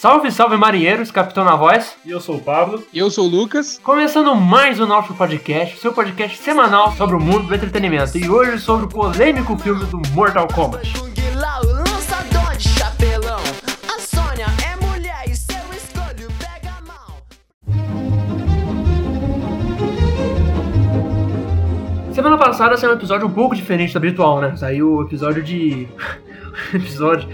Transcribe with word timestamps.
Salve, 0.00 0.32
salve 0.32 0.56
marinheiros, 0.56 1.10
capitão 1.10 1.44
na 1.44 1.54
voz. 1.54 1.94
E 2.06 2.10
eu 2.10 2.22
sou 2.22 2.36
o 2.36 2.40
Pablo. 2.40 2.82
E 2.90 2.98
eu 2.98 3.10
sou 3.10 3.26
o 3.26 3.28
Lucas. 3.28 3.78
Começando 3.82 4.34
mais 4.34 4.80
o 4.80 4.86
nosso 4.86 5.12
podcast, 5.12 5.78
seu 5.78 5.92
podcast 5.92 6.38
semanal 6.38 6.96
sobre 6.96 7.16
o 7.16 7.20
mundo 7.20 7.48
do 7.48 7.54
entretenimento. 7.54 8.16
E 8.16 8.26
hoje 8.26 8.58
sobre 8.60 8.86
o 8.86 8.88
polêmico 8.88 9.58
filme 9.58 9.84
do 9.84 10.00
Mortal 10.14 10.48
Kombat. 10.48 10.90
É. 10.96 11.10
Semana 22.14 22.38
passada 22.38 22.78
saiu 22.78 22.92
um 22.92 22.96
episódio 22.96 23.26
um 23.26 23.32
pouco 23.32 23.54
diferente 23.54 23.92
do 23.92 23.98
habitual, 23.98 24.40
né? 24.40 24.56
Saiu 24.56 24.94
o 24.94 25.02
episódio 25.02 25.42
de. 25.42 25.86
episódio. 26.72 27.28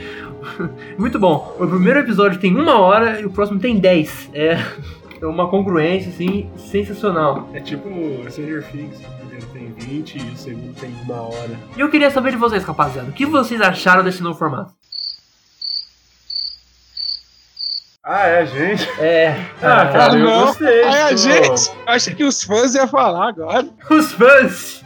Muito 0.98 1.18
bom. 1.18 1.56
O 1.58 1.66
primeiro 1.66 2.00
episódio 2.00 2.38
tem 2.38 2.54
uma 2.54 2.80
hora 2.80 3.20
e 3.20 3.26
o 3.26 3.30
próximo 3.30 3.58
tem 3.58 3.78
10. 3.78 4.30
É. 4.34 4.56
É 5.18 5.24
uma 5.24 5.48
congruência, 5.48 6.10
assim, 6.10 6.50
sensacional. 6.58 7.48
É 7.54 7.60
tipo 7.60 7.88
Stranger 8.28 8.62
Things. 8.70 8.98
O 8.98 9.10
primeiro 9.18 9.46
tem 9.46 9.72
20 9.72 10.14
e 10.18 10.20
o 10.20 10.36
segundo 10.36 10.74
tem 10.78 10.90
uma 11.04 11.22
hora. 11.22 11.58
E 11.74 11.80
eu 11.80 11.90
queria 11.90 12.10
saber 12.10 12.32
de 12.32 12.36
vocês, 12.36 12.62
rapaziada, 12.62 13.08
o 13.08 13.12
que 13.14 13.24
vocês 13.24 13.58
acharam 13.62 14.04
desse 14.04 14.22
novo 14.22 14.38
formato? 14.38 14.74
Ah, 18.04 18.26
é, 18.26 18.46
gente? 18.46 18.88
É. 19.00 19.36
Ah, 19.60 19.86
cara, 19.86 20.18
eu 20.18 20.24
não. 20.24 20.46
gostei. 20.46 20.84
Ai, 20.84 21.02
a 21.02 21.06
tipo, 21.08 21.18
gente, 21.18 21.72
achei 21.86 22.14
que 22.14 22.22
os 22.22 22.42
fãs 22.44 22.74
iam 22.74 22.86
falar 22.86 23.30
agora. 23.30 23.66
Os 23.90 24.12
fãs! 24.12 24.84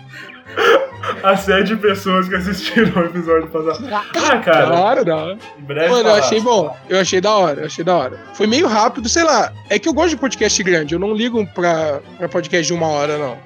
A 1.23 1.37
série 1.37 1.65
de 1.65 1.77
pessoas 1.77 2.29
que 2.29 2.35
assistiram 2.35 3.03
o 3.03 3.07
episódio 3.07 3.49
passado. 3.49 3.87
Ah, 3.93 4.39
cara. 4.39 4.67
Da 4.67 4.81
hora, 4.81 5.05
da 5.05 5.17
hora. 5.17 5.39
Em 5.59 5.63
breve 5.63 5.89
Mano, 5.91 6.09
eu 6.09 6.15
achei 6.15 6.41
bom. 6.41 6.77
Eu 6.89 7.01
achei 7.01 7.21
da 7.21 7.35
hora, 7.35 7.61
eu 7.61 7.67
achei 7.67 7.85
da 7.85 7.97
hora. 7.97 8.19
Foi 8.35 8.47
meio 8.47 8.67
rápido, 8.67 9.09
sei 9.09 9.25
lá. 9.25 9.53
É 9.69 9.79
que 9.79 9.89
eu 9.89 9.93
gosto 9.95 10.11
de 10.11 10.17
podcast 10.17 10.63
grande, 10.63 10.95
eu 10.95 10.99
não 11.01 11.13
ligo 11.15 11.47
pra, 11.49 12.01
pra 12.19 12.29
podcast 12.29 12.67
de 12.67 12.73
uma 12.73 12.87
hora, 12.87 13.19
não. 13.19 13.37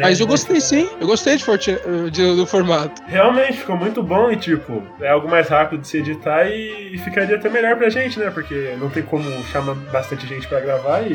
Mas 0.00 0.20
eu 0.20 0.26
gostei 0.26 0.60
sim, 0.60 0.88
eu 1.00 1.06
gostei 1.06 1.36
de, 1.36 2.10
de- 2.10 2.36
do 2.36 2.46
formato. 2.46 3.02
Realmente 3.06 3.54
ficou 3.58 3.76
muito 3.76 4.02
bom 4.02 4.30
e, 4.30 4.36
tipo, 4.36 4.82
é 5.00 5.10
algo 5.10 5.28
mais 5.28 5.48
rápido 5.48 5.80
de 5.80 5.88
se 5.88 5.98
editar 5.98 6.46
e, 6.46 6.94
e 6.94 6.98
ficaria 6.98 7.36
até 7.36 7.48
melhor 7.48 7.76
pra 7.76 7.88
gente, 7.90 8.18
né? 8.18 8.30
Porque 8.30 8.74
não 8.80 8.88
tem 8.88 9.02
como 9.02 9.24
chamar 9.46 9.74
bastante 9.92 10.26
gente 10.26 10.46
pra 10.46 10.60
gravar 10.60 11.02
e 11.02 11.14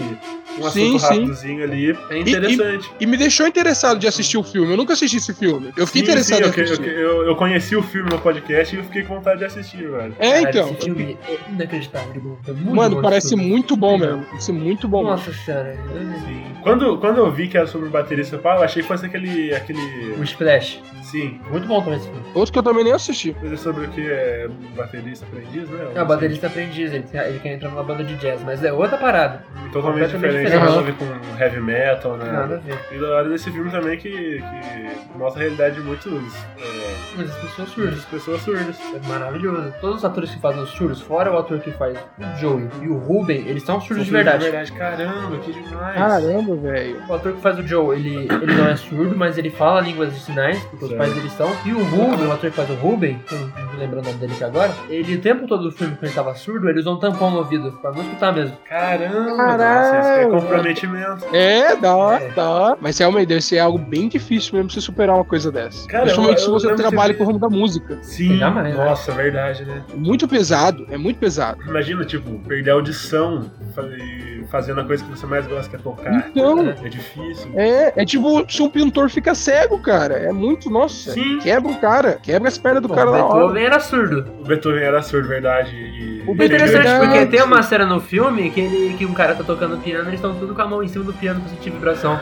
um 0.59 0.69
Sim, 0.69 0.95
assunto 0.95 0.99
sim. 0.99 1.07
rapidozinho 1.07 1.63
ali 1.63 1.97
é 2.09 2.17
interessante. 2.19 2.91
E 2.99 3.05
me 3.05 3.17
deixou 3.17 3.47
interessado 3.47 3.99
de 3.99 4.07
assistir 4.07 4.37
o 4.37 4.43
filme. 4.43 4.71
Eu 4.71 4.77
nunca 4.77 4.93
assisti 4.93 5.17
esse 5.17 5.33
filme. 5.33 5.73
Eu 5.75 5.87
fiquei 5.87 6.01
Sim, 6.01 6.07
interessado 6.11 6.53
sim, 6.53 6.59
em 6.59 6.63
assistir. 6.63 6.87
eu, 6.87 7.23
eu 7.23 7.35
conheci 7.35 7.75
o 7.75 7.83
filme 7.83 8.09
no 8.09 8.19
podcast 8.19 8.75
e 8.75 8.79
eu 8.79 8.83
fiquei 8.83 9.03
com 9.03 9.15
vontade 9.15 9.39
de 9.39 9.45
assistir, 9.45 9.89
velho. 9.89 10.15
É, 10.19 10.41
então. 10.41 10.69
Esse 10.71 10.85
filme 10.85 11.17
é 11.27 11.51
inacreditável. 11.51 12.37
É 12.47 12.51
muito 12.51 12.75
Mano, 12.75 13.01
parece 13.01 13.35
muito 13.35 13.75
bom 13.75 13.97
mesmo. 13.97 14.23
Parece 14.25 14.51
muito 14.51 14.87
bom. 14.87 15.03
mesmo. 15.03 15.11
Nossa 15.11 15.33
senhora. 15.33 15.77
Sim. 16.25 16.43
Quando, 16.61 16.97
quando 16.97 17.17
eu 17.17 17.31
vi 17.31 17.47
que 17.47 17.57
era 17.57 17.67
sobre 17.67 17.87
o 17.87 17.91
baterista 17.91 18.37
pá, 18.37 18.55
eu 18.55 18.63
achei 18.63 18.81
que 18.81 18.87
fosse 18.87 19.05
aquele. 19.05 19.53
aquele. 19.53 20.13
O 20.19 20.23
Splash. 20.23 20.79
Sim. 21.03 21.39
Muito 21.51 21.67
bom 21.67 21.81
também 21.81 21.99
esse 21.99 22.07
filme. 22.07 22.23
Outro 22.33 22.53
que 22.53 22.59
eu 22.59 22.63
também 22.63 22.83
nem 22.83 22.93
assisti. 22.93 23.33
Coisa 23.33 23.57
sobre 23.57 23.85
o 23.85 23.89
que 23.89 24.01
é 24.01 24.47
baterista 24.75 25.25
aprendiz, 25.25 25.69
né? 25.69 25.87
É, 25.93 26.01
o 26.01 26.05
baterista 26.05 26.47
aprendiz, 26.47 26.91
ele, 26.93 27.05
ele 27.13 27.39
quer 27.39 27.53
entrar 27.53 27.69
numa 27.69 27.83
banda 27.83 28.03
de 28.03 28.15
jazz, 28.15 28.41
mas 28.43 28.63
é 28.63 28.71
outra 28.71 28.97
parada. 28.97 29.43
Totalmente 29.71 30.11
diferente, 30.11 30.42
nada 30.49 30.79
a 30.79 30.81
ver 30.81 30.95
com 30.95 31.05
heavy 31.41 31.59
metal, 31.61 32.17
né? 32.17 32.31
Nada 32.31 32.55
a 32.55 32.57
ver. 32.59 32.77
E 32.91 32.99
da 32.99 33.07
hora 33.15 33.29
desse 33.29 33.51
filme 33.51 33.69
também 33.71 33.97
que, 33.97 34.09
que 34.11 35.17
mostra 35.17 35.41
a 35.41 35.43
realidade 35.43 35.75
de 35.75 35.81
muitos. 35.81 36.11
É, 36.57 36.95
Mas 37.17 37.29
as 37.29 37.35
pessoas 37.37 37.69
surdas. 37.69 37.91
muitas 37.93 38.05
pessoas 38.05 38.41
surdas. 38.41 38.79
É 38.93 39.07
maravilhoso. 39.07 39.73
Todos 39.81 39.97
os 39.97 40.05
atores 40.05 40.31
que 40.31 40.39
fazem 40.39 40.61
os 40.61 40.69
surdos, 40.69 41.01
fora 41.01 41.31
o 41.31 41.37
ator 41.37 41.59
que 41.59 41.71
faz 41.71 41.97
o 42.17 42.39
Joey 42.39 42.67
e 42.81 42.87
o 42.87 42.97
Ruben, 42.97 43.47
eles 43.47 43.63
são 43.63 43.79
surdos 43.81 44.05
de 44.05 44.11
verdade. 44.11 44.49
Caramba, 44.77 45.37
que 45.37 45.51
demais. 45.51 45.95
Caramba, 45.95 46.55
velho. 46.55 47.01
O 47.07 47.13
ator 47.13 47.33
que 47.33 47.41
faz 47.41 47.59
o 47.59 47.63
Joe, 47.67 47.95
ele, 47.97 48.27
ele 48.41 48.53
não 48.53 48.67
é 48.67 48.75
surdo, 48.75 49.15
mas 49.15 49.37
ele 49.37 49.49
fala 49.49 49.81
línguas 49.81 50.13
de 50.13 50.19
sinais, 50.19 50.61
porque 50.65 50.85
os 50.85 50.93
pais 50.93 51.13
dele 51.13 51.29
são. 51.29 51.49
E 51.65 51.71
o 51.71 51.83
Ruben, 51.83 52.27
o 52.27 52.31
ator 52.31 52.49
que 52.49 52.55
faz 52.55 52.69
o 52.69 52.73
Ruben, 52.75 53.19
que 53.27 53.33
eu 53.35 53.39
não 53.39 53.49
tô 53.49 53.77
lembrando 53.77 54.03
o 54.05 54.07
nome 54.07 54.19
dele 54.19 54.33
aqui 54.33 54.43
agora, 54.43 54.71
ele 54.89 55.15
o 55.15 55.21
tempo 55.21 55.47
todo 55.47 55.63
do 55.63 55.71
filme, 55.71 55.93
quando 55.95 56.03
ele 56.05 56.13
tava 56.13 56.33
surdo, 56.35 56.69
ele 56.69 56.79
usou 56.79 56.95
um 56.95 56.99
tampão 56.99 57.31
no 57.31 57.37
ouvido, 57.37 57.71
pra 57.81 57.91
não 57.91 58.01
escutar 58.01 58.33
mesmo. 58.33 58.57
Caramba, 58.67 59.35
Caralho. 59.37 59.93
nossa, 59.97 59.99
isso 59.99 60.09
é 60.09 60.27
comprometimento. 60.41 61.25
É, 61.35 61.75
hora, 61.95 62.23
É. 62.23 62.29
da 62.29 62.49
hora. 62.49 62.77
Mas 62.81 62.97
realmente 62.97 63.27
deve 63.27 63.41
ser 63.41 63.59
algo 63.59 63.77
bem 63.77 64.07
difícil 64.07 64.55
mesmo 64.55 64.69
você 64.71 64.81
superar 64.81 65.15
uma 65.15 65.25
coisa 65.25 65.51
dessa. 65.51 65.87
Cara, 65.87 66.03
Principalmente 66.03 66.37
eu- 66.37 66.43
se 66.43 66.47
eu 66.47 66.53
você 66.53 66.67
lembro 66.67 66.81
trabalha 66.81 67.13
que- 67.13 67.17
com 67.19 67.23
o 67.23 67.27
ramo 67.27 67.39
da 67.39 67.49
música. 67.49 67.97
Sim, 68.01 68.37
mais, 68.37 68.53
né? 68.55 68.73
nossa, 68.73 69.11
verdade, 69.11 69.65
né? 69.65 69.81
Muito 69.93 70.27
pesado, 70.27 70.85
é 70.89 70.97
muito 70.97 71.17
pesado. 71.19 71.61
Imagina, 71.67 72.03
tipo, 72.05 72.39
perder 72.47 72.71
a 72.71 72.73
audição 72.73 73.49
fa- 73.73 73.83
e 73.83 74.43
fazendo 74.49 74.81
a 74.81 74.83
coisa 74.83 75.03
que 75.03 75.09
você 75.09 75.25
mais 75.25 75.47
gosta, 75.47 75.69
que 75.69 75.75
é 75.75 75.79
tocar. 75.79 76.27
Então, 76.29 76.59
É 76.83 76.89
difícil. 76.89 77.51
é, 77.55 77.93
é 77.95 78.05
tipo 78.05 78.45
se 78.51 78.61
um 78.61 78.69
pintor 78.69 79.09
fica 79.09 79.33
cego, 79.33 79.79
cara. 79.79 80.15
É 80.15 80.31
muito, 80.31 80.69
nossa. 80.69 81.11
Sim. 81.13 81.39
Quebra 81.39 81.71
o 81.71 81.75
cara, 81.79 82.19
quebra 82.21 82.47
as 82.49 82.57
pernas 82.57 82.81
do 82.81 82.87
Bom, 82.87 82.95
cara 82.95 83.09
o 83.09 83.13
na 83.13 83.25
hora. 83.25 83.33
Beethoven 83.39 83.63
era 83.65 83.79
surdo. 83.79 84.25
O 84.39 84.43
Beethoven 84.45 84.83
era 84.83 85.01
surdo, 85.01 85.27
verdade. 85.27 85.75
E, 85.75 86.12
O 86.27 86.31
É 86.31 86.45
interessante 86.45 86.71
Verdade. 86.83 87.05
porque 87.07 87.25
tem 87.25 87.41
uma 87.43 87.61
cena 87.63 87.85
no 87.85 87.99
filme 87.99 88.49
que, 88.49 88.61
ele, 88.61 88.95
que 88.97 89.05
um 89.05 89.13
cara 89.13 89.35
tá 89.35 89.43
tocando 89.43 89.77
piano 89.77 90.05
e 90.05 90.07
eles 90.09 90.15
estão 90.19 90.33
tudo 90.35 90.53
com 90.55 90.61
a 90.61 90.67
mão 90.67 90.83
em 90.83 90.87
cima 90.87 91.03
do 91.03 91.13
piano 91.13 91.41
pra 91.41 91.49
sentir 91.49 91.69
vibração. 91.69 92.19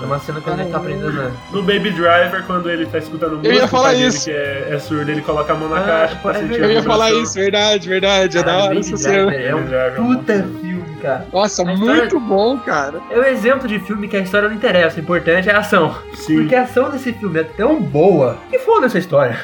É 0.00 0.04
uma 0.04 0.18
cena 0.18 0.40
quando 0.40 0.58
ele 0.60 0.70
tá 0.70 0.78
aprendendo, 0.78 1.12
né? 1.12 1.30
No 1.52 1.62
Baby 1.62 1.90
Driver, 1.92 2.42
quando 2.44 2.68
ele 2.68 2.86
tá 2.86 2.98
escutando 2.98 3.36
música, 3.36 3.54
ia 3.54 3.64
o 3.64 3.68
falar 3.68 3.94
isso. 3.94 4.24
que 4.24 4.32
é, 4.32 4.68
é 4.72 4.78
surdo, 4.80 5.08
ele 5.08 5.20
coloca 5.22 5.52
a 5.52 5.56
mão 5.56 5.68
na 5.68 5.76
Ah, 5.78 5.82
caixa 5.84 6.16
pra 6.16 6.30
é 6.32 6.34
sentir 6.40 6.60
Eu 6.60 6.70
ia 6.72 6.82
falar 6.82 7.12
isso, 7.12 7.34
verdade, 7.34 7.88
verdade. 7.88 8.38
É 8.38 8.42
da 8.42 8.64
hora 8.64 8.78
essa 8.80 8.96
cena. 8.96 9.32
É 9.32 9.54
um 9.54 9.58
é 9.72 10.00
um 10.00 10.16
puta 10.16 10.32
filme. 10.60 10.82
cara. 11.00 11.26
Nossa, 11.32 11.62
A 11.62 11.72
história- 11.72 11.94
muito 12.00 12.18
bom, 12.18 12.58
cara. 12.58 13.00
É 13.10 13.16
o 13.18 13.24
exemplo 13.24 13.68
de 13.68 13.78
filme 13.78 14.08
que 14.08 14.16
a 14.16 14.20
história 14.20 14.48
não 14.48 14.56
interessa, 14.56 14.96
o 14.96 15.00
importante 15.00 15.48
é 15.48 15.54
a 15.54 15.58
ação. 15.58 15.94
Sim. 16.14 16.34
Porque 16.38 16.54
a 16.56 16.62
ação 16.62 16.90
desse 16.90 17.12
filme 17.12 17.38
é 17.38 17.44
tão 17.44 17.80
boa 17.80 18.38
que 18.50 18.58
foda 18.58 18.86
essa 18.86 18.98
história. 18.98 19.38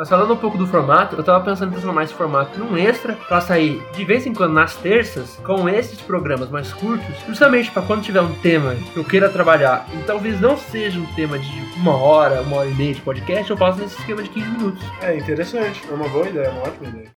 Mas 0.00 0.08
falando 0.08 0.32
um 0.32 0.36
pouco 0.38 0.56
do 0.56 0.66
formato, 0.66 1.14
eu 1.14 1.22
tava 1.22 1.44
pensando 1.44 1.68
em 1.68 1.72
transformar 1.72 2.04
esse 2.04 2.14
formato 2.14 2.58
num 2.58 2.74
extra 2.74 3.12
pra 3.28 3.38
sair 3.38 3.82
de 3.94 4.02
vez 4.02 4.26
em 4.26 4.32
quando 4.32 4.54
nas 4.54 4.74
terças 4.74 5.36
com 5.44 5.68
esses 5.68 6.00
programas 6.00 6.48
mais 6.48 6.72
curtos, 6.72 7.14
justamente 7.28 7.70
pra 7.70 7.82
quando 7.82 8.02
tiver 8.02 8.22
um 8.22 8.32
tema 8.36 8.74
que 8.94 8.96
eu 8.96 9.04
queira 9.04 9.28
trabalhar 9.28 9.86
e 9.92 10.02
talvez 10.04 10.40
não 10.40 10.56
seja 10.56 10.98
um 10.98 11.04
tema 11.14 11.38
de 11.38 11.52
uma 11.76 11.94
hora, 11.94 12.40
uma 12.40 12.56
hora 12.56 12.70
e 12.70 12.74
meia 12.74 12.94
de 12.94 13.02
podcast, 13.02 13.50
eu 13.50 13.58
faço 13.58 13.78
nesse 13.78 13.98
esquema 13.98 14.22
de 14.22 14.30
15 14.30 14.48
minutos. 14.48 14.82
É 15.02 15.18
interessante, 15.18 15.82
é 15.86 15.92
uma 15.92 16.08
boa 16.08 16.26
ideia, 16.26 16.50
uma 16.50 16.62
ótima 16.62 16.88
ideia. 16.88 17.10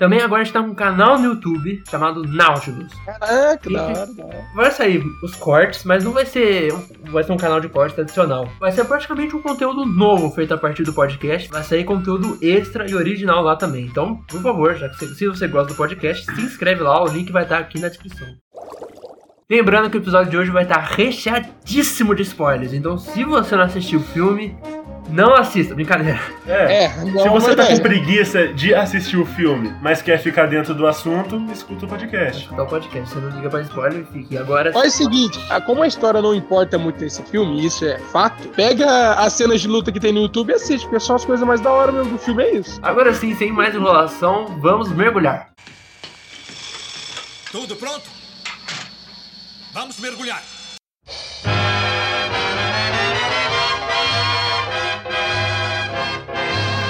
Também 0.00 0.22
agora 0.22 0.40
a 0.40 0.44
gente 0.44 0.54
tá 0.54 0.62
com 0.62 0.70
um 0.70 0.74
canal 0.74 1.18
no 1.18 1.26
YouTube 1.34 1.82
chamado 1.88 2.22
Nautilus. 2.22 2.90
Caraca, 3.04 3.68
E- 3.68 3.72
da 3.74 3.82
hora, 3.86 4.06
da 4.06 4.24
hora. 4.24 4.44
Vai 4.54 4.70
sair 4.70 5.04
os 5.22 5.34
cortes, 5.36 5.84
mas 5.84 6.02
não 6.02 6.10
vai 6.12 6.24
ser 6.24 6.72
um, 6.72 6.82
vai 7.12 7.22
ser 7.22 7.32
um 7.32 7.36
canal 7.36 7.60
de 7.60 7.68
corte 7.68 7.94
tradicional. 7.94 8.48
Vai 8.58 8.72
ser 8.72 8.86
praticamente 8.86 9.36
um 9.36 9.42
conteúdo 9.42 9.84
novo 9.84 10.30
feito 10.30 10.54
a 10.54 10.56
partir 10.58 10.84
do 10.84 10.94
podcast. 10.94 11.50
Vai 11.50 11.62
sair 11.62 11.84
conteúdo 11.84 12.38
extra 12.40 12.90
e 12.90 12.94
original 12.94 13.42
lá 13.42 13.56
também. 13.56 13.84
Então, 13.84 14.16
por 14.26 14.40
favor, 14.40 14.74
já 14.74 14.88
que 14.88 15.04
se 15.06 15.28
você 15.28 15.46
gosta 15.46 15.74
do 15.74 15.76
podcast, 15.76 16.24
se 16.24 16.40
inscreve 16.40 16.82
lá, 16.82 17.02
o 17.04 17.06
link 17.08 17.30
vai 17.30 17.42
estar 17.42 17.58
aqui 17.58 17.78
na 17.78 17.88
descrição. 17.88 18.26
Lembrando 19.50 19.90
que 19.90 19.98
o 19.98 20.00
episódio 20.00 20.30
de 20.30 20.36
hoje 20.38 20.50
vai 20.50 20.62
estar 20.62 20.78
recheadíssimo 20.78 22.14
de 22.14 22.22
spoilers. 22.22 22.72
Então, 22.72 22.96
se 22.96 23.22
você 23.24 23.54
não 23.54 23.64
assistiu 23.64 23.98
o 24.00 24.02
filme, 24.02 24.56
não 25.10 25.34
assista. 25.34 25.74
Brincadeira. 25.74 26.20
É. 26.46 26.84
É, 26.84 26.88
Se 26.88 27.28
você 27.28 27.54
tá 27.54 27.66
com 27.66 27.78
preguiça 27.80 28.48
de 28.48 28.74
assistir 28.74 29.16
o 29.16 29.26
filme, 29.26 29.74
mas 29.80 30.00
quer 30.02 30.18
ficar 30.18 30.46
dentro 30.46 30.74
do 30.74 30.86
assunto, 30.86 31.36
escuta 31.52 31.84
o 31.86 31.88
podcast. 31.88 32.42
Escutar 32.42 32.62
o 32.62 32.66
podcast. 32.66 33.08
Você 33.10 33.20
não 33.20 33.30
liga 33.30 33.48
pra 33.48 33.60
spoiler, 33.62 34.04
fique. 34.12 34.34
E 34.34 34.38
agora. 34.38 34.72
Faz 34.72 34.94
o 34.94 34.96
seguinte, 34.96 35.38
ah, 35.50 35.60
como 35.60 35.82
a 35.82 35.86
história 35.86 36.20
não 36.22 36.34
importa 36.34 36.78
muito 36.78 37.00
nesse 37.00 37.22
filme, 37.24 37.64
isso 37.64 37.84
é 37.84 37.98
fato, 37.98 38.48
pega 38.48 39.14
as 39.14 39.32
cenas 39.32 39.60
de 39.60 39.68
luta 39.68 39.92
que 39.92 40.00
tem 40.00 40.12
no 40.12 40.20
YouTube 40.22 40.50
e 40.50 40.54
assiste, 40.54 40.84
porque 40.84 41.00
são 41.00 41.16
as 41.16 41.24
coisas 41.24 41.46
mais 41.46 41.60
da 41.60 41.70
hora 41.70 41.92
mesmo 41.92 42.12
do 42.12 42.18
filme, 42.18 42.42
é 42.42 42.56
isso. 42.56 42.78
Agora 42.82 43.12
sim, 43.14 43.34
sem 43.34 43.52
mais 43.52 43.74
enrolação, 43.74 44.58
vamos 44.60 44.90
mergulhar. 44.90 45.50
Tudo 47.50 47.74
pronto? 47.76 48.04
Vamos 49.72 49.98
mergulhar. 49.98 50.42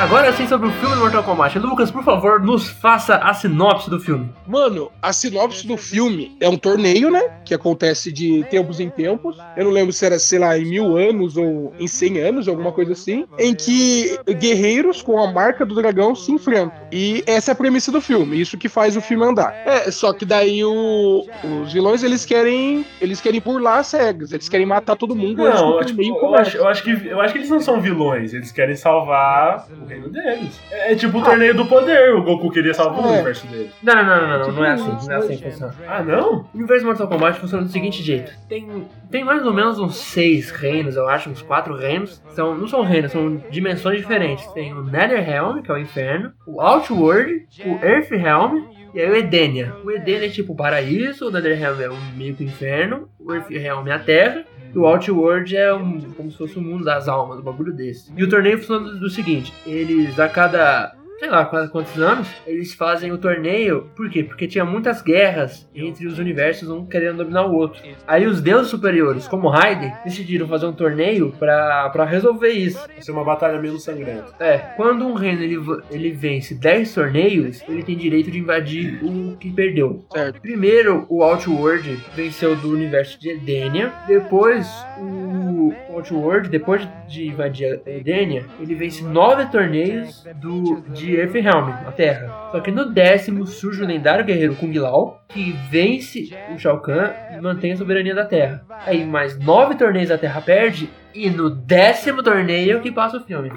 Agora 0.01 0.33
sim 0.33 0.47
sobre 0.47 0.67
o 0.67 0.73
filme 0.73 0.95
do 0.95 1.01
Mortal 1.03 1.23
Kombat. 1.23 1.59
Lucas, 1.59 1.91
por 1.91 2.03
favor, 2.03 2.41
nos 2.41 2.69
faça 2.71 3.17
a 3.17 3.35
sinopse 3.35 3.91
do 3.91 4.01
filme. 4.01 4.31
Mano, 4.47 4.91
a 5.03 5.13
sinopse 5.13 5.67
do 5.67 5.77
filme 5.77 6.35
é 6.41 6.49
um 6.49 6.57
torneio, 6.57 7.11
né? 7.11 7.21
Que 7.45 7.53
acontece 7.53 8.11
de 8.11 8.43
tempos 8.45 8.81
em 8.81 8.89
tempos. 8.89 9.37
Eu 9.57 9.65
não 9.67 9.71
lembro 9.71 9.93
se 9.93 10.05
era, 10.07 10.19
sei 10.19 10.39
lá, 10.39 10.57
em 10.59 10.65
mil 10.65 10.97
anos 10.97 11.37
ou 11.37 11.75
em 11.79 11.87
cem 11.87 12.19
anos, 12.19 12.49
alguma 12.49 12.73
coisa 12.73 12.93
assim. 12.93 13.27
Em 13.39 13.55
que 13.55 14.19
guerreiros 14.39 15.03
com 15.03 15.23
a 15.23 15.31
marca 15.31 15.67
do 15.67 15.75
dragão 15.75 16.15
se 16.15 16.33
enfrentam. 16.33 16.73
E 16.91 17.23
essa 17.27 17.51
é 17.51 17.53
a 17.53 17.57
premissa 17.57 17.93
do 17.93 18.01
filme. 18.01 18.41
Isso 18.41 18.57
que 18.57 18.71
faz 18.71 18.97
o 18.97 19.03
filme 19.03 19.25
andar. 19.25 19.53
É, 19.67 19.91
só 19.91 20.15
que 20.15 20.25
daí 20.25 20.65
o- 20.65 21.27
os 21.63 21.73
vilões, 21.75 22.03
eles 22.03 22.25
querem. 22.25 22.87
Eles 23.03 23.21
querem 23.21 23.41
burlar 23.41 23.79
as 23.81 23.93
regras. 23.93 24.33
Eles 24.33 24.49
querem 24.49 24.67
matar 24.67 24.97
todo 24.97 25.15
mundo. 25.15 25.45
Não, 25.45 25.73
do 25.73 25.79
eu, 25.81 25.85
tipo, 25.85 26.03
eu, 26.03 26.35
acho, 26.35 26.57
eu, 26.57 26.67
acho 26.67 26.83
que, 26.83 26.91
eu 27.07 27.21
acho 27.21 27.33
que 27.35 27.39
eles 27.41 27.51
não 27.51 27.61
são 27.61 27.81
vilões, 27.83 28.33
eles 28.33 28.51
querem 28.51 28.75
salvar 28.75 29.67
o 29.91 29.93
reino 29.93 30.09
deles. 30.09 30.61
É, 30.71 30.93
é 30.93 30.95
tipo 30.95 31.19
o 31.19 31.23
torneio 31.25 31.55
do 31.55 31.67
poder, 31.67 32.15
o 32.15 32.23
Goku 32.23 32.51
queria 32.51 32.73
salvar 32.75 33.03
o 33.05 33.09
É. 33.09 33.13
universo 33.15 33.47
dele. 33.47 33.71
Não, 33.83 33.95
não, 33.95 34.05
não, 34.05 34.29
não, 34.29 34.39
não, 34.39 34.53
não 34.53 34.65
é 34.65 34.71
assim, 34.73 35.07
não 35.07 35.13
é 35.13 35.17
assim 35.17 35.37
que 35.37 35.45
funciona. 35.51 35.75
Ah, 35.87 36.03
não? 36.03 36.47
O 36.55 36.59
universo 36.59 36.87
Mortal 36.87 37.09
Kombat 37.09 37.39
funciona 37.41 37.65
do 37.65 37.71
seguinte 37.71 38.03
jeito: 38.03 38.33
tem, 38.49 38.87
tem 39.11 39.25
mais 39.25 39.45
ou 39.45 39.53
menos 39.53 39.79
uns 39.79 39.97
seis 39.97 40.51
reinos, 40.51 40.97
eu 40.97 41.09
acho, 41.09 41.31
uns 41.31 41.43
quatro 41.43 41.75
reinos. 41.77 42.23
São, 42.31 42.57
não 42.57 42.67
são 42.69 42.83
reinos, 42.83 43.13
são 43.13 43.37
dimensões 43.51 43.99
diferentes. 43.99 44.47
Tem 44.53 44.73
o 44.73 44.83
Netherrealm, 44.83 45.63
que 45.63 45.71
é 45.71 45.75
o 45.75 45.79
inferno, 45.79 46.33
o 46.47 46.61
Outworld, 46.61 47.47
o 47.65 47.85
Earthrealm 47.85 48.63
e 48.95 49.01
aí 49.01 49.09
o 49.11 49.15
Edenia. 49.15 49.73
O 49.85 49.91
Edenia 49.91 50.27
é 50.27 50.31
tipo 50.31 50.53
o 50.53 50.57
paraíso, 50.57 51.29
o 51.29 51.31
Netherrealm 51.31 51.81
é 51.81 51.89
um 51.91 51.99
meio 52.17 52.35
que 52.35 52.43
o 52.43 52.47
inferno, 52.47 53.09
o 53.21 53.33
Earthrealm 53.33 53.87
é 53.87 53.93
a 53.93 53.99
terra. 53.99 54.45
O 54.75 54.87
Outworld 54.87 55.57
é 55.57 55.73
um, 55.75 56.01
como 56.17 56.31
se 56.31 56.39
fosse 56.39 56.59
o 56.59 56.63
mundo 56.63 56.85
das 56.85 57.09
almas, 57.09 57.39
um 57.39 57.43
bagulho 57.43 57.73
desse. 57.73 58.13
E 58.17 58.23
o 58.23 58.29
torneio 58.29 58.59
funciona 58.59 58.93
do 58.95 59.11
seguinte: 59.11 59.53
eles 59.67 60.19
a 60.19 60.29
cada 60.29 60.95
sei 61.21 61.29
lá 61.29 61.45
quase 61.45 61.71
quantos 61.71 61.97
anos, 61.99 62.27
eles 62.47 62.73
fazem 62.73 63.13
o 63.13 63.19
torneio. 63.19 63.91
Por 63.95 64.09
quê? 64.09 64.25
Porque 64.25 64.49
tinha 64.49 64.65
muitas 64.65 65.03
guerras 65.03 65.69
entre 65.75 66.07
os 66.07 66.19
universos, 66.19 66.71
um 66.71 66.87
querendo 66.87 67.19
dominar 67.19 67.45
o 67.45 67.55
outro. 67.55 67.83
Aí 68.07 68.27
os 68.27 68.41
deuses 68.41 68.71
superiores, 68.71 69.29
como 69.29 69.49
Raiden, 69.49 69.93
decidiram 70.03 70.49
fazer 70.49 70.67
um 70.67 70.73
torneio 70.73 71.31
pra, 71.39 71.91
pra 71.91 72.07
resolver 72.07 72.49
isso. 72.49 72.79
Vai 72.89 73.03
ser 73.03 73.13
uma 73.13 73.23
batalha 73.23 73.61
menos 73.61 73.85
sangrenta. 73.85 74.33
É, 74.41 74.57
quando 74.77 75.07
um 75.07 75.13
reino 75.13 75.43
ele, 75.43 75.59
ele 75.91 76.11
vence 76.11 76.55
10 76.55 76.95
torneios, 76.95 77.63
ele 77.69 77.83
tem 77.83 77.97
direito 77.97 78.31
de 78.31 78.39
invadir 78.39 78.99
o 79.05 79.37
que 79.37 79.51
perdeu. 79.51 80.03
Certo. 80.11 80.41
Primeiro, 80.41 81.05
o 81.11 81.23
Outworld 81.23 82.01
venceu 82.15 82.57
do 82.57 82.71
universo 82.71 83.21
de 83.21 83.29
Edenia. 83.29 83.93
Depois, 84.07 84.67
o 84.99 85.40
Outworld, 85.89 86.49
depois 86.49 86.87
de 87.09 87.29
invadir 87.29 87.81
a 87.87 87.91
Edenia, 87.91 88.47
ele 88.61 88.75
vence 88.75 89.03
nove 89.03 89.47
torneios 89.47 90.25
do, 90.37 90.81
de 90.93 91.17
Earthrealm, 91.17 91.71
a 91.87 91.93
Terra. 91.93 92.51
Só 92.53 92.61
que 92.61 92.71
no 92.71 92.91
décimo 92.91 93.47
surge 93.47 93.83
o 93.83 93.87
lendário 93.87 94.25
guerreiro 94.25 94.57
Kung 94.57 94.73
Lao, 94.73 95.21
que 95.29 95.53
vence 95.71 96.31
o 96.55 96.59
Shao 96.59 96.81
Kahn 96.81 97.11
e 97.37 97.41
mantém 97.41 97.73
a 97.73 97.77
soberania 97.77 98.15
da 98.15 98.25
Terra. 98.25 98.65
Aí 98.87 99.05
mais 99.05 99.39
nove 99.39 99.75
torneios 99.75 100.11
a 100.11 100.19
Terra 100.19 100.41
perde, 100.41 100.89
e 101.15 101.29
no 101.29 101.51
décimo 101.51 102.23
torneio 102.23 102.81
que 102.81 102.93
passa 102.93 103.17
o 103.17 103.21
filme. 103.21 103.51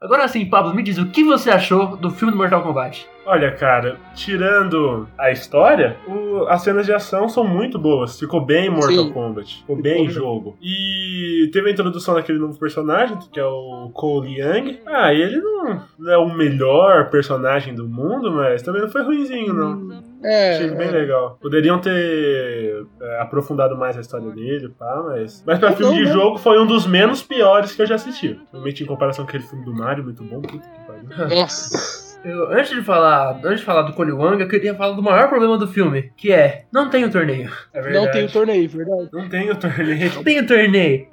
Agora 0.00 0.28
sim, 0.28 0.46
Pablo, 0.46 0.72
me 0.72 0.82
diz 0.84 0.96
o 0.96 1.06
que 1.06 1.24
você 1.24 1.50
achou 1.50 1.96
do 1.96 2.08
filme 2.08 2.30
do 2.30 2.38
Mortal 2.38 2.62
Kombat? 2.62 3.04
Olha, 3.26 3.50
cara, 3.50 3.98
tirando 4.14 5.08
a 5.18 5.32
história, 5.32 5.96
o- 6.06 6.44
as 6.48 6.62
cenas 6.62 6.86
de 6.86 6.92
ação 6.92 7.28
são 7.28 7.42
muito 7.44 7.80
boas. 7.80 8.16
Ficou 8.16 8.40
bem 8.40 8.70
Mortal 8.70 8.90
Sim. 9.06 9.12
Kombat. 9.12 9.56
Ficou 9.58 9.74
bem 9.82 10.08
jogo. 10.08 10.56
E 10.62 11.50
teve 11.52 11.68
a 11.68 11.72
introdução 11.72 12.14
daquele 12.14 12.38
novo 12.38 12.56
personagem, 12.60 13.18
que 13.32 13.40
é 13.40 13.44
o 13.44 13.90
Cole 13.92 14.38
Young. 14.40 14.78
Ah, 14.86 15.12
e 15.12 15.20
ele 15.20 15.40
não, 15.40 15.82
não 15.98 16.12
é 16.12 16.16
o 16.16 16.32
melhor 16.32 17.10
personagem 17.10 17.74
do 17.74 17.88
mundo, 17.88 18.30
mas 18.30 18.62
também 18.62 18.82
não 18.82 18.88
foi 18.88 19.02
ruimzinho, 19.02 19.52
não. 19.52 20.00
É, 20.24 20.54
Achei 20.56 20.70
bem 20.70 20.88
é. 20.88 20.90
legal. 20.90 21.38
Poderiam 21.40 21.80
ter 21.80 22.86
é, 23.00 23.20
aprofundado 23.20 23.76
mais 23.76 23.96
a 23.96 24.00
história 24.00 24.30
dele, 24.30 24.68
pá, 24.70 25.02
mas. 25.06 25.42
Mas 25.46 25.58
pra 25.58 25.70
Não, 25.70 25.76
filme 25.76 25.96
de 25.98 26.04
não. 26.04 26.12
jogo 26.12 26.38
foi 26.38 26.58
um 26.60 26.66
dos 26.66 26.86
menos 26.86 27.22
piores 27.22 27.74
que 27.74 27.82
eu 27.82 27.86
já 27.86 27.94
assisti. 27.96 28.38
Realmente 28.52 28.82
em 28.82 28.86
comparação 28.86 29.24
com 29.24 29.28
aquele 29.30 29.44
filme 29.44 29.64
do 29.64 29.74
Mario, 29.74 30.04
muito 30.04 30.22
bom. 30.24 30.40
Puta 30.40 30.58
que 30.58 30.86
pariu. 30.86 31.36
Nossa. 31.36 32.07
Eu- 32.24 32.52
antes 32.52 32.70
de 32.74 32.82
falar, 32.82 33.40
antes 33.44 33.60
de 33.60 33.64
falar 33.66 33.82
do 33.82 33.92
Cole 33.92 34.12
Wang, 34.12 34.40
eu 34.42 34.48
queria 34.48 34.74
falar 34.74 34.94
do 34.94 35.02
maior 35.02 35.28
problema 35.28 35.56
do 35.56 35.66
filme, 35.68 36.10
que 36.16 36.32
é 36.32 36.64
não 36.72 36.90
tem 36.90 37.04
o 37.04 37.10
torneio. 37.10 37.50
É 37.72 37.80
verdade. 37.80 38.04
Não 38.06 38.12
tem 38.12 38.24
o 38.24 38.30
torneio, 38.32 38.68
verdade. 38.68 39.08
Não 39.12 39.28
tem 39.28 39.50
o 39.50 39.56
torneio. 39.56 40.14
Não 40.14 40.22
tem 40.24 40.38
o 40.40 40.46
torneio. 40.46 41.06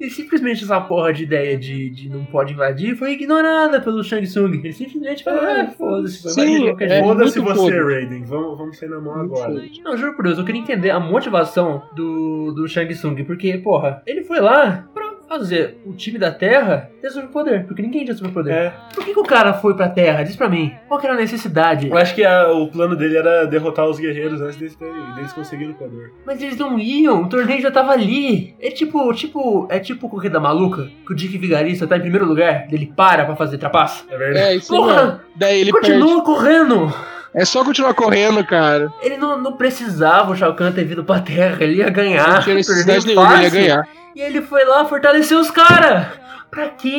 e 0.00 0.10
simplesmente 0.10 0.64
essa 0.64 0.80
porra 0.80 1.12
de 1.12 1.24
ideia 1.24 1.56
de, 1.58 1.90
de 1.90 2.08
não 2.08 2.24
pode 2.24 2.52
invadir 2.52 2.96
foi 2.96 3.12
ignorada 3.12 3.80
pelo 3.80 4.02
Shang 4.04 4.24
Tsung. 4.26 4.54
Ele 4.62 4.72
simplesmente 4.72 5.24
falou, 5.24 5.40
ah, 5.42 5.66
foda-se, 5.76 6.22
vai 6.22 6.32
Sim, 6.32 6.40
invadir 6.42 6.58
de 6.60 6.64
qualquer 6.70 6.90
é. 6.90 7.00
Foda-se 7.02 7.40
muito 7.40 7.54
você, 7.54 7.72
foda. 7.72 7.84
Raiden. 7.94 8.24
Vamos, 8.24 8.58
vamos 8.58 8.78
sair 8.78 8.88
na 8.88 9.00
mão 9.00 9.20
agora. 9.20 9.62
Não, 9.84 9.96
juro 9.96 10.14
por 10.16 10.24
Deus, 10.24 10.38
eu 10.38 10.44
queria 10.44 10.60
entender 10.60 10.90
a 10.90 11.00
motivação 11.00 11.82
do, 11.94 12.52
do 12.52 12.68
Shang 12.68 12.92
Tsung, 12.94 13.22
porque, 13.24 13.58
porra, 13.58 14.02
ele 14.06 14.22
foi 14.22 14.40
lá 14.40 14.88
pra 14.94 15.11
fazer 15.28 15.78
o 15.86 15.92
time 15.94 16.18
da 16.18 16.30
Terra 16.30 16.90
ter 17.00 17.10
superpoder, 17.10 17.66
porque 17.66 17.82
ninguém 17.82 18.04
tinha 18.04 18.14
superpoder. 18.16 18.52
É. 18.54 18.72
Por 18.94 19.04
que, 19.04 19.12
que 19.14 19.18
o 19.20 19.24
cara 19.24 19.52
foi 19.54 19.74
pra 19.74 19.88
Terra? 19.88 20.22
Diz 20.22 20.36
pra 20.36 20.48
mim. 20.48 20.72
Qual 20.88 21.00
que 21.00 21.06
era 21.06 21.14
a 21.16 21.18
necessidade? 21.18 21.88
Eu 21.88 21.96
acho 21.96 22.14
que 22.14 22.24
a- 22.24 22.50
o 22.52 22.68
plano 22.68 22.94
dele 22.96 23.16
era 23.16 23.46
derrotar 23.46 23.86
os 23.86 23.98
guerreiros 23.98 24.40
antes 24.40 24.56
deles, 24.56 24.76
deles 25.14 25.32
conseguirem 25.32 25.72
o 25.72 25.76
poder. 25.76 26.12
Mas 26.26 26.40
eles 26.42 26.56
não 26.58 26.78
iam, 26.78 27.22
o 27.22 27.28
torneio 27.28 27.60
já 27.62 27.70
tava 27.70 27.92
ali. 27.92 28.54
É 28.60 28.70
tipo, 28.70 29.12
tipo, 29.14 29.66
é 29.70 29.78
tipo 29.78 30.08
corrida 30.08 30.38
maluca, 30.40 30.88
que 31.06 31.12
o 31.12 31.16
Dick 31.16 31.36
Vigarista 31.38 31.86
tá 31.86 31.96
em 31.96 32.00
primeiro 32.00 32.26
lugar, 32.26 32.66
ele 32.70 32.92
para 32.94 33.24
pra 33.24 33.36
fazer 33.36 33.58
trapaça. 33.58 34.04
É 34.10 34.16
verdade. 34.16 34.46
É, 34.46 34.54
isso 34.56 34.72
mesmo. 34.72 34.86
Porra, 34.86 35.20
Daí 35.36 35.60
ele 35.60 35.72
perde. 35.72 35.92
continua 35.92 36.22
correndo. 36.24 36.94
É 37.34 37.46
só 37.46 37.64
continuar 37.64 37.94
correndo, 37.94 38.44
cara. 38.46 38.92
Ele 39.00 39.16
não, 39.16 39.40
não 39.40 39.52
precisava 39.56 40.32
o 40.32 40.36
Shao 40.36 40.54
Kahn 40.54 40.70
ter 40.70 40.84
vindo 40.84 41.02
pra 41.02 41.18
terra, 41.20 41.64
ele 41.64 41.76
ia 41.76 41.88
ganhar. 41.88 42.28
Não 42.28 42.40
tinha 42.42 42.54
necessidade 42.56 43.06
nenhuma, 43.06 43.34
ele 43.36 43.44
ia 43.44 43.50
ganhar. 43.50 43.88
E 44.14 44.20
ele 44.20 44.42
foi 44.42 44.64
lá 44.64 44.84
fortalecer 44.84 45.36
os 45.38 45.50
caras. 45.50 46.20
Pra 46.50 46.68
quê? 46.68 46.90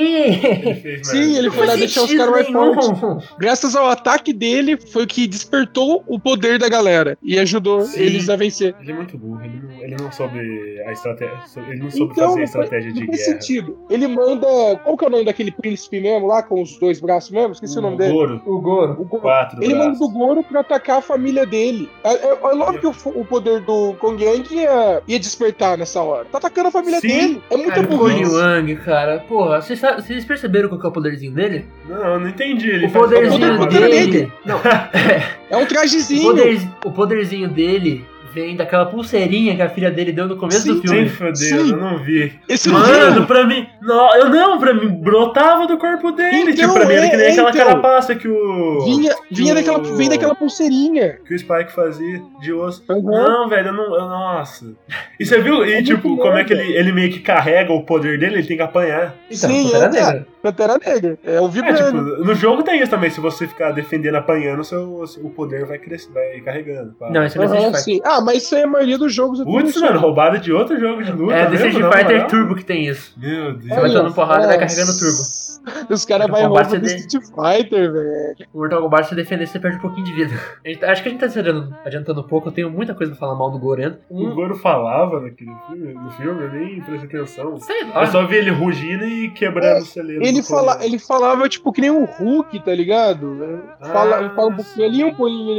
Ele 0.84 1.04
Sim, 1.06 1.38
ele 1.38 1.52
foi 1.52 1.68
lá 1.68 1.76
deixar 1.76 2.02
os 2.02 2.12
caras 2.12 2.32
mais 2.32 2.48
fortes. 2.48 3.30
Graças 3.38 3.76
ao 3.76 3.88
ataque 3.88 4.34
dele, 4.34 4.78
foi 4.92 5.04
o 5.04 5.08
que 5.08 5.28
despertou 5.28 6.04
o 6.08 6.20
poder 6.20 6.58
da 6.58 6.68
galera 6.68 7.16
e 7.22 7.38
ajudou 7.38 7.82
Sim. 7.84 8.00
eles 8.02 8.30
a 8.30 8.36
vencer. 8.36 8.74
Ele 8.82 8.92
é 8.92 8.96
muito 8.96 9.16
burro, 9.16 9.44
ele 9.46 9.62
não, 9.62 9.84
ele 9.84 9.96
não 10.02 10.12
soube 10.12 10.40
a 10.88 10.92
estratégia. 10.92 11.38
Ele 11.70 11.84
não 11.84 11.92
soube 11.92 12.14
Então, 12.14 12.30
fazer 12.30 12.42
a 12.42 12.44
estratégia 12.46 12.94
de 12.94 13.00
não 13.02 13.06
faz 13.08 13.20
guerra. 13.20 13.32
sentido. 13.42 13.78
Ele 13.92 14.08
manda. 14.08 14.48
Qual 14.84 14.98
que 14.98 15.06
é 15.06 15.08
o 15.08 15.12
nome 15.12 15.26
daquele 15.26 15.52
príncipe 15.52 16.02
mesmo 16.02 16.26
lá, 16.26 16.42
com 16.42 16.60
os 16.60 16.76
dois 16.80 17.00
braços 17.00 17.30
mesmo? 17.30 17.52
Esqueci 17.52 17.78
o 17.78 17.82
nome 17.84 17.98
dele. 17.98 18.12
Goro, 18.12 18.42
O 18.48 18.60
Goro. 18.60 18.94
O 18.94 19.06
Goro. 19.06 19.22
quatro 19.22 19.64
Ele 19.64 19.76
manda 19.76 19.90
braços. 19.92 20.00
do 20.00 20.10
Goro 20.18 20.44
pra 20.44 20.62
atacar 20.62 20.98
a 20.98 21.02
família 21.04 21.46
dele. 21.46 21.88
É, 22.04 22.10
é, 22.12 22.28
é 22.44 22.54
lógico 22.56 22.92
que 22.92 23.08
o, 23.10 23.22
o 23.22 23.24
poder 23.24 23.62
do 23.62 23.94
Kong 24.00 24.24
Yang 24.24 24.56
ia, 24.56 25.04
ia 25.08 25.20
despertar 25.20 25.78
nessa 25.78 26.02
hora. 26.02 26.26
Tá 26.26 26.40
atacando 26.40 26.70
a 26.70 26.72
família 26.72 27.00
Sim. 27.10 27.42
É 27.50 27.58
muita 27.58 27.72
Cara, 27.76 27.82
o 27.84 27.98
Cole 27.98 28.14
burrice. 28.14 28.36
Wang, 28.36 28.76
cara, 28.78 29.20
porra, 29.28 29.62
vocês, 29.62 29.80
perceberam 30.26 30.70
qual 30.70 30.80
que 30.80 30.86
é 30.86 30.90
o 30.90 30.92
poderzinho 30.92 31.32
dele? 31.32 31.66
Não, 31.88 31.98
eu 32.14 32.20
não 32.20 32.30
entendi. 32.30 32.70
Ele 32.70 32.86
o 32.88 32.92
poderzinho 32.92 33.54
o 33.56 33.58
poder 33.58 33.82
dele. 33.90 34.12
dele. 34.12 34.32
Não, 34.46 34.60
É 35.50 35.58
um 35.58 35.64
o, 35.64 35.66
trajezinho. 35.68 36.24
poder- 36.24 36.62
o 36.86 36.92
poderzinho 36.92 37.48
dele 37.50 38.06
vem 38.34 38.56
daquela 38.56 38.86
pulseirinha 38.86 39.56
que 39.56 39.62
a 39.62 39.70
filha 39.70 39.92
dele 39.92 40.12
deu 40.12 40.28
no 40.28 40.36
começo 40.38 40.62
Sim, 40.62 40.76
do 40.76 40.82
filme. 40.82 41.10
Sim, 41.10 41.16
fodeu, 41.16 41.34
Sim. 41.36 41.72
eu 41.72 41.78
não 41.78 41.98
vi. 42.00 42.34
Esse 42.50 42.70
Mano, 42.70 43.14
viu? 43.14 43.26
pra 43.26 43.46
mim. 43.46 43.68
Não, 43.82 44.16
eu 44.16 44.30
não, 44.30 44.58
pra 44.60 44.74
mim 44.74 44.88
brotava 44.90 45.68
do 45.68 45.78
corpo 45.78 46.12
dele. 46.12 46.52
Então, 46.52 46.54
tipo, 46.56 46.74
pra 46.74 46.86
mim 46.86 46.94
era 46.94 47.10
que 47.10 47.16
nem 47.18 47.26
é, 47.28 47.32
aquela 47.32 47.50
então. 47.52 47.66
carapaça 47.66 48.16
que 48.16 48.28
o. 48.28 48.82
Vinha, 48.86 49.16
vinha 49.32 49.54
o- 49.54 49.56
daquela, 49.56 49.80
vem 49.96 50.10
daquela 50.10 50.36
pulseirinha. 50.36 51.18
Que 51.26 51.34
o 51.36 51.40
Spike 51.40 51.72
fazia 51.72 52.22
de 52.42 52.52
osso. 52.54 52.84
Uhum. 52.90 53.02
Não, 53.04 53.48
velho, 53.50 53.68
eu 53.70 53.74
não. 53.74 53.96
eu- 53.96 54.08
nossa. 54.10 54.74
E 55.20 55.26
você 55.26 55.40
viu? 55.40 55.66
E 55.66 55.74
É 55.74 55.84
tipo, 55.84 56.18
como 56.18 56.38
é 56.38 56.44
que 56.44 56.54
ele, 56.54 56.74
ele 56.76 56.92
meio 56.92 57.12
que 57.12 57.20
carrega 57.20 57.72
o 57.74 57.84
poder 57.84 58.20
dele, 58.20 58.36
ele 58.40 58.48
tem 58.48 58.58
que 58.58 58.64
apanhar. 58.64 59.16
Então, 59.30 59.50
Sim, 59.50 59.74
é, 59.74 59.90
Negra. 59.90 60.28
Pantera 60.44 60.78
Negra. 60.78 61.18
É 61.24 61.40
o 61.40 61.48
É, 61.48 61.50
tipo, 61.74 61.92
no 62.24 62.36
jogo 62.36 62.64
tem 62.64 62.82
isso 62.82 62.92
também. 62.92 63.10
Se 63.10 63.22
você 63.22 63.48
ficar 63.48 63.72
defendendo, 63.72 64.16
apanhando, 64.16 64.62
seu, 64.64 65.08
seu- 65.08 65.26
o 65.26 65.30
poder 65.30 65.66
vai 65.66 65.78
crescendo, 65.78 66.14
vai 66.16 66.42
carregando. 66.42 66.94
pá. 67.00 67.10
Não, 67.10 67.24
esse 67.24 67.38
não 67.38 67.46
é 67.46 67.48
Aham, 67.48 67.72
Street. 67.72 68.02
Ah, 68.04 68.20
mas 68.20 68.44
isso 68.44 68.54
aí 68.56 68.62
é 68.62 68.64
a 68.66 68.68
maioria 68.68 68.98
dos 68.98 69.14
jogos. 69.14 69.40
é 69.40 69.46
Putz, 69.46 69.70
isso. 69.70 69.80
mano, 69.82 70.00
roubada 70.00 70.38
de 70.38 70.52
outro 70.52 70.78
jogo 70.78 71.02
de 71.02 71.12
luta. 71.14 71.34
É, 71.34 71.46
do 71.46 71.52
mesmo, 71.52 71.68
Street 71.70 71.94
Fighter? 71.94 72.28
Turbo 72.28 72.56
que 72.56 72.66
tem 72.66 72.86
isso. 72.86 73.14
Meu 73.18 73.54
Deus. 73.54 73.70
Você 73.70 73.80
vai 73.80 73.90
dando 73.90 74.14
porrada 74.14 74.44
e 74.44 74.48
vai 74.48 74.56
É. 74.58 74.60
carregando 74.60 74.92
turbo. 75.00 75.43
Os 75.90 76.06
caras 76.06 76.28
vão 76.28 76.42
roubar 76.42 76.66
do 76.66 76.72
CD. 76.72 76.96
Street 76.98 77.24
Fighter, 77.26 77.92
velho. 77.94 78.36
O 78.54 78.58
Mortal 78.60 78.82
Kombat, 78.82 79.04
se 79.04 79.10
você 79.10 79.16
defender, 79.16 79.48
você 79.48 79.60
perde 79.60 79.78
um 79.78 79.82
pouquinho 79.82 80.06
de 80.06 80.14
vida. 80.14 80.34
Gente- 80.66 80.84
acho 80.86 81.02
que 81.04 81.10
a 81.10 81.12
gente 81.12 81.22
tá 81.22 81.30
se 81.30 81.40
adiantando, 81.40 81.76
adiantando 81.86 82.20
um 82.22 82.28
pouco, 82.28 82.50
eu 82.50 82.52
tenho 82.52 82.70
muita 82.70 82.94
coisa 82.94 83.12
pra 83.12 83.20
falar 83.20 83.36
mal 83.36 83.50
do 83.52 83.58
Goren. 83.60 83.94
O 84.10 84.34
Goro 84.36 84.56
falava 84.56 85.20
naquele 85.22 85.54
filme, 85.68 85.94
no 85.94 86.12
filme, 86.12 86.44
eu 86.44 86.52
nem 86.52 86.82
prestei 86.82 87.20
atenção. 87.20 87.58
sei 87.60 87.84
lá. 87.86 88.02
Eu 88.02 88.08
só 88.08 88.26
vi 88.26 88.36
ele 88.38 88.52
rugindo 88.52 89.06
e 89.06 89.30
quebrando 89.32 89.82
o 89.82 89.86
celeiro. 89.86 90.24
Ele, 90.24 90.42
fala, 90.44 90.84
ele 90.86 91.00
falava, 91.00 91.48
tipo, 91.48 91.72
que 91.72 91.82
nem 91.82 91.92
um 91.92 92.06
Hulk, 92.06 92.60
tá 92.64 92.74
ligado? 92.76 93.38
Fala, 93.80 94.26
Ah, 94.26 94.30
fala 94.36 94.48
um 94.50 94.56
pouquinho 94.56 94.86
ali, 94.88 95.04
um 95.04 95.14
pouquinho 95.14 95.52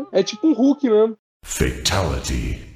ali. 0.00 0.06
É 0.12 0.22
tipo 0.22 0.46
um 0.46 0.52
Hulk 0.52 0.88
mesmo. 0.88 1.16
Fatality. 1.44 2.67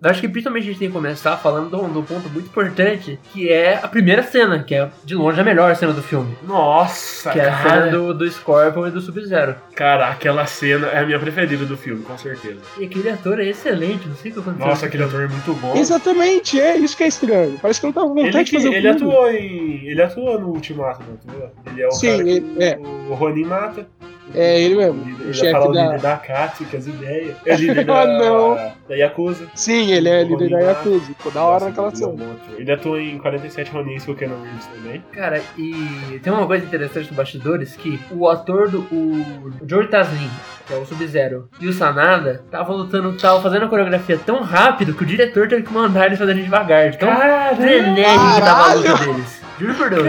Eu 0.00 0.10
acho 0.10 0.20
que 0.20 0.28
principalmente 0.28 0.62
a 0.62 0.66
gente 0.66 0.78
tem 0.78 0.88
que 0.88 0.94
começar 0.94 1.36
falando 1.38 1.70
de 1.70 1.74
um, 1.76 1.90
de 1.90 1.98
um 1.98 2.02
ponto 2.04 2.28
muito 2.28 2.46
importante, 2.46 3.18
que 3.32 3.48
é 3.48 3.80
a 3.82 3.88
primeira 3.88 4.22
cena, 4.22 4.62
que 4.62 4.72
é 4.74 4.88
de 5.04 5.16
longe 5.16 5.40
a 5.40 5.42
melhor 5.42 5.74
cena 5.74 5.92
do 5.92 6.00
filme. 6.02 6.36
Nossa, 6.46 7.30
Que 7.32 7.40
é 7.40 7.48
a 7.48 7.52
cara. 7.52 7.68
cena 7.86 7.90
do, 7.90 8.14
do 8.14 8.30
Scorpion 8.30 8.86
e 8.86 8.90
do 8.92 9.00
Sub-Zero. 9.00 9.56
Cara, 9.74 10.08
aquela 10.08 10.46
cena 10.46 10.86
é 10.86 11.00
a 11.00 11.04
minha 11.06 11.18
preferida 11.18 11.64
do 11.64 11.76
filme, 11.76 12.02
com 12.04 12.16
certeza. 12.16 12.60
E 12.78 12.84
aquele 12.84 13.10
ator 13.10 13.40
é 13.40 13.46
excelente, 13.46 14.06
não 14.06 14.14
sei 14.14 14.30
o 14.30 14.34
que 14.34 14.40
aconteceu. 14.40 14.66
Nossa, 14.68 14.86
aquele 14.86 15.02
ator 15.02 15.22
é 15.22 15.26
muito 15.28 15.52
bom. 15.54 15.74
Exatamente, 15.76 16.60
é 16.60 16.76
isso 16.76 16.96
que 16.96 17.02
é 17.02 17.08
estranho. 17.08 17.58
Parece 17.60 17.80
que 17.80 17.86
não 17.86 17.92
tava 17.92 18.06
com 18.08 18.14
vontade 18.14 18.36
Ele, 18.36 18.44
de 18.44 18.50
que, 18.50 18.56
fazer 18.56 18.68
o 18.68 18.72
ele 18.74 18.92
filme. 18.94 19.10
atuou 19.12 19.30
em. 19.32 19.86
Ele 19.88 20.02
atuou 20.02 20.40
no 20.40 20.48
Ultimato, 20.50 21.02
não 21.08 21.14
atuou? 21.14 21.50
Ele 21.66 21.82
é 21.82 21.88
o 21.88 21.90
Sim, 21.90 22.10
cara 22.12 22.22
que 22.24 22.30
ele- 22.30 22.64
é. 22.64 22.78
o 23.10 23.14
Ronin 23.14 23.44
mata. 23.46 23.88
É 24.34 24.60
ele 24.60 24.76
mesmo. 24.76 25.02
Ele 25.02 25.24
O 25.24 25.26
ia 25.28 25.32
chefe 25.34 25.52
falar 25.52 25.66
o 25.68 25.72
da. 25.72 25.82
líder 25.84 26.00
da 26.00 26.14
Akatsuki, 26.14 26.76
as 26.76 26.86
ideias. 26.86 27.36
É 27.46 27.56
líder 27.56 27.84
da, 27.86 28.00
Ah, 28.02 28.06
não. 28.06 28.72
da 28.88 28.94
Yakuza. 28.94 29.46
Sim, 29.54 29.90
ele 29.92 30.08
é 30.08 30.22
líder 30.24 30.48
da 30.50 30.56
Ronin 30.56 30.68
Yakuza. 30.68 31.06
Ficou 31.06 31.32
da 31.32 31.44
hora 31.44 31.64
naquela 31.66 31.88
ele 31.88 31.96
é 31.96 31.98
cena. 31.98 32.12
um. 32.12 32.36
Ele 32.58 32.72
atua 32.72 33.00
em 33.02 33.18
47 33.18 33.70
Ronins 33.72 34.04
com 34.04 34.12
o 34.12 34.14
Keanu 34.14 34.42
Reeves 34.42 34.66
também. 34.66 35.02
Cara, 35.12 35.40
e 35.56 36.20
tem 36.22 36.32
uma 36.32 36.46
coisa 36.46 36.64
interessante 36.64 37.08
dos 37.08 37.16
bastidores 37.16 37.76
que 37.76 37.98
o 38.10 38.28
ator 38.28 38.68
do 38.70 38.78
o 38.92 39.52
Joey 39.66 39.86
Taslim, 39.88 40.30
que 40.66 40.72
é 40.74 40.76
o 40.76 40.84
Sub-Zero, 40.84 41.48
e 41.60 41.66
o 41.68 41.72
Sanada 41.72 42.42
estavam 42.44 42.76
lutando, 42.76 43.10
estavam 43.10 43.40
fazendo 43.42 43.64
a 43.64 43.68
coreografia 43.68 44.18
tão 44.24 44.42
rápido 44.42 44.94
que 44.94 45.02
o 45.02 45.06
diretor 45.06 45.48
teve 45.48 45.62
que 45.62 45.72
mandar 45.72 46.06
eles 46.06 46.18
fazerem 46.18 46.42
devagar. 46.42 46.90
de 46.90 46.98
Tão 46.98 47.08
frenético 47.56 48.34
que 48.34 48.40
tava 48.40 48.70
a 48.70 48.74
luta 48.74 48.94
deles. 48.96 49.37
Juro 49.58 49.74
por 49.74 49.90
Deus. 49.90 50.06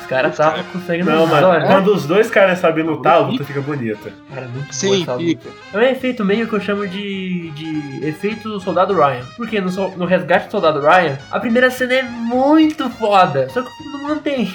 Os 0.00 0.06
caras 0.06 0.32
estavam 0.32 0.64
conseguindo 0.64 1.10
Não, 1.10 1.26
mano, 1.26 1.48
olha, 1.48 1.66
quando 1.66 1.88
os 1.94 2.06
dois 2.06 2.30
caras 2.30 2.58
sabem 2.58 2.84
lutar, 2.84 3.14
a 3.16 3.18
luta 3.18 3.44
fica 3.44 3.60
bonita. 3.60 4.12
Cara, 4.32 4.48
muito 4.48 4.64
boa 4.64 4.72
Sim, 4.72 5.02
essa 5.02 5.12
luta. 5.12 5.24
fica. 5.24 5.48
É 5.72 5.76
um 5.76 5.82
efeito 5.82 6.24
meio 6.24 6.48
que 6.48 6.54
eu 6.54 6.60
chamo 6.60 6.86
de, 6.86 7.50
de 7.50 8.06
efeito 8.06 8.58
Soldado 8.60 8.94
Ryan. 8.94 9.24
Porque 9.36 9.60
no, 9.60 9.70
no 9.96 10.04
Resgate 10.06 10.46
do 10.46 10.50
Soldado 10.52 10.80
Ryan, 10.80 11.18
a 11.30 11.40
primeira 11.40 11.70
cena 11.70 11.94
é 11.94 12.02
muito 12.02 12.88
foda. 12.90 13.48
Só 13.50 13.62
que 13.62 13.68
não 13.92 14.02
mantém. 14.08 14.52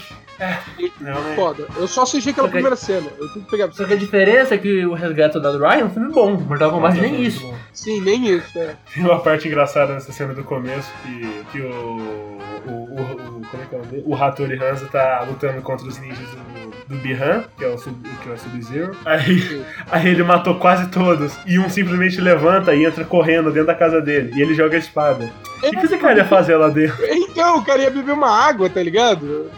Não, 1.01 1.21
né? 1.21 1.35
foda. 1.35 1.67
Eu 1.75 1.87
só 1.87 2.03
assisti 2.03 2.29
aquela 2.29 2.47
Ok. 2.47 2.53
primeira 2.53 2.75
cena. 2.75 3.07
Eu 3.19 3.27
tenho 3.33 3.45
que 3.45 3.51
pegar. 3.51 3.71
Só 3.71 3.85
que 3.85 3.93
a 3.93 3.97
diferença 3.97 4.55
é 4.55 4.57
que 4.57 4.85
o 4.85 4.93
Resgate 4.93 5.29
do 5.29 5.33
Soldado 5.33 5.57
Ryan 5.59 5.81
é 5.81 5.85
um 5.85 5.89
filme 5.89 6.11
bom. 6.13 6.31
Mortal 6.37 6.71
Kombat 6.71 6.99
nem 6.99 7.11
muito 7.11 7.23
isso. 7.23 7.41
bom. 7.41 7.55
Sim, 7.73 8.01
nem 8.01 8.25
isso, 8.27 8.57
é. 8.57 8.75
Tem 8.93 9.03
uma 9.03 9.19
parte 9.19 9.47
engraçada 9.47 9.93
nessa 9.93 10.11
cena 10.11 10.33
do 10.33 10.43
começo 10.43 10.91
que, 11.03 11.43
que 11.51 11.61
o. 11.61 12.39
O, 12.67 12.71
o, 12.71 13.01
o, 13.01 13.41
como 13.49 13.63
é 13.63 13.65
que 13.65 13.75
é 13.75 13.77
o 13.77 13.81
nome? 13.85 14.03
O 14.05 14.15
Hattori 14.15 14.61
Hanzo 14.61 14.87
tá 14.87 15.23
lutando 15.27 15.61
contra 15.61 15.87
os 15.87 15.97
ninjas 15.97 16.17
do, 16.29 16.48
do 16.89 16.95
Bihan, 16.95 17.43
que 17.55 17.63
é 17.63 17.67
o, 17.67 17.77
que 17.77 18.29
é 18.29 18.33
o 18.33 18.37
Sub-Zero. 18.37 18.97
Aí, 19.05 19.63
aí 19.91 20.09
ele 20.09 20.23
matou 20.23 20.55
quase 20.55 20.87
todos. 20.89 21.37
E 21.45 21.59
um 21.59 21.69
simplesmente 21.69 22.19
levanta 22.19 22.73
e 22.73 22.83
entra 22.83 23.05
correndo 23.05 23.51
dentro 23.51 23.67
da 23.67 23.75
casa 23.75 24.01
dele. 24.01 24.31
E 24.35 24.41
ele 24.41 24.55
joga 24.55 24.75
a 24.75 24.79
espada. 24.79 25.31
O 25.57 25.61
que, 25.61 25.71
que 25.71 25.85
esse 25.85 25.97
cara 25.97 26.17
ia 26.17 26.25
fazer 26.25 26.55
lá 26.55 26.69
dentro? 26.69 26.97
Então, 27.39 27.59
o 27.59 27.63
cara 27.63 27.83
ia 27.83 27.89
beber 27.89 28.11
uma 28.11 28.29
água, 28.29 28.69
tá 28.69 28.83
ligado? 28.83 29.49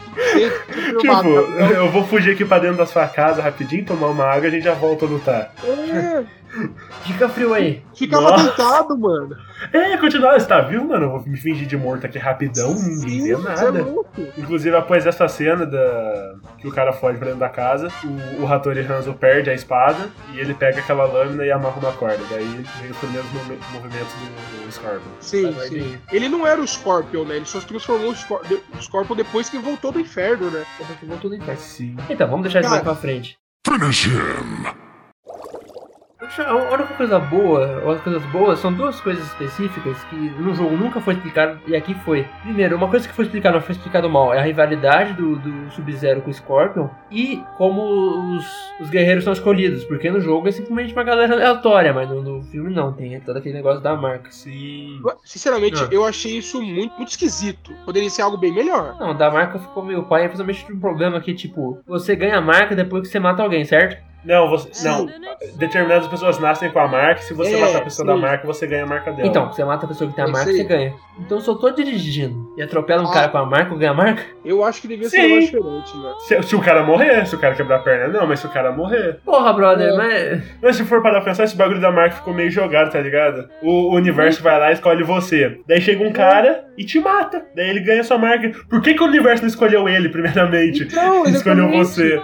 Tipo, 1.00 1.27
eu 1.73 1.89
vou 1.89 2.05
fugir 2.05 2.33
aqui 2.33 2.45
pra 2.45 2.59
dentro 2.59 2.77
da 2.77 2.85
sua 2.85 3.07
casa 3.07 3.41
rapidinho, 3.41 3.83
tomar 3.83 4.07
uma 4.07 4.25
água 4.25 4.45
e 4.45 4.47
a 4.47 4.51
gente 4.51 4.63
já 4.63 4.73
volta 4.73 5.05
a 5.05 5.07
lutar. 5.07 5.53
É, 5.63 6.23
Fica 7.03 7.29
frio 7.29 7.53
aí. 7.53 7.84
ficava 7.96 8.31
Nossa. 8.31 8.43
deitado, 8.43 8.98
mano. 8.98 9.36
É, 9.72 9.96
continuar, 9.98 10.39
você 10.39 10.46
tá 10.48 10.60
vivo, 10.62 10.86
mano? 10.88 11.05
Eu 11.05 11.10
vou 11.12 11.24
me 11.25 11.38
fingir 11.38 11.67
de 11.67 11.77
morto 11.77 12.05
aqui 12.05 12.17
rapidão, 12.17 12.74
ninguém 12.75 13.24
vê 13.24 13.36
Sim, 13.36 13.41
você 13.41 13.65
é 13.65 13.72
nada. 13.72 13.84
louco. 13.84 14.22
Inclusive, 14.38 14.75
após 14.75 15.05
essa 15.05 15.27
cena 15.27 15.65
da... 15.65 16.34
que 16.58 16.67
o 16.67 16.72
cara 16.72 16.91
foge 16.91 17.17
pra 17.17 17.27
dentro 17.27 17.39
da 17.39 17.50
casa, 17.50 17.88
o, 18.03 18.41
o 18.43 18.48
Hattori 18.51 18.81
Hanzo 18.81 19.13
perde 19.13 19.50
a 19.50 19.53
espada 19.53 20.10
e 20.34 20.39
ele 20.39 20.53
pega 20.53 20.79
aquela 20.79 21.05
lâmina 21.05 21.46
e 21.46 21.51
amarra 21.51 21.77
uma 21.79 21.91
corda. 21.93 22.20
Daí 22.29 22.46
vem 22.81 22.91
os 22.91 22.98
primeiros 22.98 23.31
movi- 23.31 23.60
movimentos 23.72 24.13
do, 24.13 24.65
do 24.65 24.72
Scorpion. 24.72 25.12
Sim, 25.20 25.55
sim. 25.67 25.70
vir. 25.79 26.01
Ele 26.12 26.27
não 26.27 26.46
era 26.46 26.60
o 26.60 26.67
Scorpion, 26.67 27.24
né? 27.24 27.38
Ele 27.38 27.46
só 27.46 27.60
se 27.60 27.67
transformou 27.67 28.12
o 28.12 28.81
Scorpion 28.81 29.15
depois 29.15 29.50
que 29.50 29.58
voltou 29.58 29.91
do 29.91 30.00
inferno, 30.00 30.50
né? 30.51 30.63
Voltou 31.03 31.29
do 31.29 31.36
inferno. 31.36 31.60
Sim. 31.62 31.96
Então, 32.10 32.27
vamos 32.27 32.43
deixar 32.43 32.62
isso 32.62 32.70
mais 32.70 32.81
pra 32.84 32.96
frente. 32.96 33.38
Finish 33.65 34.08
him. 34.08 34.80
A 36.39 36.55
única 36.55 36.93
coisa 36.93 37.19
boa, 37.19 37.81
ou 37.83 37.91
as 37.91 38.01
coisas 38.01 38.23
boas, 38.27 38.59
são 38.59 38.71
duas 38.71 39.00
coisas 39.01 39.25
específicas 39.27 40.01
que 40.05 40.15
no 40.15 40.53
jogo 40.55 40.77
nunca 40.77 41.01
foi 41.01 41.13
explicado 41.15 41.59
e 41.67 41.75
aqui 41.75 41.93
foi. 41.93 42.25
Primeiro, 42.43 42.77
uma 42.77 42.88
coisa 42.88 43.07
que 43.07 43.13
foi 43.13 43.25
explicada, 43.25 43.55
não 43.55 43.61
foi 43.61 43.73
explicado 43.75 44.09
mal, 44.09 44.33
é 44.33 44.39
a 44.39 44.41
rivalidade 44.41 45.13
do, 45.13 45.35
do 45.35 45.71
Sub-Zero 45.71 46.21
com 46.21 46.29
o 46.29 46.33
Scorpion 46.33 46.88
e 47.11 47.43
como 47.57 48.35
os, 48.38 48.45
os 48.79 48.89
guerreiros 48.89 49.23
são 49.23 49.33
escolhidos, 49.33 49.83
porque 49.83 50.09
no 50.09 50.21
jogo 50.21 50.47
é 50.47 50.51
simplesmente 50.51 50.93
uma 50.93 51.03
galera 51.03 51.33
aleatória, 51.33 51.93
mas 51.93 52.09
no, 52.09 52.21
no 52.21 52.43
filme 52.43 52.73
não, 52.73 52.93
tem 52.93 53.19
todo 53.19 53.38
aquele 53.38 53.55
negócio 53.55 53.81
da 53.81 53.95
marca. 53.95 54.31
Sim. 54.31 55.01
Sinceramente, 55.25 55.83
Ah. 55.83 55.88
eu 55.91 56.05
achei 56.05 56.38
isso 56.38 56.61
muito, 56.61 56.95
muito 56.95 57.09
esquisito. 57.09 57.73
Poderia 57.85 58.09
ser 58.09 58.21
algo 58.21 58.38
bem 58.38 58.53
melhor. 58.53 58.95
Não, 59.00 59.15
da 59.15 59.29
marca 59.29 59.59
ficou 59.59 59.83
meio 59.83 60.03
pai, 60.03 60.23
principalmente 60.27 60.65
de 60.65 60.73
um 60.73 60.79
problema 60.79 61.19
que, 61.19 61.33
tipo, 61.33 61.79
você 61.85 62.15
ganha 62.15 62.38
a 62.38 62.41
marca 62.41 62.75
depois 62.75 63.03
que 63.03 63.09
você 63.09 63.19
mata 63.19 63.43
alguém, 63.43 63.65
certo? 63.65 64.11
Não, 64.23 64.49
você, 64.49 64.87
não. 64.87 65.07
Determinadas 65.55 66.07
pessoas 66.07 66.37
nascem 66.39 66.69
com 66.69 66.79
a 66.79 66.87
marca. 66.87 67.21
Se 67.21 67.33
você 67.33 67.55
É, 67.55 67.59
matar 67.59 67.77
a 67.79 67.81
pessoa 67.81 68.07
sim. 68.07 68.13
da 68.13 68.27
marca, 68.27 68.45
você 68.45 68.67
ganha 68.67 68.83
a 68.83 68.87
marca 68.87 69.11
dela. 69.11 69.27
Então, 69.27 69.51
você 69.51 69.63
mata 69.65 69.85
a 69.85 69.89
pessoa 69.89 70.09
que 70.09 70.15
tem 70.15 70.23
a 70.23 70.27
É 70.27 70.31
marca, 70.31 70.51
você 70.51 70.63
ganha. 70.63 70.93
Então, 71.19 71.39
se 71.39 71.47
eu 71.47 71.55
tô 71.55 71.69
dirigindo 71.71 72.53
e 72.57 72.61
atropela 72.61 73.01
um 73.03 73.07
Ah. 73.09 73.13
cara 73.13 73.29
com 73.29 73.37
a 73.39 73.45
marca, 73.45 73.73
eu 73.73 73.77
ganho 73.77 73.91
a 73.91 73.95
marca? 73.95 74.23
Eu 74.45 74.63
acho 74.63 74.81
que 74.81 74.87
devia 74.87 75.09
ser 75.09 75.17
Sim. 75.17 75.25
um 75.25 75.29
negócio 75.39 75.45
diferente, 75.59 75.97
né? 75.97 76.13
Se, 76.19 76.43
se 76.43 76.55
o 76.55 76.61
cara 76.61 76.83
morrer, 76.83 77.25
se 77.25 77.35
o 77.35 77.39
cara 77.39 77.55
quebrar 77.55 77.77
a 77.77 77.79
perna, 77.79 78.07
não, 78.19 78.27
mas 78.27 78.39
se 78.39 78.45
o 78.45 78.49
cara 78.49 78.71
morrer. 78.71 79.19
Porra, 79.25 79.53
brother, 79.53 79.89
É. 79.89 79.97
mas. 79.97 80.43
Mas 80.61 80.75
se 80.75 80.85
for 80.85 81.01
parar 81.01 81.15
pra 81.21 81.25
pensar, 81.31 81.43
esse 81.43 81.55
bagulho 81.55 81.81
da 81.81 81.91
marca 81.91 82.15
ficou 82.17 82.33
meio 82.33 82.51
jogado, 82.51 82.91
tá 82.91 82.99
ligado? 82.99 83.49
O, 83.63 83.91
o 83.91 83.95
universo 83.95 84.41
vai 84.43 84.59
lá 84.59 84.69
e 84.69 84.73
escolhe 84.73 85.03
você. 85.03 85.59
Daí 85.67 85.81
chega 85.81 86.03
um 86.03 86.11
cara 86.11 86.65
e 86.77 86.83
te 86.85 86.99
mata. 86.99 87.43
Daí 87.55 87.69
ele 87.69 87.79
ganha 87.79 88.03
sua 88.03 88.17
marca. 88.17 88.51
Por 88.69 88.81
que, 88.81 88.93
que 88.93 89.01
o 89.03 89.07
universo 89.07 89.43
não 89.43 89.49
escolheu 89.49 89.89
ele, 89.89 90.09
primeiramente? 90.09 90.83
Então, 90.83 91.25
Escolheu 91.25 91.65
exatamente. 91.65 91.77
você. 91.77 92.21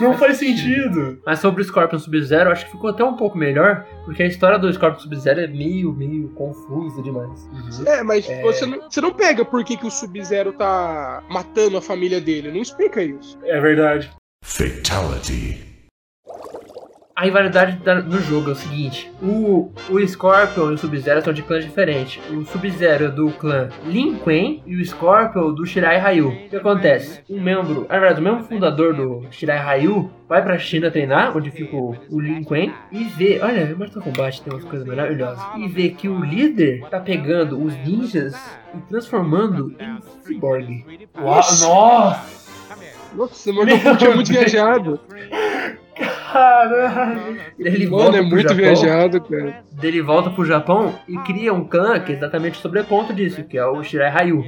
Não 0.00 0.14
faz 0.14 0.38
sentido. 0.38 1.20
Mas 1.24 1.38
sobre 1.38 1.62
o 1.62 1.64
Scorpion 1.64 1.98
Sub-Zero, 1.98 2.50
acho 2.50 2.66
que 2.66 2.72
ficou 2.72 2.90
até 2.90 3.04
um 3.04 3.16
pouco 3.16 3.36
melhor, 3.36 3.86
porque 4.04 4.22
a 4.22 4.26
história 4.26 4.58
do 4.58 4.72
Scorpion 4.72 5.00
Sub-Zero 5.00 5.40
é 5.40 5.46
meio, 5.46 5.92
meio 5.92 6.28
confusa 6.30 7.02
demais. 7.02 7.48
É, 7.86 8.02
mas 8.02 8.26
Você, 8.42 8.66
não, 8.66 8.80
você 8.82 9.00
não 9.00 9.12
pega 9.12 9.44
por 9.44 9.64
que, 9.64 9.76
que 9.76 9.86
o 9.86 9.90
Sub-Zero 9.90 10.52
tá 10.52 11.22
matando 11.28 11.76
a 11.76 11.82
família 11.82 12.20
dele. 12.20 12.50
Não 12.50 12.62
explica 12.62 13.02
isso. 13.02 13.38
É 13.44 13.60
verdade. 13.60 14.10
Fatality. 14.42 15.73
A 17.16 17.22
rivalidade 17.26 17.76
da- 17.84 18.02
no 18.02 18.20
jogo 18.20 18.50
é 18.50 18.52
o 18.52 18.56
seguinte: 18.56 19.08
o, 19.22 19.70
o 19.88 20.04
Scorpion 20.08 20.72
e 20.72 20.74
o 20.74 20.78
Sub-Zero 20.78 21.22
são 21.22 21.32
de 21.32 21.42
clãs 21.42 21.64
diferentes. 21.64 22.20
O 22.28 22.44
Sub-Zero 22.44 23.04
é 23.04 23.08
do 23.08 23.30
clã 23.30 23.68
Lin 23.86 24.16
Kuei 24.16 24.60
e 24.66 24.74
o 24.74 24.84
Scorpion 24.84 25.52
do 25.54 25.64
Shirai 25.64 25.98
Ryu. 26.00 26.30
O 26.30 26.48
que 26.48 26.56
acontece? 26.56 27.20
Um 27.30 27.40
membro, 27.40 27.86
na 27.88 27.98
verdade, 28.00 28.20
o 28.20 28.24
mesmo 28.24 28.42
fundador 28.42 28.94
do 28.94 29.26
Shirai 29.30 29.78
Ryu 29.78 30.10
vai 30.28 30.42
pra 30.42 30.58
China 30.58 30.90
treinar, 30.90 31.36
onde 31.36 31.52
fica 31.52 31.76
o, 31.76 31.94
o 32.10 32.20
Lin 32.20 32.42
Kuei, 32.42 32.72
e 32.90 33.04
vê, 33.04 33.38
olha, 33.40 33.72
o 33.72 33.78
Mortal 33.78 34.02
Kombat 34.02 34.42
tem 34.42 34.52
umas 34.52 34.64
coisas 34.64 34.84
maravilhosas, 34.86 35.44
e 35.56 35.68
vê 35.68 35.90
que 35.90 36.08
o 36.08 36.18
líder 36.18 36.84
tá 36.90 36.98
pegando 36.98 37.62
os 37.62 37.76
ninjas 37.86 38.34
e 38.74 38.78
transformando 38.88 39.72
em 39.78 39.98
cyborg. 40.26 40.84
Uau, 41.16 41.36
nossa! 41.36 42.44
Nossa, 43.14 43.52
meu 43.52 43.78
ponto 43.78 44.04
é 44.04 44.14
muito 44.16 44.32
viajado. 44.32 44.98
Caralho! 46.34 47.38
Ele 47.58 47.86
Mano, 47.86 48.02
volta 48.02 48.16
é 48.16 48.20
pro 48.20 48.30
muito 48.30 48.42
Japão, 48.42 48.56
viajado, 48.56 49.20
cara. 49.20 49.64
Daí 49.72 49.90
ele 49.90 50.02
volta 50.02 50.30
pro 50.30 50.44
Japão 50.44 50.94
e 51.08 51.16
cria 51.18 51.52
um 51.52 51.64
clã 51.64 51.98
que 52.00 52.12
é 52.12 52.14
exatamente 52.16 52.58
o 52.58 52.62
sobreponto 52.62 53.12
disso, 53.12 53.44
que 53.44 53.56
é 53.56 53.64
o 53.64 53.82
Shirai 53.82 54.10
Ryu. 54.10 54.44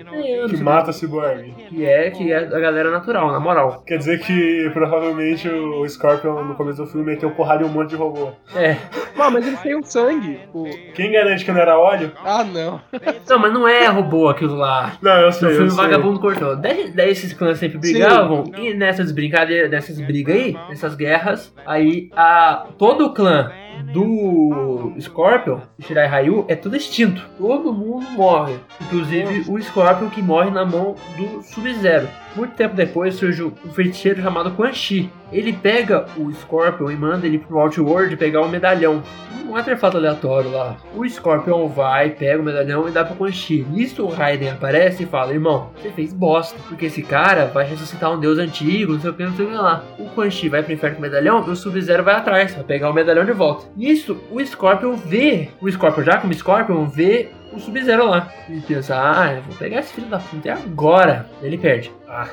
Que 0.49 0.57
mata 0.57 0.91
o 0.91 0.93
Cyborg. 0.93 1.53
Que 1.69 1.85
é, 1.85 2.11
que 2.11 2.33
é 2.33 2.39
a 2.39 2.61
galera 2.61 2.91
natural, 2.91 3.31
na 3.31 3.39
moral. 3.39 3.85
Quer 3.87 3.99
dizer 3.99 4.21
que 4.21 4.71
provavelmente 4.73 5.49
o 5.49 5.89
Scorpion 5.89 6.43
no 6.43 6.55
começo 6.55 6.83
do 6.83 6.89
filme 6.89 7.07
meteu 7.07 7.31
porrada 7.31 7.63
em 7.63 7.67
um 7.67 7.71
monte 7.71 7.91
de 7.91 7.97
robô. 7.97 8.31
É. 8.55 8.77
Mano, 9.17 9.33
mas 9.33 9.47
ele 9.47 9.57
tem 9.57 9.77
um 9.77 9.83
sangue. 9.83 10.41
Pô. 10.53 10.65
Quem 10.95 11.13
garante 11.13 11.45
que 11.45 11.53
não 11.53 11.61
era 11.61 11.79
óleo? 11.79 12.13
Ah, 12.25 12.45
não. 12.45 12.81
Não, 13.29 13.39
mas 13.39 13.53
não 13.53 13.67
é 13.67 13.87
robô 13.87 14.29
aquilo 14.29 14.55
lá. 14.55 14.93
Não, 15.01 15.21
eu 15.21 15.33
sei, 15.33 15.51
filme 15.51 15.67
eu 15.67 15.71
sei. 15.71 15.85
Vagabundo 15.85 16.21
cortou. 16.21 16.57
Daí, 16.57 16.91
daí 16.91 17.11
esses 17.11 17.33
clãs 17.33 17.59
sempre 17.59 17.79
brigavam, 17.79 18.45
e 18.57 18.75
nessas 18.75 19.11
brincadeiras, 19.13 19.71
nessas 19.71 20.01
brigas 20.01 20.37
aí, 20.37 20.57
nessas 20.69 20.95
guerras, 20.95 21.53
aí 21.67 21.76
a, 22.15 22.67
todo 22.79 23.07
o 23.07 23.13
clã 23.13 23.51
do 23.93 24.93
Scorpion, 25.01 25.61
Shirai 25.81 26.07
Ryu, 26.07 26.45
é 26.49 26.55
tudo 26.55 26.77
extinto. 26.77 27.23
Todo 27.39 27.73
mundo 27.73 28.07
morre. 28.11 28.57
Inclusive 28.81 29.51
o 29.51 29.61
Scorpion 29.61 30.11
que 30.11 30.23
morre 30.23 30.51
na 30.51 30.65
mão 30.65 30.95
do 31.17 31.43
Sub-Zero. 31.43 32.09
Muito 32.37 32.55
tempo 32.55 32.75
depois 32.75 33.15
surge 33.15 33.43
um 33.43 33.51
feiticeiro 33.73 34.21
chamado 34.21 34.51
Quan 34.53 34.73
Chi. 34.73 35.11
Ele 35.33 35.53
pega 35.53 36.07
o 36.17 36.31
Scorpion 36.33 36.91
e 36.91 36.97
manda 36.97 37.27
ele 37.27 37.39
pro 37.39 37.59
Outworld 37.59 38.15
pegar 38.17 38.43
um 38.43 38.49
medalhão. 38.49 39.03
Um 39.49 39.57
artefato 39.57 39.97
aleatório 39.97 40.51
lá. 40.51 40.77
O 40.95 41.09
Scorpion 41.09 41.69
vai, 41.69 42.11
pega 42.11 42.41
o 42.41 42.45
medalhão 42.45 42.89
e 42.89 42.93
dá 42.93 43.05
pro 43.05 43.17
Quan 43.17 43.33
Chi. 43.33 43.65
Nisso 43.71 44.05
o 44.05 44.09
Raiden 44.09 44.51
aparece 44.51 45.05
e 45.05 45.07
fala: 45.07 45.33
Irmão, 45.33 45.71
você 45.75 45.91
fez 45.91 46.13
bosta. 46.13 46.59
Porque 46.69 46.87
esse 46.87 47.03
cara 47.03 47.47
vai 47.47 47.65
ressuscitar 47.65 48.13
um 48.13 48.21
deus 48.21 48.39
antigo, 48.39 48.93
não 48.93 49.01
sei 49.01 49.11
o 49.11 49.15
que, 49.15 49.25
não 49.25 49.35
sei 49.35 49.47
o 49.47 49.49
que 49.49 49.55
lá. 49.55 49.85
O 49.99 50.07
Quan 50.11 50.31
Chi 50.31 50.49
vai 50.49 50.63
pro 50.63 50.73
inferno 50.73 50.97
com 50.97 51.03
o 51.03 51.07
medalhão 51.07 51.45
e 51.47 51.51
o 51.51 51.57
Sub-Zero 51.57 52.05
vai 52.05 52.17
atrás, 52.17 52.55
vai 52.55 52.65
pegar 52.65 52.91
o 52.91 52.95
medalhão 52.95 53.25
de 53.25 53.33
volta. 53.33 53.66
Nisso, 53.75 54.19
o 54.31 54.45
Scorpion 54.45 54.95
vê. 54.95 55.49
O 55.61 55.71
Scorpion, 55.71 56.05
já 56.05 56.19
como 56.19 56.35
Scorpion, 56.35 56.87
vê 56.87 57.31
o 57.53 57.59
Sub-Zero 57.59 58.07
lá. 58.07 58.31
E 58.49 58.61
pensa: 58.61 58.95
Ah, 58.97 59.35
eu 59.35 59.43
vou 59.43 59.57
pegar 59.57 59.81
esse 59.81 59.93
filho 59.93 60.09
da 60.09 60.19
puta 60.19 60.53
agora. 60.53 61.29
Ele 61.43 61.59
perde. 61.59 61.91
Ah. 62.09 62.29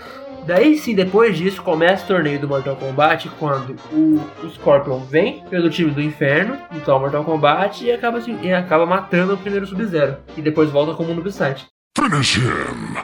Daí 0.45 0.77
sim, 0.77 0.93
depois 0.93 1.37
disso, 1.37 1.61
começa 1.61 2.03
o 2.03 2.07
torneio 2.07 2.37
do 2.37 2.49
Mortal 2.49 2.75
Kombat 2.75 3.29
quando 3.39 3.77
o, 3.93 4.19
o 4.43 4.49
Scorpion 4.49 4.99
vem 4.99 5.41
pelo 5.45 5.69
time 5.69 5.91
do 5.91 6.01
inferno, 6.01 6.57
então 6.73 6.99
Mortal 6.99 7.23
Kombat, 7.23 7.85
e 7.85 7.91
acaba, 7.91 8.17
assim, 8.17 8.37
e 8.41 8.51
acaba 8.51 8.85
matando 8.85 9.35
o 9.35 9.37
primeiro 9.37 9.65
Sub-Zero. 9.65 10.17
E 10.35 10.41
depois 10.41 10.69
volta 10.69 10.95
como 10.95 11.13
Noobside. 11.13 11.65
Finish 11.97 12.37
him. 12.37 12.97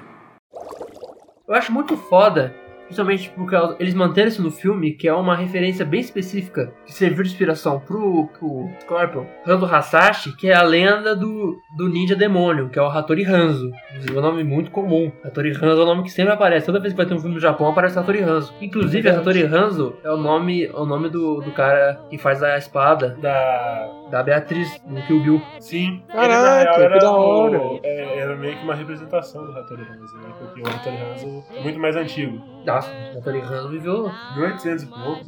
Eu 1.47 1.55
acho 1.55 1.71
muito 1.71 1.95
foda 1.95 2.53
Principalmente 2.89 3.29
porque 3.35 3.55
eles 3.79 3.93
manteram 3.93 4.27
isso 4.27 4.41
no 4.41 4.49
filme, 4.49 4.93
que 4.93 5.07
é 5.07 5.13
uma 5.13 5.35
referência 5.35 5.85
bem 5.85 6.01
específica, 6.01 6.73
que 6.87 6.91
serviu 6.91 7.23
de 7.23 7.29
inspiração 7.29 7.79
pro, 7.79 8.27
pro 8.27 8.67
Scorpion, 8.81 9.25
Hanzo 9.45 9.65
Hasashi, 9.65 10.35
que 10.35 10.49
é 10.49 10.55
a 10.55 10.63
lenda 10.63 11.15
do, 11.15 11.61
do 11.77 11.87
ninja 11.87 12.15
demônio, 12.15 12.67
que 12.67 12.79
é 12.79 12.81
o 12.81 12.87
Hattori 12.87 13.23
Hanzo. 13.23 13.71
Inclusive, 13.91 14.15
é 14.15 14.19
um 14.19 14.23
nome 14.23 14.43
muito 14.43 14.71
comum. 14.71 15.11
Hattori 15.23 15.51
Hanzo 15.51 15.81
é 15.81 15.83
um 15.83 15.85
nome 15.85 16.03
que 16.03 16.11
sempre 16.11 16.33
aparece. 16.33 16.65
Toda 16.65 16.79
vez 16.79 16.91
que 16.91 16.97
vai 16.97 17.05
ter 17.05 17.13
um 17.13 17.19
filme 17.19 17.35
no 17.35 17.41
Japão, 17.41 17.67
aparece 17.67 17.97
Hattori 17.99 18.23
Hanzo. 18.23 18.53
Inclusive, 18.59 19.07
a 19.07 19.19
Hattori 19.19 19.43
Hanzo 19.43 19.95
é 20.03 20.09
o 20.09 20.17
nome, 20.17 20.65
é 20.65 20.73
o 20.73 20.85
nome 20.85 21.09
do, 21.09 21.41
do 21.41 21.51
cara 21.51 22.01
que 22.09 22.17
faz 22.17 22.41
a 22.41 22.57
espada 22.57 23.15
Da. 23.21 23.98
Da 24.11 24.23
Beatriz, 24.23 24.81
no 24.87 25.01
Kill 25.03 25.21
Bill. 25.23 25.41
Sim. 25.59 26.01
Caraca, 26.07 26.33
ele, 26.33 26.41
na 26.41 26.59
real, 26.63 26.75
que 26.75 26.81
era, 26.81 26.97
da 26.99 27.11
o- 27.11 27.19
hora. 27.19 27.79
é, 27.83 28.19
era 28.19 28.35
meio 28.35 28.57
que 28.57 28.63
uma 28.63 28.75
representação 28.75 29.45
do 29.45 29.57
Hattori 29.57 29.81
Hanzo, 29.83 30.17
né? 30.17 30.33
Porque 30.39 30.61
o 30.61 30.67
Hattori 30.67 30.97
Hanzo 30.97 31.43
é 31.55 31.61
muito 31.61 31.79
mais 31.79 31.95
antigo. 31.95 32.41
Nossa, 32.65 32.91
Hattori 33.17 33.39
Hanzo 33.41 33.69
viveu 33.69 34.11
1800 34.35 34.83
e 34.83 34.87
pouco. 34.87 35.25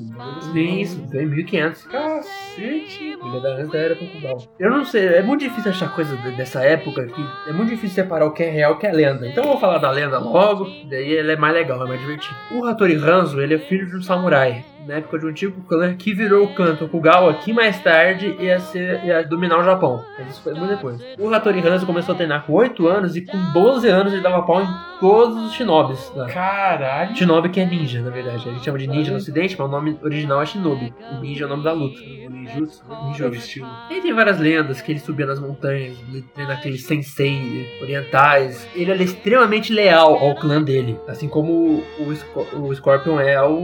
nem 0.53 0.81
isso, 0.81 0.99
viveu 1.01 1.21
em 1.23 1.25
1500. 1.27 1.83
Cacete. 1.85 3.17
Ele 3.23 3.37
é 3.37 3.39
da 3.39 3.49
antes 3.49 3.69
da 3.71 3.77
era 3.79 3.95
Tokugawa. 3.95 4.37
Eu 4.59 4.69
não 4.69 4.85
sei, 4.85 5.07
é 5.07 5.21
muito 5.21 5.41
difícil 5.41 5.71
achar 5.71 5.93
coisa 5.95 6.15
de- 6.17 6.31
dessa 6.35 6.63
época 6.63 7.05
que 7.05 7.25
é 7.47 7.53
muito 7.53 7.69
difícil 7.69 8.03
separar 8.03 8.25
o 8.25 8.31
que 8.31 8.43
é 8.43 8.49
real 8.49 8.73
e 8.73 8.75
o 8.75 8.77
que 8.79 8.87
é 8.87 8.91
lenda. 8.91 9.27
Então 9.27 9.43
eu 9.43 9.49
vou 9.51 9.59
falar 9.59 9.77
da 9.77 9.91
lenda 9.91 10.17
logo, 10.19 10.65
daí 10.89 11.11
ele 11.11 11.31
é 11.33 11.35
mais 11.35 11.53
legal, 11.53 11.83
é 11.83 11.87
mais 11.87 11.99
divertido. 11.99 12.35
O 12.51 12.65
Hattori 12.65 12.95
Hanzo, 12.95 13.39
ele 13.41 13.55
é 13.55 13.59
filho 13.59 13.87
de 13.89 13.97
um 13.97 14.01
samurai. 14.01 14.63
Na 14.87 14.95
época 14.95 15.19
de 15.19 15.25
um 15.25 15.29
antigo 15.29 15.61
clã 15.67 15.93
que 15.95 16.13
virou 16.13 16.45
o 16.45 16.53
clã 16.55 16.75
Tokugawa, 16.75 17.33
que 17.35 17.53
mais 17.53 17.79
tarde 17.81 18.35
ia, 18.39 18.59
ser, 18.59 19.03
ia 19.05 19.23
dominar 19.23 19.59
o 19.59 19.63
Japão. 19.63 20.03
Mas 20.17 20.29
isso 20.31 20.41
foi 20.41 20.53
muito 20.53 20.69
depois. 20.75 20.99
O 21.19 21.33
Hattori 21.33 21.59
Hanzo 21.67 21.85
começou 21.85 22.13
a 22.13 22.15
treinar 22.17 22.43
com 22.45 22.53
8 22.53 22.87
anos 22.87 23.15
e 23.15 23.21
com 23.21 23.37
12 23.53 23.87
anos 23.87 24.11
ele 24.13 24.21
dava 24.21 24.41
pau 24.43 24.61
em 24.61 24.67
todos 24.99 25.35
os 25.45 25.53
shinobis. 25.53 26.11
Caralho. 26.33 27.15
Shinobi 27.15 27.49
que 27.49 27.59
é 27.59 27.65
ninja, 27.65 28.01
na 28.01 28.09
verdade. 28.09 28.47
A 28.49 28.51
gente 28.53 28.63
chama 28.65 28.77
de 28.77 28.87
ninja 28.87 29.11
no 29.11 29.17
ocidente, 29.17 29.55
mas 29.57 29.67
o 29.67 29.71
nome 29.71 29.97
original 30.03 30.41
é 30.41 30.45
Shinobi. 30.45 30.93
O 31.11 31.19
ninja 31.21 31.43
é 31.43 31.47
o 31.47 31.49
nome 31.49 31.63
da 31.63 31.73
luta. 31.73 31.99
O 31.99 32.29
ninjutsu. 32.29 32.83
Ninjutsu. 33.05 33.23
É 33.23 33.27
o 33.27 33.33
estilo. 33.35 33.67
Ele 33.89 34.01
tem 34.01 34.13
várias 34.13 34.39
lendas 34.39 34.81
que 34.81 34.91
ele 34.91 34.99
subia 34.99 35.25
nas 35.25 35.39
montanhas, 35.39 35.97
ele 36.09 36.21
treina 36.33 36.53
aqueles 36.53 36.83
sensei 36.85 37.67
orientais. 37.81 38.67
Ele 38.75 38.91
era 38.91 39.01
extremamente 39.03 39.71
leal 39.73 40.15
ao 40.15 40.35
clã 40.35 40.61
dele, 40.61 40.97
assim 41.07 41.27
como 41.27 41.83
o, 41.99 42.15
Sco- 42.15 42.47
o 42.53 42.73
Scorpion 42.75 43.19
é 43.19 43.35
ao 43.35 43.59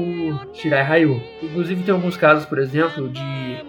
Shirai 0.53 0.83
Inclusive 1.41 1.83
tem 1.83 1.93
alguns 1.93 2.17
casos, 2.17 2.45
por 2.45 2.59
exemplo, 2.59 3.09
de 3.09 3.21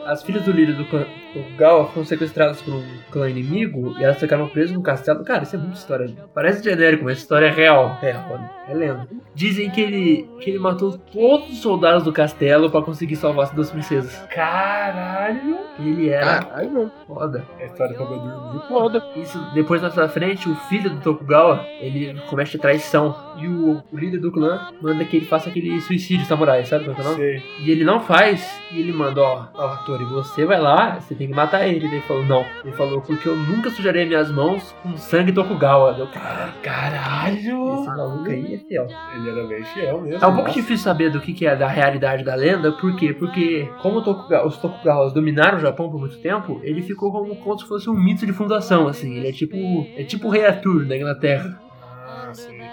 as 0.04 0.22
filhas 0.22 0.44
do 0.44 0.52
líder 0.52 0.74
do 0.74 0.84
clã 0.86 1.04
Tokugawa 1.34 1.86
foram 1.88 2.06
sequestradas 2.06 2.62
por 2.62 2.72
um 2.74 2.84
clã 3.10 3.28
inimigo 3.28 3.94
e 3.98 4.04
elas 4.04 4.18
ficaram 4.18 4.48
presas 4.48 4.72
no 4.74 4.82
castelo. 4.82 5.22
Cara, 5.24 5.42
isso 5.42 5.56
é 5.56 5.58
muita 5.58 5.76
história. 5.76 6.08
Parece 6.34 6.64
genérico, 6.64 7.04
mas 7.04 7.18
história 7.18 7.46
é 7.46 7.50
real. 7.50 7.98
Real, 8.00 8.40
é 8.68 8.74
lenda. 8.74 9.08
Dizem 9.34 9.70
que 9.70 9.80
ele, 9.80 10.28
que 10.40 10.50
ele 10.50 10.58
matou 10.58 10.96
todos 10.98 11.50
os 11.50 11.58
soldados 11.58 12.02
do 12.02 12.12
castelo 12.12 12.70
pra 12.70 12.82
conseguir 12.82 13.16
salvar 13.16 13.44
as 13.44 13.50
duas 13.50 13.70
princesas. 13.70 14.16
Caralho. 14.34 15.58
Ele 15.78 16.08
era 16.08 16.42
Caralho, 16.42 16.90
foda. 17.06 17.44
É 17.60 17.66
história 17.66 17.94
pra 17.94 18.04
dormir. 18.06 18.66
foda. 18.66 19.02
Isso, 19.14 19.38
depois 19.54 19.80
mais 19.80 19.94
pra 19.94 20.08
frente, 20.08 20.48
o 20.48 20.54
filho 20.68 20.90
do 20.90 21.00
Tokugawa, 21.00 21.64
ele 21.80 22.18
comete 22.28 22.56
a 22.56 22.60
traição. 22.60 23.14
E 23.38 23.46
o, 23.46 23.82
o 23.92 23.96
líder 23.96 24.18
do 24.18 24.32
clã 24.32 24.68
manda 24.80 25.04
que 25.04 25.18
ele 25.18 25.26
faça 25.26 25.48
aquele 25.50 25.80
suicídio 25.80 26.26
samurai, 26.26 26.64
sabe 26.64 26.86
qual 26.86 26.96
é 26.96 27.00
o 27.00 27.04
nome? 27.04 27.24
Sei. 27.28 27.42
E 27.60 27.70
ele 27.70 27.84
não 27.84 28.00
faz, 28.00 28.60
e 28.72 28.80
ele 28.80 28.92
manda, 28.92 29.20
ó, 29.20 29.46
ó, 29.54 29.66
Hattori, 29.74 30.04
você 30.04 30.44
vai 30.46 30.60
lá, 30.60 31.00
você 31.00 31.14
tem 31.14 31.28
que 31.28 31.34
matar 31.34 31.66
ele. 31.66 31.86
Ele 31.86 32.00
falou, 32.02 32.24
não. 32.24 32.44
Ele 32.64 32.72
falou, 32.74 33.00
porque 33.00 33.28
eu 33.28 33.36
nunca 33.36 33.70
sujarei 33.70 34.04
minhas 34.06 34.30
mãos 34.30 34.74
com 34.82 34.96
sangue 34.96 35.32
Tokugawa. 35.32 35.94
Cara, 36.12 36.52
Caralho. 36.62 37.74
esse 37.74 37.86
maluco 37.86 38.30
aí 38.30 38.54
é 38.54 38.58
fiel. 38.58 38.86
Ele 39.16 39.30
era 39.30 39.46
bem 39.46 39.64
fiel 39.64 40.00
mesmo. 40.02 40.24
É 40.24 40.26
um 40.26 40.34
pouco 40.34 40.50
difícil 40.50 40.78
saber 40.84 41.10
do 41.10 41.20
que, 41.20 41.32
que 41.32 41.46
é 41.46 41.54
da 41.56 41.68
realidade 41.68 42.24
da 42.24 42.34
lenda, 42.34 42.72
por 42.72 42.94
quê? 42.96 43.12
Porque 43.12 43.68
como 43.82 43.98
o 43.98 44.02
Tokuga- 44.02 44.46
os 44.46 44.56
Tokugawas 44.56 45.12
dominaram 45.12 45.58
o 45.58 45.60
Japão 45.60 45.90
por 45.90 45.98
muito 46.00 46.18
tempo, 46.18 46.60
ele 46.62 46.82
ficou 46.82 47.10
como, 47.12 47.34
como 47.36 47.58
se 47.58 47.66
fosse 47.66 47.88
um 47.90 47.94
mito 47.94 48.24
de 48.26 48.32
fundação, 48.32 48.86
assim. 48.88 49.16
Ele 49.16 49.28
é 49.28 49.32
tipo, 49.32 49.56
é 49.96 50.04
tipo 50.04 50.28
o 50.28 50.30
rei 50.30 50.46
Arthur 50.46 50.84
da 50.86 50.96
Inglaterra. 50.96 51.58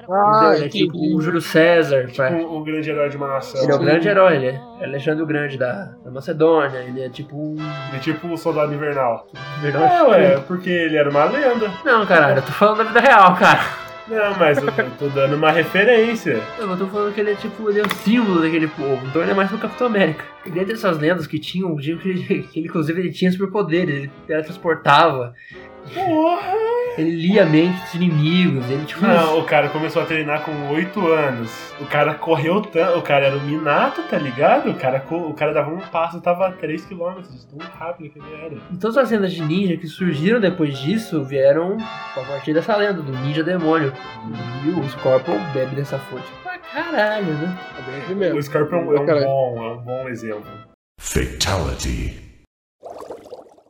Ah, 0.10 0.54
ele 0.56 0.66
é 0.66 0.70
tipo 0.70 0.98
o 1.16 1.22
Júlio 1.22 1.42
César. 1.42 2.10
pra- 2.16 2.32
O, 2.32 2.58
o 2.60 2.64
grande 2.64 2.90
herói 2.90 3.10
de 3.10 3.18
uma 3.18 3.28
nação. 3.28 3.62
Ele 3.64 3.72
é 3.72 3.76
o 3.76 3.80
grande 3.80 4.08
herói, 4.08 4.36
ele 4.36 4.48
é 4.48 4.84
Alexandre 4.86 5.24
o 5.24 5.26
Grande 5.26 5.58
da, 5.58 5.92
da 6.04 6.12
Macedônia, 6.12 6.78
ele 6.80 7.02
é 7.04 7.10
tipo 7.10 7.36
um. 7.36 7.54
Ele 7.56 7.98
é 7.98 8.00
tipo 8.00 8.28
o 8.28 8.38
soldado 8.38 8.74
invernal. 8.74 9.28
Verdade? 9.62 9.94
É, 9.94 10.04
ué, 10.04 10.38
porque 10.48 10.70
ele 10.70 10.98
era 10.98 11.10
uma 11.10 11.26
lenda. 11.26 11.72
Não, 11.84 12.06
caralho, 12.06 12.38
eu 12.38 12.42
tô 12.44 12.52
falando 12.52 12.78
da 12.80 12.84
vida 12.86 13.00
real, 13.00 13.36
cara. 13.36 13.86
Não, 14.08 14.38
mas 14.38 14.60
eu 14.60 14.72
tô 15.00 15.08
dando 15.08 15.36
uma 15.36 15.50
referência. 15.50 16.40
Não, 16.60 16.70
eu 16.72 16.78
tô 16.78 16.86
falando 16.86 17.12
que 17.12 17.20
ele 17.22 17.32
é 17.32 17.36
tipo, 17.36 17.68
ele 17.68 17.80
é 17.80 17.84
o 17.84 17.90
símbolo 17.96 18.40
daquele 18.40 18.68
povo, 18.68 19.04
então 19.08 19.20
ele 19.20 19.32
é 19.32 19.34
mais 19.34 19.50
pro 19.50 19.58
Capitão 19.58 19.88
América. 19.88 20.24
E 20.46 20.52
dentro 20.52 20.74
dessas 20.74 21.00
lendas 21.00 21.26
que 21.26 21.40
tinham, 21.40 21.76
que 21.76 21.90
ele, 21.90 22.44
que 22.44 22.60
ele, 22.60 22.68
inclusive 22.68 23.00
ele 23.02 23.12
tinha 23.12 23.32
superpoderes, 23.32 23.96
ele 23.96 24.12
teletransportava, 24.28 25.34
Porra! 25.94 26.54
ele 26.98 27.12
lia 27.12 27.44
a 27.44 27.46
mente 27.46 27.80
dos 27.82 27.94
inimigos, 27.96 28.70
ele 28.70 28.86
tipo. 28.86 29.02
Não, 29.02 29.40
o 29.40 29.44
cara 29.44 29.70
começou 29.70 30.02
a 30.02 30.06
treinar 30.06 30.44
com 30.44 30.70
8 30.70 31.08
anos. 31.08 31.74
O 31.80 31.86
cara 31.86 32.14
correu 32.14 32.62
tanto. 32.62 32.98
O 32.98 33.02
cara 33.02 33.26
era 33.26 33.36
o 33.38 33.42
Minato, 33.42 34.02
tá 34.04 34.18
ligado? 34.18 34.70
O 34.70 34.76
cara, 34.76 35.04
o 35.10 35.34
cara 35.34 35.54
dava 35.54 35.72
um 35.72 35.80
passo 35.80 36.18
e 36.18 36.22
tava 36.22 36.48
a 36.48 36.54
3km, 36.54 37.22
de 37.22 37.46
tão 37.48 37.68
rápido 37.78 38.10
que 38.12 38.20
ele 38.20 38.46
era. 38.46 38.56
E 38.72 38.78
todas 38.78 38.98
as 38.98 39.12
lendas 39.12 39.34
de 39.34 39.44
ninja 39.44 39.78
que 39.78 39.88
surgiram 39.88 40.40
depois 40.40 40.78
disso 40.78 41.24
vieram 41.24 41.78
a 42.16 42.22
partir 42.22 42.54
dessa 42.54 42.76
lenda, 42.76 43.02
do 43.02 43.12
ninja 43.12 43.44
demônio. 43.44 43.94
E 44.66 44.70
o 44.70 44.90
Scorpion 44.90 45.38
bebe 45.54 45.76
dessa 45.76 46.00
fonte. 46.00 46.26
Pra 46.44 46.58
caralho, 46.58 47.34
né? 47.34 47.58
É 47.78 48.08
bem 48.08 48.16
mesmo. 48.16 48.40
O 48.40 48.44
Scorpion 48.44 48.94
é 48.94 49.00
um 49.02 49.06
Caralho. 49.06 49.26
bom, 49.26 49.64
é 49.66 49.74
um 49.74 49.82
bom 49.82 50.10
exemplo. 50.10 50.50
Fatality. 51.00 52.25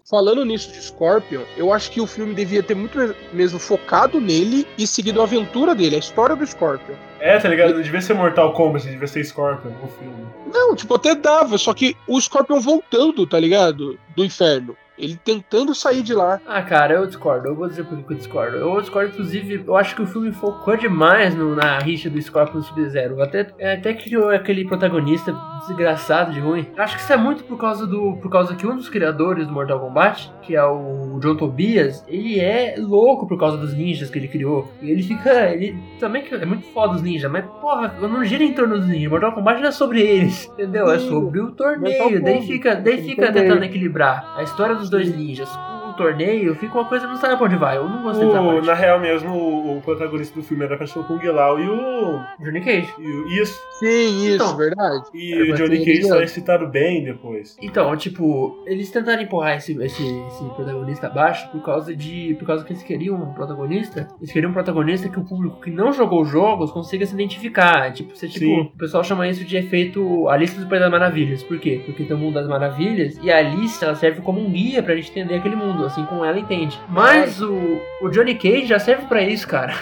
Falando 0.08 0.46
nisso 0.46 0.72
de 0.72 0.80
Scorpion, 0.84 1.42
eu 1.58 1.74
acho 1.74 1.90
que 1.90 2.00
o 2.00 2.06
filme 2.06 2.36
devia 2.36 2.62
ter 2.62 2.76
muito 2.76 3.16
mesmo 3.34 3.58
focado 3.58 4.22
nele 4.22 4.68
e 4.78 4.86
seguido 4.86 5.20
a 5.20 5.24
aventura 5.24 5.74
dele, 5.74 5.96
a 5.96 6.00
história 6.00 6.36
do 6.36 6.46
Scorpion. 6.46 6.94
É, 7.20 7.40
tá 7.40 7.50
ligado? 7.50 7.82
Devia 7.82 8.00
ser 8.00 8.14
Mortal 8.14 8.54
Kombat, 8.54 8.86
devia 8.86 9.08
ser 9.08 9.24
Scorpion, 9.24 9.72
o 9.84 9.88
filme. 9.88 10.28
Não, 10.54 10.76
tipo, 10.76 10.94
até 10.94 11.16
dava, 11.16 11.58
só 11.58 11.74
que 11.74 11.98
o 12.08 12.22
Scorpion 12.22 12.60
voltando, 12.62 13.26
tá 13.26 13.40
ligado? 13.40 13.98
Do 14.16 14.24
inferno. 14.24 14.76
Ele 14.98 15.20
tentando 15.22 15.76
sair 15.76 16.02
de 16.02 16.14
lá. 16.14 16.40
Ah, 16.48 16.62
cara, 16.62 16.94
eu 16.94 17.06
discordo. 17.06 17.50
Eu 17.50 17.56
vou 17.56 17.68
dizer 17.68 17.84
por 17.84 18.02
que 18.02 18.14
eu 18.14 18.18
discordo. 18.18 18.56
Eu 18.56 18.80
discordo, 18.80 19.10
inclusive, 19.10 19.62
eu 19.68 19.76
acho 19.76 19.94
que 19.94 20.02
o 20.02 20.08
filme 20.08 20.32
focou 20.32 20.78
demais 20.78 21.36
no- 21.36 21.54
na 21.54 21.78
rixa 21.80 22.10
do 22.10 22.22
Scorpion 22.22 22.62
Sub-Zero. 22.62 23.22
Até, 23.22 23.42
até 23.74 23.94
criou 23.94 24.30
aquele 24.30 24.64
protagonista 24.66 25.36
desgraçado 25.68 26.32
de 26.32 26.40
ruim. 26.40 26.66
Eu 26.78 26.82
acho 26.82 26.96
que 26.96 27.02
isso 27.02 27.12
é 27.12 27.18
muito 27.18 27.44
por 27.44 27.58
causa 27.58 27.86
do. 27.86 28.16
Por 28.22 28.30
causa 28.32 28.56
que 28.56 28.66
um 28.66 28.74
dos 28.78 28.88
criadores 28.88 29.48
do 29.48 29.52
Mortal 29.54 29.82
Kombat, 29.82 30.32
que 30.42 30.56
é 30.56 30.64
o 30.64 31.20
John 31.22 31.36
Tobias, 31.36 32.02
ele 32.08 32.40
é 32.40 32.76
louco 32.78 33.28
por 33.28 33.38
causa 33.38 33.58
dos 33.58 33.74
ninjas 33.74 34.10
que 34.10 34.18
ele 34.18 34.30
criou. 34.30 34.72
E 34.82 34.90
ele 34.92 35.04
fica. 35.04 35.50
Ele 35.52 35.78
também 36.00 36.24
é 36.32 36.46
muito 36.46 36.68
foda 36.68 36.96
os 36.96 37.02
ninjas, 37.02 37.30
mas 37.30 37.44
porra, 37.60 37.94
não 38.00 38.24
gira 38.24 38.46
em 38.46 38.54
torno 38.54 38.78
dos 38.78 38.88
ninjas. 38.88 39.10
Mortal 39.12 39.34
Kombat 39.34 39.60
não 39.62 39.68
é 39.68 39.72
sobre 39.74 40.00
eles. 40.02 40.46
Entendeu? 40.54 40.90
É 40.90 41.00
sobre 41.00 41.42
o 41.42 41.48
Mortal 41.48 41.74
torneio. 41.74 42.24
Daí 42.24 42.42
fica, 42.48 42.76
daí 42.78 43.04
fica 43.04 43.30
tentando 43.34 43.64
equilibrar 43.66 44.05
a 44.36 44.44
história 44.44 44.76
dos 44.76 44.90
dois 44.90 45.16
ninjas 45.16 45.50
torneio, 45.96 46.56
fica 46.56 46.74
uma 46.78 46.86
coisa 46.86 47.06
que 47.06 47.14
não 47.14 47.20
sabe 47.20 47.36
pra 47.38 47.46
onde 47.46 47.56
vai. 47.56 47.78
Eu 47.78 47.88
não 47.90 48.04
gostei 48.04 48.26
dessa 48.28 48.42
O- 48.42 48.46
parte. 48.46 48.66
na 48.68 48.74
real 48.74 49.00
mesmo, 49.00 49.34
o, 49.36 49.78
o 49.78 49.82
protagonista 49.82 50.36
do 50.40 50.44
filme 50.46 50.64
era 50.66 50.78
pra 50.78 50.88
ser 50.88 51.00
o 51.00 51.04
Kung 51.04 51.22
Lao 51.26 51.60
e 51.60 51.68
o. 51.70 52.20
Johnny 52.40 52.62
Cage. 52.62 52.94
E 53.00 53.08
o 53.08 53.28
isso. 53.42 53.60
Sim, 53.80 54.26
isso, 54.28 54.36
Então. 54.36 54.56
verdade. 54.58 55.04
E 55.14 55.34
É, 55.34 55.44
o 55.44 55.50
mas 55.50 55.60
Johnny 55.60 55.80
Cage 55.80 56.04
só 56.04 56.16
ele- 56.16 56.24
é 56.24 56.28
citado 56.28 56.68
bem 56.68 57.04
depois. 57.04 57.58
Então, 57.62 57.96
tipo, 57.98 58.64
eles 58.66 58.90
tentaram 58.92 59.22
empurrar 59.22 59.58
esse, 59.58 59.74
esse, 59.84 60.04
esse 60.04 60.44
protagonista 60.56 61.08
abaixo 61.08 61.50
por 61.52 61.62
causa 61.64 61.96
de. 61.96 62.36
Por 62.40 62.46
causa 62.46 62.64
que 62.64 62.74
eles 62.74 62.84
queriam 62.84 63.16
um 63.16 63.34
protagonista. 63.34 64.08
Eles 64.20 64.32
queriam 64.32 64.50
um 64.52 64.54
protagonista 64.54 65.10
que 65.10 65.20
o 65.20 65.24
público 65.24 65.60
que 65.62 65.70
não 65.72 65.92
jogou 65.92 66.24
jogos 66.26 66.72
consiga 66.72 67.06
se 67.06 67.14
identificar. 67.14 67.92
Tipo, 67.94 68.16
você, 68.16 68.28
tipo, 68.28 68.46
Sim. 68.46 68.62
o 68.74 68.78
pessoal 68.78 69.04
chama 69.04 69.28
isso 69.28 69.44
de 69.44 69.58
efeito 69.58 70.28
Alice 70.30 70.58
no 70.60 70.68
País 70.68 70.82
das 70.82 70.92
Maravilhas. 70.92 71.44
Por 71.44 71.60
quê? 71.60 71.82
Porque 71.86 72.04
tem 72.04 72.16
o 72.16 72.20
mundo 72.20 72.36
das 72.36 72.48
maravilhas 72.48 73.18
e 73.22 73.32
a 73.32 73.38
Alice 73.38 73.84
ela 73.84 73.96
serve 73.96 74.22
como 74.22 74.40
um 74.40 74.50
guia 74.52 74.82
pra 74.84 74.96
gente 74.96 75.12
entender 75.12 75.36
aquele 75.36 75.56
mundo, 75.56 75.85
assim 75.86 76.06
como 76.06 76.24
ela 76.26 76.38
entende. 76.40 76.80
Mas 76.90 77.42
o, 77.42 77.80
o 78.02 78.10
Johnny 78.10 78.36
Cage 78.36 78.66
já 78.68 78.80
serve 78.80 79.06
pra 79.08 79.22
isso, 79.22 79.48
cara. 79.48 79.74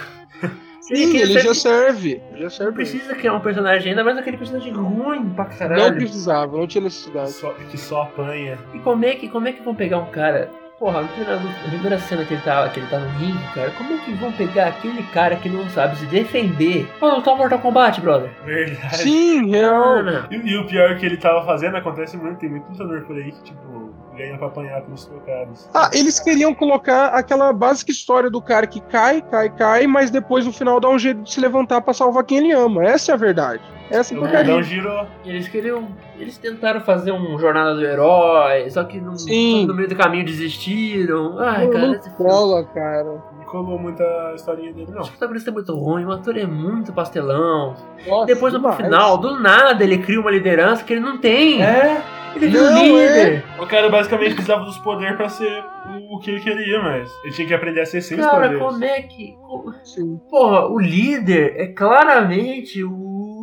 Sim, 0.80 1.12
que 1.12 1.16
ele 1.16 1.32
serve- 1.32 1.48
já 1.48 1.54
serve. 1.54 2.22
Já 2.34 2.42
Não 2.42 2.50
serve. 2.50 2.72
precisa 2.72 3.14
criar 3.14 3.32
um 3.32 3.40
personagem 3.40 3.90
ainda, 3.90 4.04
mas 4.04 4.18
aquele 4.18 4.36
personagem 4.36 4.70
ruim 4.72 5.30
pra 5.30 5.44
Não 5.44 5.56
caralho. 5.56 5.94
precisava, 5.96 6.56
não 6.58 6.66
tinha 6.66 6.84
necessidade. 6.84 7.30
Só- 7.32 7.54
que 7.70 7.78
só 7.78 8.02
apanha. 8.02 8.58
E 8.74 8.78
como 8.80 9.02
é 9.06 9.14
que, 9.14 9.28
como 9.28 9.48
é 9.48 9.52
que 9.52 9.62
vão 9.62 9.74
pegar 9.74 9.96
um 9.98 10.10
cara. 10.10 10.50
Porra, 10.78 11.02
na 11.02 11.08
primeira, 11.08 11.40
primeira 11.68 11.98
cena 12.00 12.24
que 12.24 12.34
ele, 12.34 12.42
tá, 12.42 12.68
que 12.68 12.80
ele 12.80 12.86
tá 12.88 12.98
no 12.98 13.08
ringue, 13.18 13.54
cara, 13.54 13.70
como 13.78 13.94
é 13.94 13.98
que 13.98 14.12
vão 14.14 14.32
pegar 14.32 14.66
aquele 14.66 15.02
cara 15.04 15.36
que 15.36 15.48
não 15.48 15.68
sabe 15.70 15.96
se 15.96 16.06
defender 16.06 16.86
pra 16.98 17.14
lutar 17.14 17.36
Mortal 17.36 17.60
Kombat, 17.60 18.00
brother? 18.00 18.30
Verdade. 18.44 18.96
Sim, 18.98 19.50
real. 19.50 20.02
Mano, 20.02 20.26
E, 20.32 20.36
e 20.36 20.58
o 20.58 20.66
pior 20.66 20.90
é 20.90 20.94
que 20.96 21.06
ele 21.06 21.16
tava 21.16 21.44
fazendo 21.46 21.76
acontece 21.76 22.16
muito, 22.16 22.38
tem 22.38 22.50
muito 22.50 22.68
lutador 22.72 23.02
por 23.02 23.14
aí 23.16 23.30
que, 23.30 23.42
tipo, 23.44 23.94
ganha 24.16 24.36
pra 24.36 24.48
apanhar 24.48 24.82
pelos 24.82 25.06
trocados. 25.06 25.70
Ah, 25.72 25.90
eles 25.92 26.18
queriam 26.18 26.52
colocar 26.52 27.06
aquela 27.08 27.52
básica 27.52 27.92
história 27.92 28.28
do 28.28 28.42
cara 28.42 28.66
que 28.66 28.80
cai, 28.80 29.22
cai, 29.22 29.48
cai, 29.50 29.86
mas 29.86 30.10
depois 30.10 30.44
no 30.44 30.52
final 30.52 30.80
dá 30.80 30.88
um 30.88 30.98
jeito 30.98 31.22
de 31.22 31.32
se 31.32 31.40
levantar 31.40 31.82
pra 31.82 31.94
salvar 31.94 32.24
quem 32.24 32.38
ele 32.38 32.52
ama. 32.52 32.84
Essa 32.84 33.12
é 33.12 33.14
a 33.14 33.18
verdade. 33.18 33.62
Essa 33.90 34.14
porcaria. 34.14 34.44
mundão 34.54 34.62
girou. 34.62 35.06
Eles 35.24 35.48
queriam. 35.48 35.88
Eles 36.18 36.38
tentaram 36.38 36.80
fazer 36.80 37.12
um 37.12 37.38
Jornada 37.38 37.74
do 37.74 37.84
Herói, 37.84 38.68
só 38.70 38.84
que 38.84 39.00
no, 39.00 39.12
no 39.12 39.74
meio 39.74 39.88
do 39.88 39.96
caminho 39.96 40.24
desistiram. 40.24 41.38
Ai, 41.38 41.64
Não, 41.66 41.72
cara, 41.72 41.86
não 41.88 42.00
cola, 42.16 42.64
cara. 42.64 43.04
Não 43.04 43.44
colou 43.44 43.78
muita 43.78 44.04
historinha 44.34 44.72
dele, 44.72 44.90
não. 44.90 45.02
O 45.02 45.08
protagonista 45.08 45.50
é 45.50 45.52
muito 45.52 45.74
ruim, 45.74 46.04
o 46.04 46.12
ator 46.12 46.36
é 46.38 46.46
muito 46.46 46.92
pastelão. 46.92 47.74
Nossa, 48.06 48.26
Depois, 48.26 48.52
no 48.52 48.58
demais. 48.58 48.76
final, 48.76 49.18
do 49.18 49.38
nada, 49.38 49.82
ele 49.84 49.98
cria 49.98 50.20
uma 50.20 50.30
liderança 50.30 50.82
que 50.82 50.92
ele 50.92 51.00
não 51.00 51.18
tem. 51.18 51.62
É, 51.62 52.02
Ele 52.34 52.48
Não, 52.48 52.72
um 52.72 52.82
líder. 52.82 53.44
o 53.60 53.66
cara 53.66 53.88
basicamente 53.88 54.34
precisava 54.34 54.64
dos 54.64 54.76
poderes 54.78 55.16
pra 55.16 55.28
ser 55.28 55.62
o, 56.10 56.18
que 56.18 56.30
ele 56.32 56.40
queria, 56.40 56.82
mas 56.82 57.08
ele 57.24 57.32
tinha 57.34 57.46
que 57.46 57.54
aprender 57.54 57.80
a 57.82 57.86
ser 57.86 58.00
sem 58.00 58.18
os 58.18 58.24
Cara, 58.26 58.48
poderes. 58.48 58.58
como 58.58 58.84
é 58.84 59.02
que. 59.02 59.36
Sim. 59.84 60.18
Porra, 60.28 60.66
o 60.66 60.78
líder 60.80 61.54
é 61.56 61.66
claramente 61.68 62.82
o. 62.82 63.33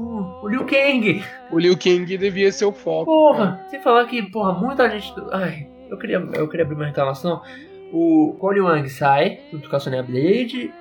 O 0.42 0.48
Liu 0.48 0.66
Kang. 0.66 1.24
O 1.52 1.60
Liu 1.60 1.78
Kang 1.78 2.06
devia 2.18 2.52
ser 2.52 2.66
o 2.66 2.72
foco. 2.72 3.06
Porra, 3.06 3.66
sem 3.70 3.82
falar 3.82 4.06
que, 4.06 4.22
porra, 4.24 4.54
muita 4.54 4.90
gente. 4.90 5.14
Ai, 5.32 5.68
eu 5.90 5.98
queria, 5.98 6.18
eu 6.34 6.48
queria 6.48 6.66
abrir 6.66 6.76
uma 6.76 6.86
reclamação. 6.86 7.42
O 7.92 8.38
Kwon 8.40 8.64
Wang 8.64 8.90
sai 8.90 9.40
junto 9.52 9.70
com 9.70 9.76
a 9.76 9.80
Sonya 9.80 10.02
Blade. 10.02 10.72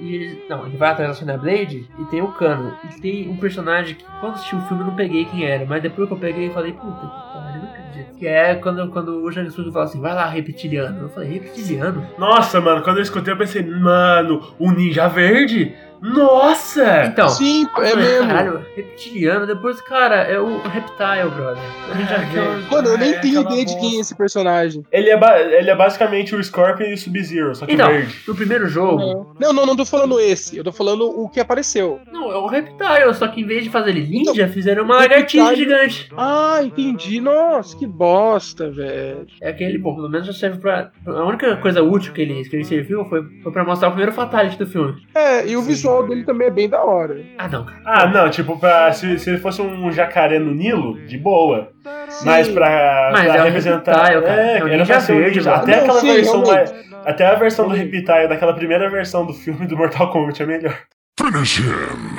E 0.00 0.14
ele, 0.14 0.44
não, 0.48 0.66
ele 0.66 0.76
vai 0.76 0.90
atrás 0.90 1.10
da 1.10 1.14
Sonya 1.14 1.38
Blade 1.38 1.88
e 1.98 2.04
tem 2.06 2.22
o 2.22 2.28
Kano. 2.32 2.74
E 2.84 3.00
tem 3.00 3.28
um 3.28 3.36
personagem 3.36 3.94
que 3.94 4.04
quando 4.20 4.34
assisti 4.34 4.56
o 4.56 4.60
filme 4.62 4.82
eu 4.82 4.86
não 4.88 4.96
peguei 4.96 5.24
quem 5.26 5.44
era, 5.44 5.64
mas 5.66 5.82
depois 5.82 6.08
que 6.08 6.14
eu 6.14 6.18
peguei 6.18 6.48
eu 6.48 6.52
falei, 6.52 6.72
puta 6.72 7.00
que 7.00 7.32
pariu, 7.32 7.62
não 7.62 7.68
acredito. 7.68 8.14
Que 8.18 8.26
é 8.26 8.54
quando, 8.54 8.90
quando 8.90 9.22
o 9.22 9.32
Shang 9.32 9.48
Tsung 9.48 9.70
fala 9.72 9.84
assim, 9.84 10.00
vai 10.00 10.14
lá, 10.14 10.26
reptiliano. 10.26 11.02
Eu 11.02 11.08
falei, 11.10 11.30
reptiliano? 11.30 12.06
Nossa, 12.18 12.60
mano, 12.60 12.82
quando 12.82 12.98
eu 12.98 13.02
escutei 13.02 13.32
eu 13.32 13.38
pensei, 13.38 13.62
mano, 13.62 14.54
o 14.58 14.70
Ninja 14.70 15.08
Verde? 15.08 15.74
Nossa! 16.02 17.04
Então, 17.06 17.28
Sim, 17.28 17.64
é 17.66 17.70
falei, 17.70 17.94
mesmo. 17.96 18.26
Caralho, 18.28 18.66
reptiliano. 18.74 19.46
Depois, 19.46 19.80
cara, 19.80 20.16
é 20.16 20.38
o 20.38 20.58
Reptile, 20.62 21.30
brother. 21.34 21.62
É, 21.90 22.74
Mano, 22.74 22.88
eu 22.88 22.98
nem 22.98 23.14
É, 23.14 23.18
tenho 23.20 23.40
ideia 23.42 23.64
de 23.64 23.78
quem 23.78 23.96
é 23.96 24.00
esse 24.00 24.14
personagem. 24.14 24.82
Ele 24.92 25.10
é, 25.10 25.58
ele 25.58 25.70
é 25.70 25.74
basicamente 25.74 26.34
o 26.34 26.42
Scorpion 26.42 26.86
e 26.86 26.94
o 26.94 26.98
Sub-Zero, 26.98 27.54
só 27.54 27.66
que 27.66 27.72
Então, 27.74 27.88
verde. 27.88 28.14
no 28.26 28.34
primeiro 28.34 28.68
jogo, 28.68 29.34
Não, 29.38 29.52
não, 29.52 29.66
não 29.66 29.76
tô 29.76 29.84
falando 29.84 30.20
esse. 30.20 30.56
Eu 30.56 30.64
tô 30.64 30.72
falando 30.72 31.04
o 31.08 31.28
que 31.28 31.40
apareceu. 31.40 32.00
Não, 32.12 32.30
é 32.30 32.36
o 32.36 32.46
Reptile, 32.46 33.14
só 33.14 33.28
que 33.28 33.40
em 33.40 33.46
vez 33.46 33.64
de 33.64 33.70
fazer 33.70 33.90
ele 33.90 34.06
ninja, 34.06 34.30
Então, 34.32 34.48
fizeram 34.48 34.84
uma 34.84 34.96
lagartixa 34.96 35.54
gigante. 35.56 36.08
Ah, 36.16 36.60
entendi. 36.62 37.20
Nossa, 37.20 37.76
que 37.76 37.86
bosta, 37.86 38.70
velho. 38.70 39.26
É 39.40 39.50
aquele, 39.50 39.78
bom, 39.78 39.94
pelo 39.94 40.08
menos 40.08 40.26
já 40.26 40.32
serve 40.32 40.58
pra. 40.58 40.90
A 41.06 41.24
única 41.24 41.56
coisa 41.56 41.82
útil 41.82 42.12
que 42.12 42.20
ele, 42.22 42.44
que 42.48 42.56
ele 42.56 42.64
serviu 42.64 43.04
foi, 43.06 43.22
foi 43.42 43.52
pra 43.52 43.64
mostrar 43.64 43.88
o 43.88 43.92
primeiro 43.92 44.12
Fatality 44.12 44.58
do 44.58 44.66
filme. 44.66 44.94
É, 45.14 45.46
e 45.46 45.56
o 45.56 45.62
visual 45.62 45.95
dele 46.04 46.24
também 46.24 46.48
é 46.48 46.50
bem 46.50 46.68
da 46.68 46.82
hora. 46.82 47.22
Ah, 47.38 47.48
não, 47.48 47.64
cara. 47.64 47.80
Ah, 47.84 48.06
não, 48.08 48.28
tipo, 48.30 48.58
pra, 48.58 48.92
se, 48.92 49.18
se 49.18 49.30
ele 49.30 49.38
fosse 49.38 49.62
um 49.62 49.90
jacaré 49.92 50.38
no 50.38 50.52
Nilo, 50.52 50.98
de 51.06 51.16
boa. 51.16 51.70
Sim. 52.08 52.26
Mas 52.26 52.48
pra, 52.48 53.10
Mas 53.12 53.24
pra 53.26 53.36
é 53.36 53.40
o 53.40 53.44
representar. 53.44 54.04
Reptile, 54.04 54.22
cara. 54.24 54.42
É 54.42 54.64
o 54.64 54.68
era 54.68 54.84
pra 54.86 55.00
ser 55.00 55.12
um 55.12 55.16
Verde, 55.18 55.38
ninja. 55.38 55.50
mano. 55.50 55.62
Até 55.62 55.72
Não, 55.76 55.82
aquela 55.84 56.00
sim, 56.00 56.12
versão 56.14 56.42
mais. 56.46 56.74
Até 57.04 57.26
a 57.26 57.34
versão 57.36 57.68
do 57.68 57.74
Reptile, 57.74 58.28
daquela 58.28 58.52
primeira 58.54 58.90
versão 58.90 59.24
do 59.24 59.32
filme 59.32 59.66
do 59.66 59.76
Mortal 59.76 60.10
Kombat 60.10 60.42
é 60.42 60.46
melhor. 60.46 60.76
Finish 61.18 61.58
him. 61.60 62.18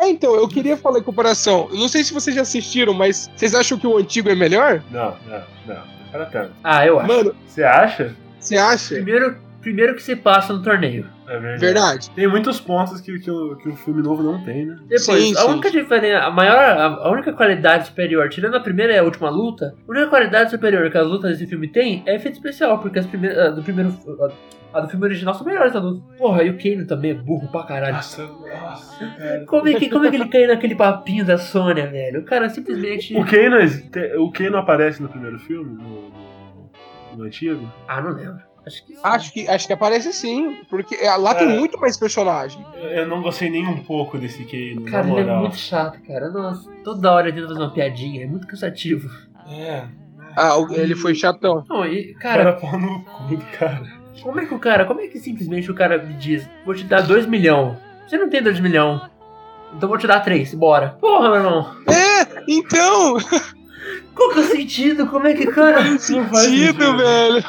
É, 0.00 0.08
então, 0.08 0.34
eu 0.34 0.48
queria 0.48 0.76
falar 0.78 0.98
em 0.98 1.02
comparação. 1.02 1.68
Eu 1.70 1.76
não 1.78 1.88
sei 1.88 2.02
se 2.02 2.14
vocês 2.14 2.34
já 2.34 2.42
assistiram, 2.42 2.94
mas 2.94 3.30
vocês 3.36 3.54
acham 3.54 3.78
que 3.78 3.86
o 3.86 3.98
antigo 3.98 4.30
é 4.30 4.34
melhor? 4.34 4.82
Não, 4.90 5.14
não, 5.26 5.42
não. 5.66 5.74
Não 5.76 6.00
para 6.10 6.26
tanto. 6.26 6.52
Ah, 6.64 6.84
eu 6.86 6.98
acho. 6.98 7.06
Mano, 7.08 7.36
Você 7.46 7.62
acha? 7.62 8.16
você 8.40 8.56
acha? 8.56 8.94
Primeiro, 8.94 9.36
primeiro 9.60 9.94
que 9.94 10.02
se 10.02 10.16
passa 10.16 10.52
no 10.52 10.62
torneio. 10.62 11.06
É 11.28 11.38
verdade. 11.38 11.60
Verdade. 11.60 12.10
Tem 12.10 12.26
muitos 12.26 12.60
pontos 12.60 13.00
que, 13.00 13.18
que, 13.20 13.30
o, 13.30 13.56
que 13.56 13.68
o 13.68 13.76
filme 13.76 14.02
novo 14.02 14.22
não 14.22 14.42
tem, 14.44 14.66
né? 14.66 14.76
Depois, 14.88 15.04
Sim, 15.22 15.32
a 15.36 15.40
sim. 15.42 15.48
única 15.50 15.70
diferença, 15.70 16.24
a 16.24 16.30
maior, 16.30 16.58
a, 16.58 17.10
única 17.10 17.32
qualidade 17.32 17.86
superior, 17.86 18.28
tirando 18.28 18.56
a 18.56 18.60
primeira 18.60 18.92
e 18.94 18.98
a 18.98 19.02
última 19.04 19.30
luta, 19.30 19.74
a 19.86 19.90
única 19.90 20.08
qualidade 20.08 20.50
superior 20.50 20.90
que 20.90 20.98
as 20.98 21.06
lutas 21.06 21.30
desse 21.32 21.46
filme 21.46 21.68
tem 21.68 22.02
é 22.06 22.16
efeito 22.16 22.34
especial, 22.34 22.78
porque 22.80 22.98
as 22.98 23.06
primeiras, 23.06 23.38
a 23.38 23.50
do 23.50 23.62
primeiro, 23.62 23.94
a, 24.72 24.78
a 24.78 24.80
do 24.80 24.88
filme 24.88 25.04
original 25.04 25.34
são 25.34 25.46
melhores 25.46 25.74
a 25.76 25.78
luta. 25.78 26.02
Porra, 26.16 26.42
e 26.42 26.50
o 26.50 26.58
Kano 26.58 26.86
também 26.86 27.12
é 27.12 27.14
burro 27.14 27.48
pra 27.52 27.62
caralho. 27.64 27.94
Nossa, 27.94 28.26
nossa, 28.26 29.06
cara. 29.18 29.44
Como 29.46 29.68
é, 29.68 29.74
que, 29.74 29.88
como 29.88 30.04
é 30.06 30.10
que 30.10 30.16
ele 30.16 30.28
caiu 30.28 30.48
naquele 30.48 30.74
papinho 30.74 31.24
da 31.24 31.38
Sônia, 31.38 31.86
velho? 31.86 32.20
O 32.20 32.24
cara 32.24 32.48
simplesmente. 32.48 33.16
O 33.16 33.24
Kano, 33.24 33.58
te- 33.90 34.16
o 34.16 34.32
Kano 34.32 34.56
aparece 34.56 35.00
no 35.02 35.08
primeiro 35.08 35.38
filme? 35.38 35.76
No, 35.80 36.10
no 37.16 37.24
antigo? 37.24 37.70
Ah, 37.86 38.00
não 38.00 38.12
lembro. 38.12 38.49
Acho 38.66 38.84
que 38.86 38.92
sim. 38.94 39.00
Acho 39.02 39.32
que, 39.32 39.48
acho 39.48 39.66
que 39.66 39.72
aparece 39.72 40.12
sim, 40.12 40.58
porque 40.68 40.94
é, 40.94 41.14
lá 41.16 41.30
É. 41.32 41.34
tem 41.34 41.48
muito 41.48 41.78
mais 41.80 41.96
personagem. 41.96 42.64
Eu, 42.76 43.06
não 43.08 43.22
gostei 43.22 43.48
nem 43.50 43.66
um 43.66 43.82
pouco 43.82 44.18
desse 44.18 44.44
Kano, 44.44 44.84
Cara, 44.90 45.06
na 45.06 45.20
ele 45.20 45.30
é 45.30 45.34
muito 45.36 45.56
chato, 45.56 45.98
cara. 46.06 46.28
Nossa, 46.28 46.70
toda 46.84 47.10
hora 47.12 47.28
ele 47.28 47.36
tenta 47.36 47.48
fazer 47.48 47.60
uma 47.60 47.70
piadinha, 47.72 48.24
é 48.24 48.26
muito 48.26 48.46
cansativo. 48.46 49.08
É. 49.48 49.84
Ah, 50.36 50.56
o- 50.58 50.72
ele 50.74 50.94
foi 50.94 51.14
chatão. 51.14 51.64
Não, 51.68 51.84
e, 51.84 52.14
Cara, 52.14 52.44
cara, 52.44 52.56
pau 52.60 52.78
no 52.78 53.02
cu, 53.02 53.36
cara. 53.58 53.82
como 54.22 54.38
é 54.40 54.46
que 54.46 54.54
o 54.54 54.58
cara, 54.58 54.84
como 54.84 55.00
é 55.00 55.06
que 55.08 55.18
simplesmente 55.18 55.70
o 55.70 55.74
cara 55.74 55.98
me 55.98 56.14
diz, 56.14 56.48
vou 56.64 56.74
te 56.74 56.84
dar 56.84 57.00
2 57.00 57.26
milhões? 57.26 57.76
Você 58.06 58.16
não 58.18 58.28
tem 58.28 58.42
2 58.42 58.60
milhões. 58.60 59.00
Então 59.74 59.88
vou 59.88 59.96
te 59.98 60.06
dar 60.06 60.20
3, 60.20 60.52
bora. 60.54 60.96
Porra, 61.00 61.28
meu 61.30 61.36
irmão. 61.38 61.74
É, 61.88 62.42
então, 62.48 63.16
Qual 64.14 64.30
que 64.30 64.38
é 64.38 64.42
o 64.42 64.46
sentido? 64.46 65.06
Como 65.06 65.26
é 65.26 65.34
que, 65.34 65.46
cara. 65.46 65.82
Não 65.82 65.98
faz 65.98 66.46
sentido, 66.46 66.96
velho. 66.96 67.44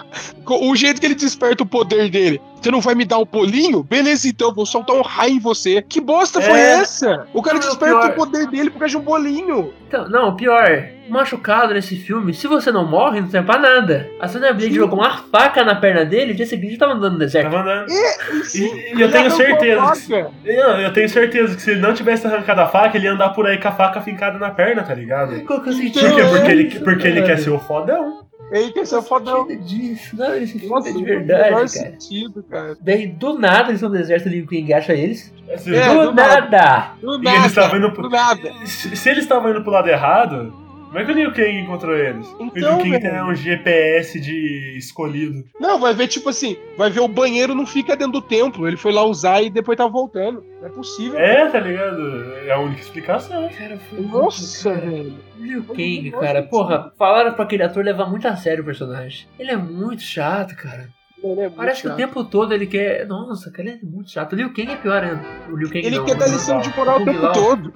O 0.45 0.76
jeito 0.76 1.00
que 1.00 1.08
ele 1.08 1.15
desperta 1.15 1.63
o 1.63 1.65
poder 1.65 2.10
dele. 2.10 2.41
Você 2.62 2.69
não 2.69 2.80
vai 2.80 2.93
me 2.93 3.06
dar 3.06 3.17
um 3.17 3.26
bolinho? 3.26 3.82
Beleza, 3.84 4.28
então, 4.28 4.50
eu 4.50 4.54
vou 4.54 4.65
soltar 4.67 4.95
um 4.95 5.02
raio 5.02 5.34
em 5.34 5.39
você. 5.39 5.82
Que 5.82 6.00
bosta 6.00 6.39
foi 6.39 6.60
É. 6.60 6.74
essa? 6.74 7.26
O 7.34 7.41
cara 7.41 7.58
Não, 7.58 7.67
desperta 7.67 8.08
o 8.08 8.13
poder 8.13 8.45
dele 8.47 8.69
por 8.69 8.80
causa 8.80 8.91
de 8.91 8.97
um 8.97 9.02
bolinho. 9.02 9.74
Então, 9.88 10.08
não, 10.08 10.36
pior, 10.36 10.86
machucado 11.10 11.74
nesse 11.74 11.95
filme, 11.97 12.34
se 12.34 12.47
você 12.47 12.71
não 12.71 12.88
morre, 12.88 13.19
não 13.19 13.30
serve 13.30 13.45
pra 13.47 13.60
nada. 13.60 14.10
A 14.19 14.28
Sonya 14.28 14.54
Blade 14.54 14.76
jogou 14.76 15.00
uma 15.00 15.17
faca 15.17 15.63
na 15.65 15.76
perna 15.76 16.06
dele 16.06 16.32
e 16.32 16.36
dia 16.36 16.45
seguinte 16.45 16.78
tava 16.78 16.93
andando 16.93 17.13
no 17.13 17.19
deserto. 17.19 17.50
Tava 17.52 17.62
andando. 17.63 17.89
Sim, 18.43 18.74
E, 18.74 18.95
e 18.95 19.02
eu 19.02 19.12
tenho 19.12 19.32
certeza. 19.32 19.91
Que, 20.08 20.50
eu, 20.50 20.69
eu 20.69 20.93
tenho 20.93 21.10
certeza 21.10 21.56
que 21.56 21.62
se 21.62 21.71
ele 21.71 21.82
não 21.82 21.93
tivesse 21.93 22.26
arrancado 22.28 22.62
a 22.62 22.67
faca, 22.67 22.95
ele 22.95 23.06
ia 23.08 23.13
andar 23.13 23.30
por 23.30 23.47
aí 23.47 23.58
com 23.58 23.67
a 23.67 23.71
faca 23.71 24.00
fincada 24.02 24.38
na 24.39 24.52
perna, 24.52 24.84
tá 24.84 24.93
ligado? 24.93 25.41
Qual 25.45 25.62
que 25.62 25.69
é 25.69 25.71
o 25.71 25.76
sentido? 25.76 26.00
Por 26.08 26.15
quê? 26.15 26.21
Então, 26.21 26.30
Porque 26.38 26.52
ele, 26.52 26.80
porque 26.80 27.08
ele 27.08 27.21
cara? 27.21 27.36
quer 27.36 27.41
ser 27.41 27.50
o 27.50 27.60
fodão. 27.60 28.21
Ele 28.52 28.72
quer 28.72 28.86
ser 28.86 29.02
fodão. 29.02 29.48
disso? 29.48 30.16
Não, 30.18 30.36
esse 30.36 30.60
filme 30.60 30.68
Nossa, 30.68 30.90
é 30.90 30.92
de 30.92 30.98
não 31.00 31.06
faz 31.06 31.18
verdade, 31.18 31.44
menor 31.44 31.56
cara. 31.58 31.68
sentido, 31.68 32.44
cara. 32.44 32.78
Daí, 32.82 33.08
do 33.08 33.40
nada, 33.40 33.64
eles 33.70 33.76
estão 33.76 33.90
no 33.90 33.98
deserto 33.98 34.28
ali, 34.28 34.42
o 34.42 34.48
King 34.48 34.74
acha 34.74 34.94
eles. 34.94 35.34
Assim, 35.54 35.74
É, 35.76 35.88
do, 35.90 36.02
do 36.08 36.14
nada. 36.14 36.42
nada! 36.50 36.92
Do 37.02 37.12
E 37.14 37.16
eles 37.16 37.24
nada. 37.24 37.48
estavam 37.48 37.78
indo 37.78 37.92
pro- 37.94 38.04
Do 38.04 38.10
nada. 38.10 38.52
Se, 38.66 38.96
se 38.96 39.10
eles 39.10 39.24
estavam 39.24 39.52
indo 39.52 39.62
pro 39.64 39.72
lado 39.72 39.88
errado, 39.90 40.54
como 40.91 40.99
é 40.99 41.06
que 41.06 41.12
o 41.12 41.15
Liu 41.15 41.32
Kang 41.32 41.58
encontrou 41.60 41.95
eles? 41.95 42.27
o 42.27 42.43
Então, 42.54 42.82
Liu 42.82 42.91
Kang 42.91 42.99
tem 43.01 43.23
um 43.23 43.34
GPS 43.34 44.19
de 44.19 44.75
escolhido. 44.77 45.43
Não, 45.60 45.80
vai 45.80 45.93
ver, 45.93 46.08
tipo 46.08 46.27
assim, 46.30 46.58
vai 46.77 46.89
ver 46.89 46.99
o 46.99 47.08
banheiro 47.08 47.56
não 47.56 47.65
fica 47.65 47.95
dentro 47.95 48.13
do 48.13 48.21
templo. 48.21 48.67
Ele 48.67 48.75
foi 48.75 48.91
lá 48.91 49.04
usar 49.06 49.41
e 49.41 49.49
depois 49.49 49.77
tá 49.77 49.88
voltando. 49.88 50.43
Não 50.60 50.67
é 50.67 50.69
possível. 50.69 51.17
É, 51.17 51.47
tá 51.49 51.60
ligado? 51.62 52.34
É 52.45 52.51
a 52.51 52.60
única 52.60 52.82
explicação. 52.82 53.49
Cara, 53.58 53.77
foi 53.89 54.01
Nossa, 54.01 54.73
cara. 54.73 54.86
velho. 54.91 55.13
Liu 55.39 55.63
Kang, 55.63 56.12
cara, 56.12 56.43
porra, 56.43 56.91
falaram 56.97 57.34
pra 57.34 57.45
aquele 57.45 57.63
ator 57.63 57.84
levar 57.84 58.10
muito 58.10 58.27
a 58.27 58.36
sério 58.36 58.62
o 58.62 58.65
personagem. 58.65 59.27
Ele 59.39 59.51
é 59.51 59.58
muito 59.58 60.01
chato, 60.01 60.56
cara. 60.58 60.89
É 61.23 61.49
Parece 61.49 61.84
que 61.84 61.88
o 61.88 61.95
tempo 61.95 62.23
todo 62.23 62.51
ele 62.51 62.65
quer. 62.65 63.06
Nossa, 63.06 63.51
cara, 63.51 63.69
ele 63.69 63.80
é 63.82 63.86
muito 63.86 64.10
chato. 64.12 64.34
O 64.34 64.36
Liu 64.36 64.51
Kang 64.54 64.71
é 64.71 64.75
pior 64.75 65.04
ainda. 65.04 65.21
O 65.51 65.56
Liu 65.56 65.67
Kang 65.69 65.86
Ele 65.86 65.97
não, 65.97 66.06
quer 66.06 66.15
dar 66.15 66.27
o- 66.27 66.32
lição 66.32 66.60
de 66.60 66.75
moral 66.75 66.97
o 66.97 67.01
o 67.04 67.06
tempo 67.06 67.32
todo. 67.32 67.71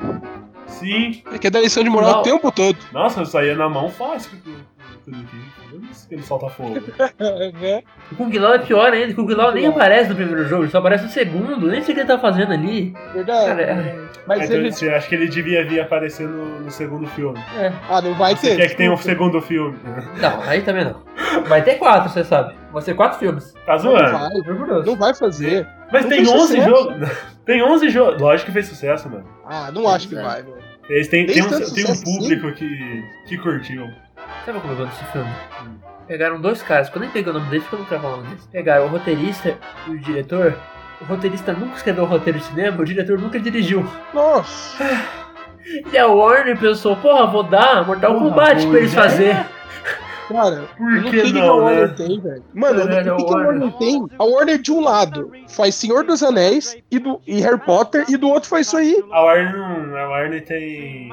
Sim. 0.67 1.21
Ele 1.27 1.39
quer 1.39 1.51
dar 1.51 1.61
lição 1.61 1.83
de 1.83 1.89
moral 1.89 2.11
Não. 2.11 2.19
o 2.19 2.23
tempo 2.23 2.51
todo. 2.51 2.77
Nossa, 2.91 3.21
eu 3.21 3.25
saía 3.25 3.55
na 3.55 3.69
mão 3.69 3.89
fácil 3.89 4.31
com 4.43 4.51
o 4.51 5.13
que 6.07 6.15
ele 6.15 6.23
solta 6.23 6.49
fogo. 6.49 6.75
É. 7.19 7.83
O 8.11 8.15
Kung 8.15 8.31
Lao 8.37 8.53
é 8.55 8.59
pior 8.59 8.91
ainda. 8.91 9.11
O 9.13 9.15
Kung 9.15 9.33
Lao 9.33 9.51
nem 9.51 9.67
aparece 9.67 10.09
no 10.09 10.15
primeiro 10.15 10.47
jogo, 10.47 10.63
ele 10.63 10.71
só 10.71 10.79
aparece 10.79 11.03
no 11.05 11.09
segundo. 11.09 11.67
Nem 11.67 11.81
sei 11.81 11.93
o 11.93 11.95
que 11.95 12.01
ele 12.01 12.07
tá 12.07 12.17
fazendo 12.19 12.53
ali. 12.53 12.93
Verdade. 13.13 13.45
Cara, 13.47 13.61
é- 13.61 14.05
Mas 14.27 14.41
Então, 14.45 14.57
ele. 14.57 14.71
você 14.71 14.89
acha 14.89 15.07
que 15.07 15.13
ele 15.15 15.27
devia 15.27 15.63
vir 15.67 15.79
aparecer 15.79 16.27
no, 16.27 16.59
no 16.61 16.71
segundo 16.71 17.05
filme? 17.07 17.39
é. 17.57 17.71
Ah, 17.89 18.01
não 18.01 18.13
vai 18.15 18.35
Você 18.35 18.49
ter. 18.49 18.55
quer 18.57 18.69
que 18.69 18.75
tenha 18.77 18.91
um 18.91 18.97
segundo 18.97 19.39
filme? 19.41 19.77
Não, 20.19 20.41
aí 20.41 20.61
também 20.61 20.85
não. 20.85 21.03
Vai 21.47 21.61
ter 21.63 21.75
quatro, 21.75 22.09
você 22.09 22.23
sabe. 22.23 22.55
Vai 22.73 22.81
ser 22.81 22.95
quatro 22.95 23.19
filmes. 23.19 23.53
Tá 23.65 23.73
Não 23.73 23.79
zoando. 23.79 24.11
vai. 24.17 24.29
Por 24.41 24.65
Deus. 24.67 24.85
Não 24.85 24.95
vai 24.95 25.13
fazer. 25.13 25.67
Mas 25.91 26.01
Não 26.03 26.09
tem 26.09 26.25
fez 26.25 26.29
11 26.31 26.47
sucesso. 26.47 26.69
jogos. 26.69 27.09
Tem 27.45 27.61
11 27.61 27.89
jogos. 27.89 28.19
Lógico 28.19 28.47
que 28.47 28.53
fez 28.53 28.65
sucesso, 28.67 29.07
mano. 29.07 29.23
Ah, 29.47 29.69
não 29.71 29.87
acho 29.87 30.07
que 30.09 30.15
vai, 30.15 30.41
velho. 30.41 30.54
Eles 30.89 31.07
têm, 31.07 31.25
tem, 31.25 31.41
um, 31.41 31.49
tem 31.49 31.85
um 31.85 32.01
público 32.01 32.51
que, 32.53 33.03
que 33.25 33.37
curtiu. 33.37 33.89
Sabe 34.45 34.59
como 34.59 34.73
eu 34.73 34.77
gosto 34.77 34.91
desse 34.91 35.11
filme? 35.11 35.29
Pegaram 36.07 36.39
dois 36.39 36.61
caras, 36.61 36.89
quando 36.89 37.05
eu 37.05 37.07
nem 37.07 37.11
peguei 37.11 37.31
o 37.31 37.33
nome 37.33 37.49
deles, 37.49 37.63
porque 37.63 37.75
eu 37.75 37.79
não 37.79 37.85
quero 37.87 38.01
falar 38.01 38.13
o 38.13 38.17
nome 38.17 38.29
deles. 38.29 38.47
Pegaram 38.51 38.85
o 38.85 38.89
roteirista 38.89 39.57
e 39.87 39.91
o 39.91 39.99
diretor. 39.99 40.55
O 41.01 41.05
roteirista 41.05 41.53
nunca 41.53 41.77
escreveu 41.77 42.03
um 42.03 42.07
roteiro 42.07 42.37
de 42.37 42.45
cinema, 42.45 42.81
o 42.81 42.85
diretor 42.85 43.17
nunca 43.17 43.39
dirigiu. 43.39 43.85
Nossa. 44.13 44.83
E 45.91 45.97
a 45.97 46.05
Warner 46.05 46.57
pensou, 46.57 46.95
porra, 46.95 47.25
vou 47.25 47.41
dar 47.41 47.85
Mortal 47.85 48.13
Porra, 48.13 48.29
Kombat 48.29 48.67
pra 48.67 48.77
eles 48.77 48.93
boa 48.93 49.03
fazer. 49.03 49.45
Cara, 50.27 50.67
Por 50.77 50.91
não 50.91 51.03
que 51.03 51.21
sei 51.21 51.29
o 51.29 51.33
que 51.33 51.39
a 51.39 51.41
não, 51.41 51.57
Warner 51.59 51.87
né? 51.87 51.93
tem, 51.95 52.19
velho. 52.19 52.43
Mano, 52.53 52.83
o 52.83 52.87
que, 52.87 52.95
a 52.95 53.03
que 53.03 53.09
a 53.09 53.13
Warner. 53.15 53.71
Tem? 53.73 54.07
A 54.17 54.23
Warner, 54.23 54.57
de 54.59 54.71
um 54.71 54.81
lado, 54.81 55.31
faz 55.47 55.75
Senhor 55.75 56.03
dos 56.03 56.23
Anéis 56.23 56.77
e, 56.89 56.99
do, 56.99 57.21
e 57.27 57.39
Harry 57.41 57.59
Potter, 57.59 58.05
e 58.09 58.17
do 58.17 58.27
outro 58.29 58.49
faz 58.49 58.67
isso 58.67 58.77
aí. 58.77 59.03
A 59.11 59.21
Warner 59.23 59.55
não. 59.55 59.97
A 59.97 60.09
Warner 60.09 60.45
tem. 60.45 61.09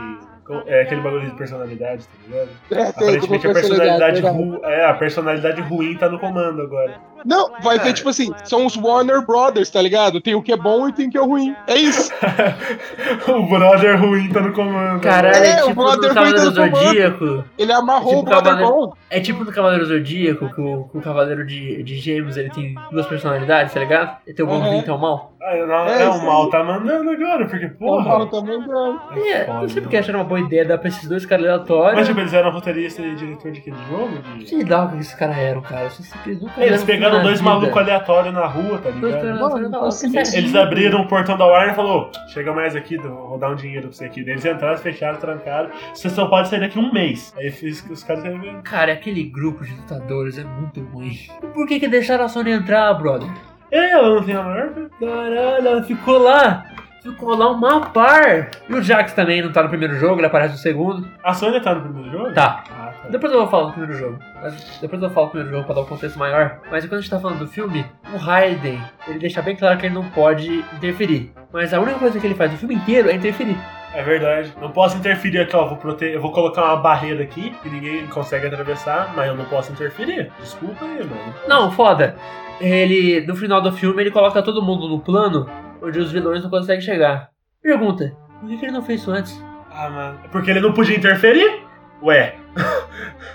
É 0.67 0.83
aquele 0.83 1.01
bagulho 1.01 1.31
de 1.31 1.37
personalidade, 1.37 2.05
tá 2.05 2.15
ligado? 2.27 2.49
É, 2.71 2.75
tem, 2.75 3.09
Aparentemente 3.09 3.47
a 3.47 3.53
personalidade 3.53 4.21
ruim. 4.23 4.61
É, 4.65 4.85
a 4.85 4.95
personalidade 4.95 5.61
ruim 5.63 5.97
tá 5.97 6.09
no 6.09 6.19
comando 6.19 6.61
agora. 6.63 7.01
Não, 7.25 7.51
vai 7.63 7.79
ter 7.79 7.93
tipo 7.93 8.09
assim, 8.09 8.33
são 8.45 8.67
os 8.67 8.77
Warner 8.77 9.25
Brothers, 9.27 9.71
tá 9.71 9.81
ligado? 9.81 10.21
Tem 10.21 10.35
o 10.35 10.43
que 10.43 10.53
é 10.53 10.57
bom 10.57 10.89
e 10.89 10.93
tem 10.93 11.09
o 11.09 11.11
que 11.11 11.19
é 11.19 11.21
ruim. 11.23 11.55
É 11.67 11.75
isso. 11.77 12.13
o 13.29 13.43
brother 13.49 14.01
ruim 14.01 14.29
tá 14.31 14.41
no 14.41 14.53
comando. 14.53 15.01
Caralho, 15.01 15.37
É, 15.37 15.51
é, 15.61 15.65
o 15.65 15.69
tipo 15.69 15.83
brother 15.83 16.09
no 16.09 16.15
Cavaleiro 16.15 16.39
foi 16.41 16.51
dando 16.53 16.71
comando. 16.71 16.85
Zodíaco. 16.87 17.45
Ele 17.59 17.73
amarrou 17.73 18.09
Tipo 18.09 18.21
o 18.21 18.23
brother 18.25 18.45
Cavaleiro- 18.53 18.73
bom. 18.73 18.93
É 19.11 19.21
tipo 19.21 19.45
no 19.45 19.53
Cavaleiro 19.53 19.85
Zodíaco, 19.87 20.55
que 20.55 20.61
o, 20.61 20.85
que 20.85 20.99
o 20.99 21.01
Cavaleiro 21.01 21.47
de, 21.47 21.83
de 21.83 21.97
Gêmeos 21.99 22.37
ele 22.37 22.51
tem 22.51 22.75
duas 22.91 23.07
personalidades, 23.07 23.73
tá 23.75 23.81
ligado? 23.81 24.17
Ele 24.27 24.37
tem 24.37 24.45
o 24.47 24.53
Uhum. 24.53 24.79
e 24.81 24.83
tem 24.83 24.93
o 24.95 24.99
mal. 24.99 25.33
Ah, 25.45 25.57
não, 25.67 25.75
É, 25.89 26.03
é, 26.05 26.09
o 26.09 26.25
mal 26.25 26.49
tá 26.51 26.63
mandando 26.63 27.11
agora, 27.11 27.47
porque, 27.47 27.67
Porra, 27.67 28.05
porra. 28.05 28.27
tá 28.31 28.41
mandando. 28.47 29.01
É, 29.17 29.45
foda, 29.45 29.61
não 29.63 29.69
sei 29.69 29.83
porque 29.83 29.97
acharam 29.97 30.21
uma 30.21 30.25
boa 30.25 30.39
ideia 30.41 30.65
dar 30.65 30.79
pra 30.79 30.89
esses 30.89 31.09
dois 31.09 31.27
caras 31.27 31.45
aleatórios. 31.47 31.95
Mas 31.99 32.07
tipo, 32.07 32.21
eles 32.21 32.33
eram 32.33 32.51
roteirista 32.53 33.03
e 33.03 33.15
diretor 33.17 33.51
de 33.51 33.59
aquele 33.59 33.77
jogo? 33.91 34.11
De... 34.39 34.65
Lá 34.71 34.85
o 34.85 34.91
que 34.91 34.99
esses 34.99 35.15
caras 35.15 35.37
eram, 35.39 35.61
cara. 35.63 35.85
Eu 35.85 35.91
só 35.91 36.03
sei 36.05 36.21
que 36.23 36.31
eles 36.31 36.43
nunca 36.43 36.63
Eles 36.65 36.85
pegaram 36.85 37.12
na 37.13 37.23
dois 37.23 37.41
malucos 37.41 37.77
aleatórios 37.77 38.35
na 38.35 38.47
rua, 38.47 38.79
tá 38.79 38.91
ligado? 38.91 39.41
Mano, 39.41 39.91
Eles 40.35 40.55
abriram 40.55 41.01
o 41.01 41.09
portão 41.09 41.37
da 41.37 41.47
Warner 41.47 41.73
e 41.73 41.77
falou: 41.77 42.11
chega 42.29 42.53
mais 42.53 42.75
aqui, 42.75 42.97
vou 42.97 43.39
dar 43.39 43.51
um 43.51 43.55
dinheiro 43.55 43.89
pra 43.89 43.93
você 43.97 44.05
aqui. 44.07 44.25
Daí 44.25 44.35
Eles 44.35 44.45
entraram, 44.45 44.77
fecharam, 44.79 45.19
trancaram. 45.19 45.71
Você 45.95 46.09
só 46.11 46.27
pode 46.27 46.49
sair 46.49 46.61
daqui 46.61 46.79
um 46.79 46.93
mês. 46.93 47.33
Aí 47.37 47.51
fiz, 47.51 47.85
os 47.89 48.03
caras 48.03 48.23
querem 48.23 48.63
Cara, 48.63 48.93
aquele 48.93 49.23
grupo 49.25 49.65
de 49.65 49.73
lutadores 49.75 50.39
é 50.39 50.45
muito 50.45 50.81
ruim. 50.81 51.17
Por 51.55 51.67
que 51.67 51.79
que 51.79 51.89
deixaram 51.89 52.25
a 52.25 52.29
Sony 52.29 52.53
entrar, 52.53 52.93
brother? 52.95 53.29
É, 53.71 53.93
ela 53.93 54.17
não 54.17 54.23
tem 54.23 54.35
a 54.35 54.43
maior. 54.43 54.71
Caralho, 55.01 55.69
ela 55.69 55.83
ficou 55.83 56.19
lá. 56.19 56.65
Ficou 57.03 57.37
lá 57.37 57.51
uma 57.51 57.81
par. 57.81 58.51
E 58.69 58.73
o 58.73 58.83
Jax 58.83 59.13
também 59.13 59.43
não 59.43 59.51
tá 59.51 59.63
no 59.63 59.69
primeiro 59.69 59.97
jogo, 59.97 60.21
ele 60.21 60.27
aparece 60.27 60.53
no 60.53 60.59
segundo. 60.59 61.09
A 61.25 61.35
Sony 61.35 61.61
tá 61.61 61.75
no 61.75 61.83
primeiro 61.83 62.11
jogo? 62.11 62.33
Tá. 62.33 62.63
Depois 63.11 63.33
eu 63.33 63.41
vou 63.41 63.49
falar 63.49 63.65
do 63.67 63.73
primeiro 63.73 63.95
jogo. 63.99 64.19
Mas 64.41 64.79
depois 64.81 65.03
eu 65.03 65.11
falo 65.11 65.27
do 65.27 65.31
primeiro 65.31 65.55
jogo 65.55 65.67
pra 65.67 65.75
dar 65.75 65.81
um 65.83 65.87
contexto 65.87 66.19
maior. 66.19 66.61
Mas 66.71 66.85
quando 66.85 66.99
a 66.99 67.01
gente 67.01 67.11
tá 67.11 67.19
falando 67.19 67.41
do 67.41 67.47
filme, 67.47 67.85
o 68.13 68.17
Raiden, 68.17 68.81
ele 69.09 69.19
deixa 69.19 69.43
bem 69.43 69.57
claro 69.57 69.79
que 69.79 69.87
ele 69.87 69.95
não 69.95 70.09
pode 70.11 70.65
interferir. 70.75 71.33
Mas 71.53 71.75
a 71.75 71.81
única 71.81 71.99
coisa 71.99 72.19
que 72.19 72.27
ele 72.27 72.35
faz 72.35 72.53
no 72.53 72.59
filme 72.59 72.75
inteiro 72.75 73.11
é 73.11 73.15
interferir. 73.15 73.57
É 73.95 74.03
verdade. 74.03 74.55
Não 74.61 74.71
posso 74.71 74.97
interferir 74.97 75.41
aqui, 75.41 75.55
ó. 75.55 75.67
Vou 75.67 75.77
prote... 75.77 76.07
Eu 76.07 76.21
vou 76.21 76.33
colocar 76.33 76.65
uma 76.65 76.77
barreira 76.77 77.23
aqui 77.23 77.51
que 77.63 77.69
ninguém 77.69 78.07
consegue 78.07 78.47
atravessar, 78.47 79.13
mas 79.15 79.29
eu 79.29 79.37
não 79.37 79.45
posso 79.45 79.73
interferir. 79.73 80.31
Desculpa 80.41 80.85
aí, 80.85 81.05
mano. 81.05 81.35
Não, 81.47 81.71
foda. 81.71 82.17
Ele, 82.61 83.27
no 83.27 83.37
final 83.37 83.61
do 83.61 83.73
filme, 83.73 84.03
ele 84.03 84.11
coloca 84.11 84.43
todo 84.43 84.63
mundo 84.63 84.89
no 84.89 85.01
plano 85.01 85.47
onde 85.83 85.99
os 85.99 86.11
vilões 86.13 86.43
não 86.43 86.49
conseguem 86.49 86.81
chegar. 86.81 87.31
Pergunta, 87.61 88.17
por 88.41 88.49
que, 88.49 88.57
que 88.57 88.65
ele 88.65 88.73
não 88.73 88.83
fez 88.83 89.01
isso 89.01 89.11
antes? 89.11 89.45
Ah, 89.71 89.91
mano. 89.91 90.19
Porque 90.31 90.51
ele 90.51 90.61
não 90.61 90.73
podia 90.73 90.97
interferir? 90.97 91.63
Ué. 92.03 92.37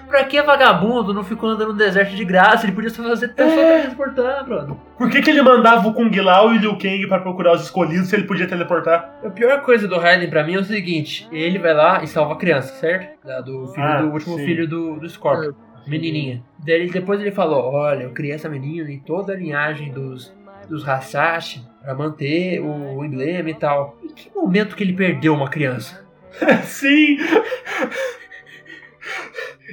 Pra 0.07 0.23
que 0.23 0.41
vagabundo 0.41 1.13
não 1.13 1.23
ficou 1.23 1.49
andando 1.49 1.73
no 1.73 1.77
deserto 1.77 2.15
de 2.15 2.23
graça? 2.23 2.65
Ele 2.65 2.71
podia 2.73 2.89
só 2.89 3.03
fazer 3.03 3.27
só 3.27 3.33
transportar, 3.81 4.45
brother. 4.45 4.75
Por 4.97 5.09
que, 5.09 5.21
que 5.21 5.29
ele 5.29 5.41
mandava 5.41 5.87
o 5.87 5.93
Kung 5.93 6.09
Lao 6.21 6.53
e 6.53 6.57
o 6.57 6.61
Liu 6.61 6.77
Kang 6.77 7.05
pra 7.07 7.19
procurar 7.19 7.53
os 7.53 7.63
escolhidos 7.63 8.07
se 8.07 8.15
ele 8.15 8.23
podia 8.23 8.47
teleportar? 8.47 9.19
A 9.23 9.29
pior 9.29 9.61
coisa 9.61 9.87
do 9.87 9.97
Raiden 9.99 10.29
pra 10.29 10.43
mim 10.45 10.55
é 10.55 10.59
o 10.59 10.63
seguinte: 10.63 11.27
ele 11.31 11.59
vai 11.59 11.73
lá 11.73 12.01
e 12.03 12.07
salva 12.07 12.33
a 12.33 12.37
criança, 12.37 12.73
certo? 12.75 13.25
Da- 13.27 13.41
do 13.41 13.67
filho 13.67 13.85
Ah, 13.85 14.01
do 14.01 14.11
último 14.11 14.37
sim. 14.37 14.45
filho 14.45 14.67
do, 14.67 14.95
do 14.99 15.09
Scorpion, 15.09 15.51
menininha. 15.85 16.41
Daí 16.65 16.89
depois 16.89 17.19
ele 17.19 17.31
falou: 17.31 17.73
Olha, 17.73 18.03
eu 18.03 18.11
criei 18.11 18.33
essa 18.33 18.47
menina 18.49 18.89
em 18.89 18.99
toda 18.99 19.33
a 19.33 19.37
linhagem 19.37 19.91
dos, 19.91 20.33
dos 20.69 20.87
Hasashi 20.87 21.61
pra 21.83 21.93
manter 21.93 22.61
o, 22.61 22.97
o 22.99 23.03
emblema 23.05 23.49
e 23.49 23.53
tal. 23.55 23.97
Em 24.03 24.07
que 24.13 24.31
momento 24.33 24.75
que 24.75 24.83
ele 24.83 24.93
perdeu 24.93 25.33
uma 25.33 25.49
criança? 25.49 26.05
Sim! 26.63 27.17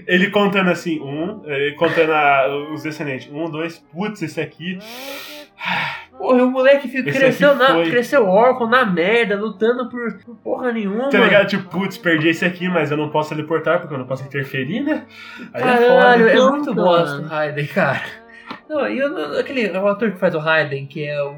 Ele 0.07 0.31
contando 0.31 0.71
assim, 0.71 1.01
um, 1.01 1.43
ele 1.45 1.75
contando 1.77 2.11
a- 2.13 2.49
os 2.73 2.83
descendentes. 2.83 3.31
Um, 3.33 3.49
dois, 3.51 3.79
putz, 3.93 4.23
esse 4.23 4.41
aqui. 4.41 4.79
Porra, 6.19 6.43
o 6.45 6.51
moleque 6.51 6.89
fica- 6.89 7.09
Esse 7.09 7.19
cresceu, 7.19 7.55
na, 7.57 7.67
foi. 7.75 7.91
cresceu 7.91 8.27
órfão 8.27 8.69
na 8.69 8.85
merda, 8.85 9.37
lutando 9.37 9.89
por, 9.89 10.19
por 10.25 10.37
porra 10.37 10.73
nenhuma. 10.73 11.09
Tá 11.11 11.19
ligado? 11.19 11.47
Tipo, 11.49 11.69
putz, 11.71 11.97
perdi 11.97 12.29
esse 12.29 12.45
aqui, 12.45 12.69
mas 12.69 12.91
eu 12.91 12.97
não 12.97 13.09
posso 13.11 13.31
teleportar 13.31 13.81
porque 13.81 13.95
eu 13.95 13.99
não 13.99 14.07
posso 14.07 14.25
interferir, 14.25 14.81
né? 14.83 15.05
Aí 15.53 15.63
é 15.63 15.67
Caralho, 15.67 15.89
foda. 16.25 16.31
é 16.31 16.35
Então, 16.35 16.51
muito 16.51 16.75
cara. 16.75 16.87
bosta 16.87 17.23
o 17.23 17.25
Raiden, 17.27 17.67
cara. 17.67 18.03
Não, 18.69 18.89
e 18.89 19.03
o- 19.03 19.39
aquele 19.39 19.71
o 19.71 19.87
ator 19.89 20.11
que 20.13 20.19
faz 20.19 20.35
o 20.35 20.39
Raiden, 20.39 20.87
que 20.87 21.05
é 21.07 21.23
o. 21.23 21.35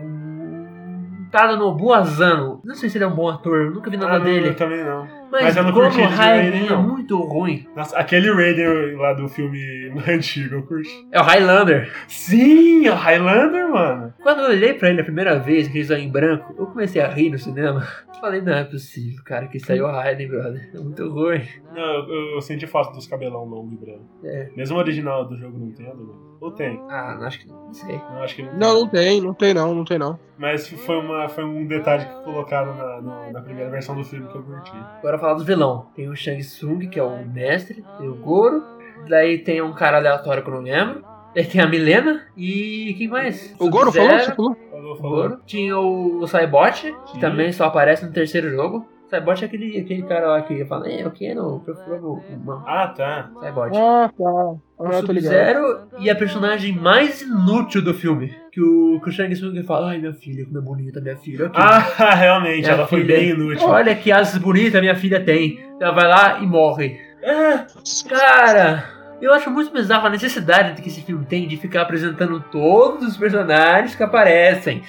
Tada 1.31 1.57
no 1.57 1.75
Buazano. 1.75 2.61
Não 2.65 2.75
sei 2.75 2.89
se 2.89 2.97
ele 2.99 3.05
é 3.05 3.07
um 3.09 3.15
bom 3.15 3.29
ator, 3.29 3.71
nunca 3.71 3.91
vi 3.91 3.97
nada 3.97 4.15
Ah, 4.15 4.19
não, 4.19 4.25
dele. 4.25 4.49
eu 4.49 4.55
também 4.55 4.83
não. 4.85 5.07
Mas, 5.31 5.43
mas 5.43 5.57
eu 5.57 5.65
não 5.65 5.73
como 5.73 5.85
curti 5.87 6.01
Raiden 6.03 6.51
Raiden, 6.53 6.67
é 6.67 6.71
não. 6.71 6.83
muito 6.83 7.19
ruim. 7.21 7.67
Nossa, 7.75 7.97
aquele 7.99 8.31
Raiden 8.33 8.97
lá 8.97 9.13
do 9.13 9.29
filme 9.29 9.93
antigo, 10.09 10.55
eu 10.57 10.63
curti. 10.63 11.07
É 11.13 11.21
o 11.21 11.25
Highlander. 11.25 11.93
Sim, 12.09 12.87
é 12.87 12.93
o 12.93 12.95
Highlander, 12.95 13.69
mano. 13.69 14.15
Quando 14.23 14.41
eu 14.43 14.49
olhei 14.51 14.75
pra 14.75 14.89
ele 14.91 15.01
a 15.01 15.05
primeira 15.05 15.39
vez, 15.39 15.69
que 15.69 15.79
ele 15.79 15.95
em 15.97 16.11
branco, 16.11 16.55
eu 16.59 16.67
comecei 16.67 17.01
a 17.03 17.09
rir 17.09 17.31
no 17.31 17.39
cinema. 17.39 17.87
Falei, 18.21 18.41
não 18.41 18.53
é 18.55 18.65
possível, 18.65 19.23
cara, 19.25 19.47
que 19.47 19.59
saiu 19.61 19.85
o 19.85 19.91
Raiden, 19.91 20.29
brother. 20.29 20.71
É 20.75 20.79
muito 20.79 21.09
ruim. 21.11 21.43
Não, 21.75 21.83
eu, 22.09 22.35
eu 22.37 22.41
senti 22.41 22.67
falta 22.67 22.93
dos 22.93 23.07
cabelão 23.07 23.45
longo 23.45 23.73
e 23.75 23.77
branco. 23.77 24.05
É. 24.25 24.49
Mesmo 24.57 24.77
o 24.77 24.81
original 24.81 25.27
do 25.27 25.37
jogo 25.37 25.59
Nintendo, 25.59 25.97
né? 26.07 26.15
Ou 26.41 26.51
tem? 26.51 26.81
Ah, 26.89 27.17
não, 27.19 27.27
acho 27.27 27.41
que 27.41 27.49
não 27.49 27.73
sei. 27.73 27.97
Não, 27.97 28.23
acho 28.23 28.37
que 28.37 28.43
não. 28.43 28.55
Não, 28.57 28.81
não 28.81 28.89
tem, 28.89 29.21
não 29.21 29.35
tem 29.35 29.55
não, 29.55 29.75
não 29.75 29.85
tem 29.85 29.99
não. 29.99 30.19
Mas 30.39 30.69
foi, 30.69 30.97
uma, 30.99 31.29
foi 31.29 31.45
um 31.45 31.67
detalhe 31.67 32.05
que 32.05 32.25
colocaram 32.25 32.75
na, 32.77 33.01
no- 33.01 33.33
na 33.33 33.41
primeira 33.41 33.71
versão 33.71 33.95
do 33.95 34.05
filme 34.05 34.27
que 34.29 34.35
eu 34.37 34.43
curti. 34.43 34.73
Agora 34.99 35.16
falar 35.19 35.35
do 35.35 35.45
vilão. 35.45 35.87
Tem 35.95 36.09
o 36.09 36.17
Shang 36.17 36.41
Tsung, 36.41 36.89
que 36.89 36.99
é 36.99 37.03
o 37.03 37.25
mestre, 37.27 37.85
tem 37.99 38.09
o 38.09 38.15
Goro, 38.17 38.63
daí 39.09 39.39
tem 39.39 39.61
um 39.63 39.73
cara 39.73 39.99
aleatório 39.99 40.43
que 40.43 40.49
eu 40.51 40.55
não 40.55 40.63
lembro. 40.63 41.05
Daí 41.35 41.45
tem 41.45 41.61
a 41.61 41.67
Milena 41.67 42.23
e 42.37 42.95
quem 42.97 43.09
mais? 43.09 43.55
O 43.59 43.69
Goro 43.69 43.93
falou? 43.93 44.19
Você 44.19 44.33
falou? 44.35 44.57
Falou, 44.71 44.93
o 44.93 44.97
falou. 44.97 45.17
Goro. 45.17 45.41
Tinha 45.45 45.79
o, 45.79 46.21
o 46.23 46.27
Saibot, 46.27 46.95
que 47.07 47.13
Sim. 47.13 47.21
também 47.21 47.53
só 47.53 47.65
aparece 47.67 48.07
no 48.07 48.13
terceiro 48.13 48.49
jogo. 48.51 48.87
Saibot 49.11 49.43
é 49.43 49.47
aquele, 49.47 49.79
aquele 49.79 50.03
cara 50.03 50.29
lá 50.29 50.43
que 50.43 50.65
fala, 50.65 50.89
"É, 50.89 51.05
eu 51.05 51.11
quero, 51.11 51.61
procuro 51.65 52.23
uma 52.31 52.65
Ah, 52.67 52.89
tá. 52.89 53.31
Saibot. 53.41 53.71
Ah, 53.77 54.11
tá. 54.17 54.25
O 54.25 54.61
Ah, 54.81 54.87
ligado. 54.89 55.07
Sub-Zero 55.07 55.79
e 55.99 56.09
a 56.11 56.17
personagem 56.17 56.73
mais 56.73 57.21
inútil 57.23 57.83
do 57.85 57.93
filme. 57.95 58.35
Que 58.57 58.63
o, 58.63 58.99
que 59.03 59.11
o 59.11 59.13
Shang 59.13 59.35
Tsung 59.35 59.63
fala, 59.65 59.91
ai 59.91 59.99
minha 59.99 60.15
filha, 60.15 60.47
como 60.47 60.57
é 60.57 60.61
bonita 60.63 60.99
minha 60.99 61.15
filha. 61.19 61.45
aqui." 61.49 61.57
Ah, 61.61 61.79
realmente, 62.15 62.61
Minha 62.63 62.71
ela 62.73 62.87
foi 62.87 63.03
filha. 63.03 63.17
bem 63.19 63.29
inútil. 63.29 63.69
Olha 63.69 63.95
que 63.95 64.11
asas 64.11 64.39
bonitas 64.41 64.81
minha 64.81 64.97
filha 64.97 65.23
tem. 65.23 65.61
Ela 65.79 65.93
vai 65.93 66.09
lá 66.09 66.39
e 66.41 66.47
morre. 66.47 66.99
Ah, 67.23 67.67
Cara, 68.09 68.85
eu 69.21 69.35
acho 69.35 69.51
muito 69.51 69.71
bizarro 69.71 70.07
a 70.07 70.11
necessidade 70.11 70.81
que 70.81 70.89
esse 70.89 71.03
filme 71.03 71.27
tem 71.27 71.47
de 71.47 71.59
ficar 71.59 71.83
apresentando 71.83 72.41
todos 72.51 73.07
os 73.09 73.17
personagens 73.19 73.95
que 73.95 74.03
aparecem. 74.03 74.83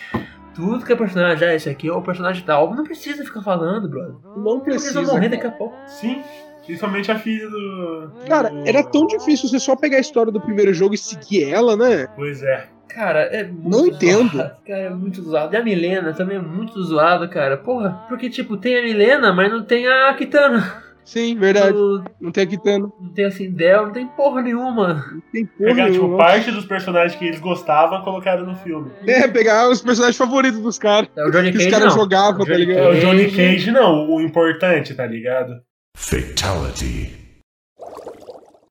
Tudo 0.56 0.86
que 0.86 0.94
é 0.94 0.96
personagem, 0.96 1.46
ah, 1.46 1.54
esse 1.54 1.70
aqui 1.70 1.90
é 1.90 1.92
o 1.92 2.02
personagem 2.02 2.44
tal. 2.46 2.74
Não 2.74 2.86
precisa 2.86 3.22
ficar 3.26 3.42
falando, 3.42 3.90
brother. 3.90 4.16
Não 4.38 4.54
Eles 4.54 4.64
precisa. 4.64 4.94
vão 5.02 5.14
morrer 5.14 5.30
cara. 5.30 5.42
daqui 5.42 5.48
a 5.48 5.52
pouco. 5.52 5.76
sim. 5.88 6.22
Principalmente 6.66 7.10
a 7.12 7.18
filha 7.20 7.50
do. 7.50 8.12
Cara, 8.28 8.52
era 8.66 8.84
tão 8.84 9.08
difícil 9.08 9.48
você 9.48 9.58
só 9.58 9.74
pegar 9.76 9.98
a 9.98 10.02
história 10.02 10.32
do 10.34 10.42
primeiro 10.42 10.74
jogo 10.74 10.94
e 10.94 10.98
seguir 10.98 11.50
ela, 11.50 11.78
né? 11.78 12.08
Pois 12.16 12.44
é. 12.44 12.68
Cara, 12.98 13.20
é 13.22 13.44
muito 13.44 13.70
Não 13.70 13.86
entendo. 13.86 14.32
zoado. 14.38 14.52
Cara, 14.66 14.80
é 14.82 14.90
muito 14.90 15.22
zoado. 15.22 15.54
E 15.54 15.58
a 15.58 15.64
Milena 15.64 16.14
também 16.14 16.38
é 16.38 16.42
muito 16.42 16.82
zoado, 16.82 17.30
cara. 17.30 17.56
Porra, 17.56 17.92
porque, 18.10 18.28
tipo, 18.28 18.58
tem 18.58 18.76
a 18.76 18.82
Milena, 18.82 19.32
mas 19.32 19.52
não 19.52 19.64
tem 19.64 19.88
a 19.88 20.12
Kitana. 20.16 20.84
Sim, 21.06 21.36
verdade. 21.38 21.78
Não, 21.78 22.04
Não 22.20 22.32
tem 22.32 22.44
a 22.44 22.48
Kitano. 22.48 22.92
não 23.00 23.10
tem 23.14 23.26
a 23.26 23.32
Sindel, 23.32 23.86
não 23.86 23.94
tem 23.94 24.08
porra 24.08 24.42
nenhuma. 24.42 25.06
Não 25.14 25.22
tem 25.32 25.46
porra 25.46 25.70
Pegar, 25.70 25.86
tipo, 25.92 26.04
nenhuma. 26.06 26.18
parte 26.18 26.52
dos 26.52 26.66
personagens 26.66 27.16
que 27.18 27.26
eles 27.26 27.40
gostavam 27.40 28.02
colocaram 28.02 28.46
no 28.46 28.56
filme. 28.56 28.92
É, 29.06 29.26
pegar 29.28 29.70
os 29.70 29.80
personagens 29.82 30.18
favoritos 30.18 30.60
dos 30.60 30.78
caras. 30.80 31.08
É 31.16 31.24
o 31.24 31.30
Johnny 31.32 31.52
Que 31.52 31.58
os 31.60 31.64
Cage, 31.66 31.76
caras 31.76 31.94
não. 31.96 32.02
jogavam, 32.02 32.42
O 32.42 32.46
tá 32.46 32.52
Johnny 32.52 32.66
ligado? 32.66 32.84
É 32.84 32.90
o 32.90 33.00
Johnny 33.00 33.26
Cage. 33.26 33.36
Cage, 33.38 33.72
não, 33.72 34.10
o 34.10 34.20
importante, 34.20 34.94
tá 34.96 35.06
ligado? 35.06 35.54
Fatality. 35.96 37.17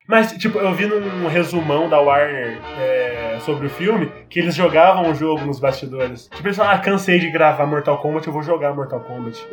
Mas, 0.07 0.31
tipo, 0.33 0.57
eu 0.57 0.73
vi 0.73 0.85
num 0.85 1.27
resumão 1.27 1.89
da 1.89 1.99
Warner 1.99 2.57
é, 2.79 3.37
sobre 3.41 3.67
o 3.67 3.69
filme 3.69 4.09
que 4.29 4.39
eles 4.39 4.55
jogavam 4.55 5.11
o 5.11 5.13
jogo 5.13 5.45
nos 5.45 5.59
bastidores. 5.59 6.29
Tipo, 6.33 6.47
eles 6.47 6.57
falaram, 6.57 6.77
ah, 6.77 6.79
cansei 6.81 7.19
de 7.19 7.29
gravar 7.29 7.65
Mortal 7.65 7.97
Kombat, 7.97 8.25
eu 8.25 8.33
vou 8.33 8.41
jogar 8.41 8.73
Mortal 8.73 9.01
Kombat. 9.01 9.45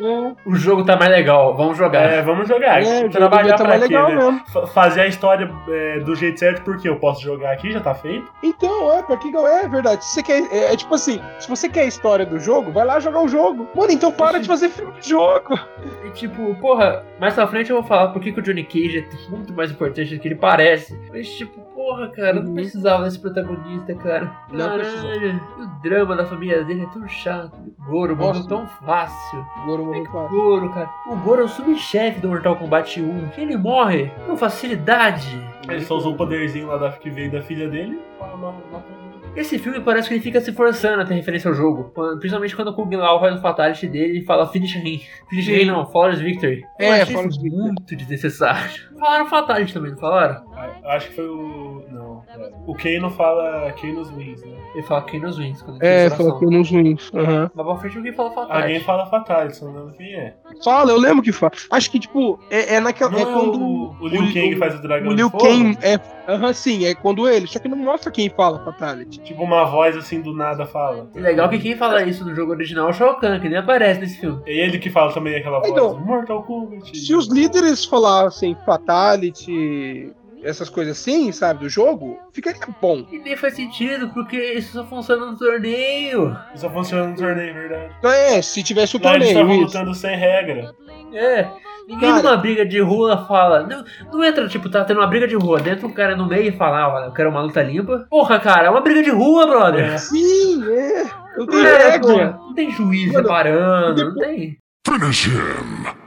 O 0.45 0.55
jogo 0.55 0.85
tá 0.85 0.95
mais 0.95 1.11
legal, 1.11 1.55
vamos 1.55 1.77
jogar. 1.77 2.03
É, 2.03 2.21
vamos 2.21 2.47
jogar. 2.47 2.81
É, 2.81 2.99
o 2.99 3.01
jogo 3.01 3.09
Trabalhar 3.09 3.55
tá 3.55 3.65
pra 3.65 3.73
quê, 3.73 3.79
legal 3.79 4.09
né? 4.09 4.15
mesmo. 4.15 4.67
Fazer 4.67 5.01
a 5.01 5.07
história 5.07 5.49
é, 5.67 5.99
do 5.99 6.15
jeito 6.15 6.39
certo, 6.39 6.61
porque 6.63 6.87
eu 6.87 6.97
posso 6.97 7.21
jogar 7.21 7.51
aqui, 7.51 7.71
já 7.71 7.81
tá 7.81 7.93
feito. 7.93 8.31
Então, 8.41 8.93
é, 8.93 9.03
pra 9.03 9.17
que 9.17 9.35
é 9.35 9.67
verdade. 9.67 10.05
Se 10.05 10.13
você 10.15 10.23
quer, 10.23 10.41
é, 10.51 10.73
é 10.73 10.77
tipo 10.77 10.95
assim, 10.95 11.21
se 11.39 11.49
você 11.49 11.67
quer 11.67 11.81
a 11.81 11.85
história 11.85 12.25
do 12.25 12.39
jogo, 12.39 12.71
vai 12.71 12.85
lá 12.85 12.99
jogar 12.99 13.21
o 13.21 13.27
jogo. 13.27 13.67
Mano, 13.75 13.91
então 13.91 14.11
para 14.11 14.39
de 14.39 14.47
fazer 14.47 14.69
filme 14.69 14.93
de 15.01 15.09
jogo. 15.09 15.59
E 16.05 16.11
tipo, 16.11 16.55
porra, 16.55 17.03
mais 17.19 17.33
pra 17.33 17.47
frente 17.47 17.69
eu 17.69 17.77
vou 17.77 17.85
falar 17.85 18.09
por 18.09 18.21
que 18.21 18.31
que 18.31 18.39
o 18.39 18.43
Johnny 18.43 18.63
Cage 18.63 18.99
é 18.99 19.29
muito 19.29 19.53
mais 19.53 19.71
importante 19.71 20.13
do 20.15 20.21
que 20.21 20.27
ele 20.27 20.35
aparece. 20.47 20.99
Mas, 21.11 21.29
tipo, 21.35 21.61
porra, 21.73 22.09
cara, 22.09 22.33
não 22.41 22.47
Uhum. 22.49 22.55
precisava 22.55 23.03
desse 23.03 23.19
protagonista, 23.19 23.93
cara. 23.95 24.31
Não. 24.51 24.77
E 24.77 25.61
o 25.61 25.67
drama 25.81 26.15
da 26.15 26.25
família 26.25 26.63
dele 26.63 26.83
é 26.83 26.85
tão 26.93 27.07
chato. 27.07 27.53
O 27.79 27.85
Goro 27.91 28.15
morreu 28.15 28.47
tão 28.47 28.67
fácil. 28.67 29.45
Agora 29.63 29.81
eu 29.81 29.85
Como 29.85 29.93
é 29.93 29.97
vou 29.97 30.05
que 30.05 30.11
falar. 30.11 30.25
o 30.25 30.29
Goro, 30.29 30.69
cara. 30.71 30.89
O 31.07 31.15
Goro 31.17 31.41
é 31.41 31.45
o 31.45 31.47
subchefe 31.49 32.19
do 32.19 32.27
Mortal 32.29 32.55
Kombat 32.55 33.01
1. 33.01 33.27
Que 33.29 33.41
ele 33.41 33.57
morre 33.57 34.11
com 34.25 34.35
facilidade. 34.35 35.39
Ele 35.69 35.81
só 35.81 35.95
usou 35.97 36.13
o 36.13 36.17
poderzinho 36.17 36.67
lá 36.67 36.77
da, 36.77 36.91
que 36.91 37.09
veio 37.09 37.31
da 37.31 37.41
filha 37.41 37.67
dele. 37.69 37.99
pá, 38.19 38.27
ma- 38.37 38.51
matou 38.71 38.91
ele. 38.99 39.04
Esse 39.35 39.59
filme 39.59 39.79
parece 39.81 40.07
que 40.07 40.13
ele 40.13 40.21
fica 40.21 40.39
se 40.39 40.51
forçando 40.53 41.01
a 41.01 41.05
ter 41.05 41.13
referência 41.13 41.49
ao 41.49 41.53
jogo. 41.55 41.91
Quando- 41.93 42.19
Principalmente 42.19 42.55
quando 42.55 42.69
o 42.69 42.73
Kung 42.73 42.95
Lao 42.95 43.19
faz 43.19 43.35
o 43.37 43.41
fatality 43.41 43.87
dele 43.87 44.19
e 44.19 44.25
fala 44.25 44.47
Finish 44.47 44.75
him. 44.75 45.01
Finish 45.29 45.47
him 45.47 45.65
não, 45.65 45.85
Flawless 45.85 46.21
Victory. 46.23 46.63
Eu 46.79 46.87
É, 46.93 47.01
achei 47.01 47.13
Flawless 47.13 47.37
isso 47.37 47.55
muito 47.57 47.95
desnecessário. 47.95 48.71
Falaram 48.97 49.25
fatality 49.27 49.73
também, 49.73 49.91
não 49.91 49.97
falaram? 49.97 50.43
Ah, 50.55 50.95
Acho 50.95 51.09
que 51.09 51.15
foi 51.15 51.27
o. 51.27 51.83
Não. 51.91 52.23
é. 52.29 52.51
O 52.67 52.73
Kano 52.75 53.09
fala 53.11 53.71
Kanos 53.73 54.09
Wins, 54.11 54.41
né? 54.43 54.55
Ele 54.73 54.83
fala 54.83 55.01
Kano's 55.03 55.37
Wins 55.37 55.61
quando 55.61 55.81
ele 55.81 55.87
É, 55.91 56.09
tem 56.09 56.17
falou 56.17 56.33
coração. 56.33 56.49
que 56.49 56.57
nos 56.57 56.71
ruins. 56.71 57.11
Aham. 57.13 57.51
Mas 57.53 57.65
pra 57.65 57.75
frente 57.77 57.97
alguém 57.97 58.13
fala 58.13 58.29
fatality. 58.31 58.61
Alguém 58.63 58.79
fala 58.81 59.05
Fatality, 59.05 59.63
não 59.63 59.73
lembro 59.73 59.93
quem 59.97 60.13
é. 60.15 60.33
Fala, 60.63 60.91
eu 60.91 60.97
lembro 60.97 61.21
que 61.23 61.31
fala. 61.31 61.51
Acho 61.71 61.91
que, 61.91 61.99
tipo, 61.99 62.39
é, 62.49 62.75
é 62.75 62.79
naquela. 62.79 63.11
Não 63.11 63.19
é 63.19 63.21
é 63.21 63.25
quando. 63.25 63.61
o, 63.61 63.95
o 64.01 64.07
Liu 64.07 64.21
Kang 64.33 64.55
faz 64.57 64.75
o 64.75 64.81
dragão 64.81 65.11
O 65.11 65.13
Liu? 65.13 65.29
Kang 65.31 65.77
é. 65.81 65.99
Aham, 66.31 66.53
sim, 66.53 66.85
é 66.85 66.95
quando 66.95 67.27
ele. 67.29 67.47
Só 67.47 67.59
que 67.59 67.67
não 67.67 67.77
mostra 67.77 68.11
quem 68.11 68.29
fala 68.29 68.63
Fatality. 68.63 69.21
Tipo, 69.25 69.43
uma 69.43 69.65
voz 69.65 69.97
assim 69.97 70.21
do 70.21 70.33
nada 70.33 70.65
fala. 70.65 71.09
E 71.15 71.19
legal 71.19 71.49
que 71.49 71.57
quem 71.59 71.75
fala 71.75 72.03
isso 72.03 72.23
no 72.23 72.33
jogo 72.35 72.51
original 72.51 72.87
é 72.87 72.89
o 72.91 72.93
Shao 72.93 73.19
Kahn, 73.19 73.39
que 73.39 73.49
nem 73.49 73.57
aparece 73.57 73.99
nesse 73.99 74.19
filme. 74.19 74.41
É 74.45 74.53
ele 74.53 74.77
que 74.77 74.89
fala 74.89 75.11
também 75.11 75.35
aquela 75.35 75.59
voz. 75.59 75.71
Então, 75.71 75.99
Mortal 75.99 76.43
Kombat. 76.43 76.95
Se 76.97 77.13
os 77.15 77.27
líderes 77.27 77.83
falassem 77.83 78.55
Fatality, 78.65 80.13
essas 80.43 80.69
coisas 80.69 80.99
assim, 80.99 81.31
sabe, 81.31 81.61
do 81.61 81.69
jogo, 81.69 82.19
ficaria 82.31 82.61
bom. 82.79 83.05
E 83.11 83.17
nem 83.17 83.35
faz 83.35 83.55
sentido, 83.55 84.09
porque 84.09 84.37
isso 84.53 84.73
só 84.73 84.85
funciona 84.85 85.25
no 85.25 85.37
torneio. 85.37 86.37
Só 86.55 86.69
funciona 86.69 87.07
no 87.07 87.15
torneio, 87.15 87.53
verdade. 87.53 87.95
Então 87.97 88.11
é, 88.11 88.41
se 88.41 88.61
tivesse 88.61 88.95
o 88.95 89.01
Lá 89.03 89.15
eles 89.15 89.33
torneio. 89.33 89.43
estavam 89.43 89.55
isso. 89.55 89.77
lutando 89.77 89.95
sem 89.95 90.15
regra. 90.15 90.71
É. 91.13 91.47
Ninguém 91.87 92.09
Cara- 92.09 92.23
numa 92.23 92.37
briga 92.37 92.65
de 92.65 92.79
rua 92.81 93.25
fala. 93.27 93.63
Não, 93.63 93.83
não 94.11 94.23
entra, 94.23 94.47
tipo, 94.47 94.69
tá 94.69 94.83
tendo 94.83 94.99
uma 94.99 95.07
briga 95.07 95.27
de 95.27 95.35
rua. 95.35 95.59
Dentro 95.59 95.87
um 95.87 95.93
cara 95.93 96.15
no 96.15 96.25
meio 96.27 96.49
e 96.49 96.57
fala, 96.57 96.79
ah, 96.79 96.93
olha, 96.95 97.05
eu 97.05 97.11
quero 97.11 97.29
uma 97.29 97.41
luta 97.41 97.61
limpa. 97.61 98.05
Porra, 98.09 98.39
cara, 98.39 98.67
é 98.67 98.69
uma 98.69 98.81
briga 98.81 99.03
de 99.03 99.11
rua, 99.11 99.45
brother. 99.45 99.93
É. 99.93 99.97
Sim, 99.97 100.63
é. 100.67 101.05
Não 101.37 101.45
tem 101.45 101.65
É, 101.65 101.89
regra. 101.91 102.31
não 102.39 102.53
tem 102.53 102.71
juiz 102.71 103.11
Mano, 103.11 103.23
separando, 103.23 104.05
não 104.05 104.15
tem. 104.15 104.57
Finish 104.87 105.27
him. 105.27 106.04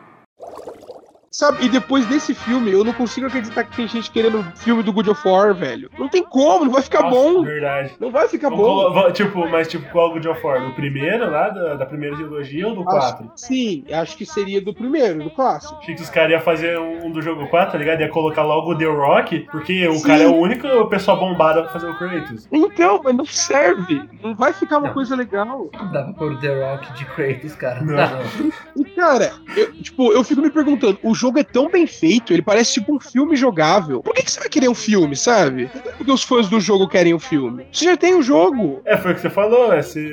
Sabe, 1.39 1.67
e 1.67 1.69
depois 1.69 2.05
desse 2.07 2.35
filme, 2.35 2.73
eu 2.73 2.83
não 2.83 2.93
consigo 2.93 3.29
acreditar 3.29 3.63
que 3.63 3.77
tem 3.77 3.87
gente 3.87 4.11
querendo 4.11 4.43
filme 4.57 4.83
do 4.83 4.93
God 4.93 5.07
of 5.07 5.29
War, 5.29 5.55
velho. 5.55 5.89
Não 5.97 6.09
tem 6.09 6.21
como, 6.21 6.65
não 6.65 6.73
vai 6.73 6.83
ficar 6.83 7.01
Nossa, 7.03 7.15
bom. 7.15 7.45
Verdade. 7.45 7.93
Não 8.01 8.11
vai 8.11 8.27
ficar 8.29 8.51
Vamos 8.51 8.67
bom. 8.67 8.93
va- 8.93 9.13
Tipo, 9.13 9.49
mas 9.49 9.69
tipo, 9.69 9.89
qual 9.93 10.11
God 10.13 10.27
of 10.27 10.45
War? 10.45 10.61
Do 10.67 10.73
primeiro 10.75 11.31
lá, 11.31 11.49
da, 11.51 11.75
da 11.75 11.87
primeira 11.87 12.17
trilogia 12.17 12.67
ou 12.67 12.75
do 12.75 12.83
4? 12.83 13.25
Acho, 13.27 13.33
sim, 13.37 13.85
acho 13.89 14.17
que 14.17 14.27
seria 14.27 14.61
do 14.61 14.75
primeiro, 14.75 15.23
do 15.23 15.31
clássico. 15.31 15.77
Achei 15.81 15.95
que 15.95 16.03
os 16.03 16.11
caras 16.11 16.33
iam 16.33 16.41
fazer 16.41 16.77
um, 16.77 17.07
um 17.07 17.11
do 17.13 17.23
jogo 17.23 17.47
4, 17.47 17.71
tá 17.71 17.79
ligado? 17.79 18.01
Ia 18.01 18.09
colocar 18.09 18.43
logo 18.43 18.73
o 18.73 18.77
The 18.77 18.87
Rock, 18.87 19.47
porque 19.53 19.87
o 19.87 19.95
Sim. 19.95 20.07
cara 20.09 20.25
é 20.25 20.27
o 20.27 20.35
único 20.35 20.67
pessoa 20.89 21.17
bombada 21.17 21.63
pra 21.63 21.71
fazer 21.73 21.89
o 21.89 21.95
Kratos. 21.97 22.49
Então, 22.51 23.01
mas 23.05 23.15
não 23.15 23.25
serve. 23.25 24.03
Não 24.25 24.35
vai 24.35 24.53
ficar 24.53 24.79
uma 24.79 24.89
Não. 24.89 24.95
coisa 24.95 25.15
legal. 25.15 25.47
Não 25.73 25.93
dá 25.93 26.03
pra 26.03 26.13
pôr 26.15 26.33
o 26.33 26.39
The 26.41 26.49
Rock 26.73 26.93
de 26.95 27.05
Kratos, 27.05 27.55
cara. 27.55 27.81
Não 27.81 27.95
Não. 27.95 28.85
cara, 28.99 29.33
eu, 29.57 29.73
tipo, 29.75 30.13
eu 30.13 30.25
fico 30.25 30.43
me 30.43 30.51
perguntando, 30.51 30.99
o 31.03 31.15
jogo 31.15 31.39
é 31.39 31.45
tão 31.45 31.71
bem 31.71 31.87
feito, 31.87 32.33
ele 32.33 32.43
parece 32.43 32.75
tipo 32.75 32.95
um 32.95 33.01
filme 33.01 33.37
jogável. 33.37 34.03
Por 34.03 34.15
que, 34.15 34.23
que 34.23 34.31
você 34.31 34.41
vai 34.41 34.49
querer 34.49 34.69
um 34.69 34.75
filme, 34.75 35.15
sabe? 35.17 35.71
Não 35.75 35.93
é 35.93 35.95
Porque 35.97 36.13
os 36.13 36.23
fãs 36.23 36.49
do 36.49 36.61
jogo 36.61 36.89
querem 36.89 37.15
o 37.15 37.19
filme. 37.19 37.67
Você 37.73 37.85
já 37.85 37.97
tem 37.97 38.15
o 38.15 38.23
jogo. 38.23 38.81
É, 38.85 38.97
foi 38.97 39.13
o 39.13 39.15
que 39.15 39.21
você 39.21 39.31
falou, 39.31 39.73
é, 39.73 39.83
se, 39.83 40.09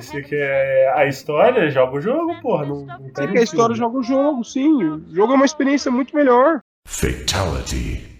se 0.00 0.22
quer 0.22 0.92
a 0.94 1.06
história, 1.06 1.70
joga 1.70 1.96
o 1.96 2.00
jogo, 2.00 2.40
porra. 2.40 2.66
Não, 2.66 2.86
não 2.86 2.98
Você 2.98 3.26
quer 3.26 3.38
um 3.38 3.40
a 3.40 3.42
história, 3.42 3.74
filme. 3.74 3.90
joga 3.92 3.98
o 3.98 4.02
jogo, 4.02 4.44
sim. 4.44 4.84
O 4.84 5.14
jogo 5.14 5.32
é 5.32 5.36
uma 5.36 5.44
experiência 5.46 5.90
muito 5.90 6.14
melhor. 6.14 6.60
Fatality. 6.86 8.15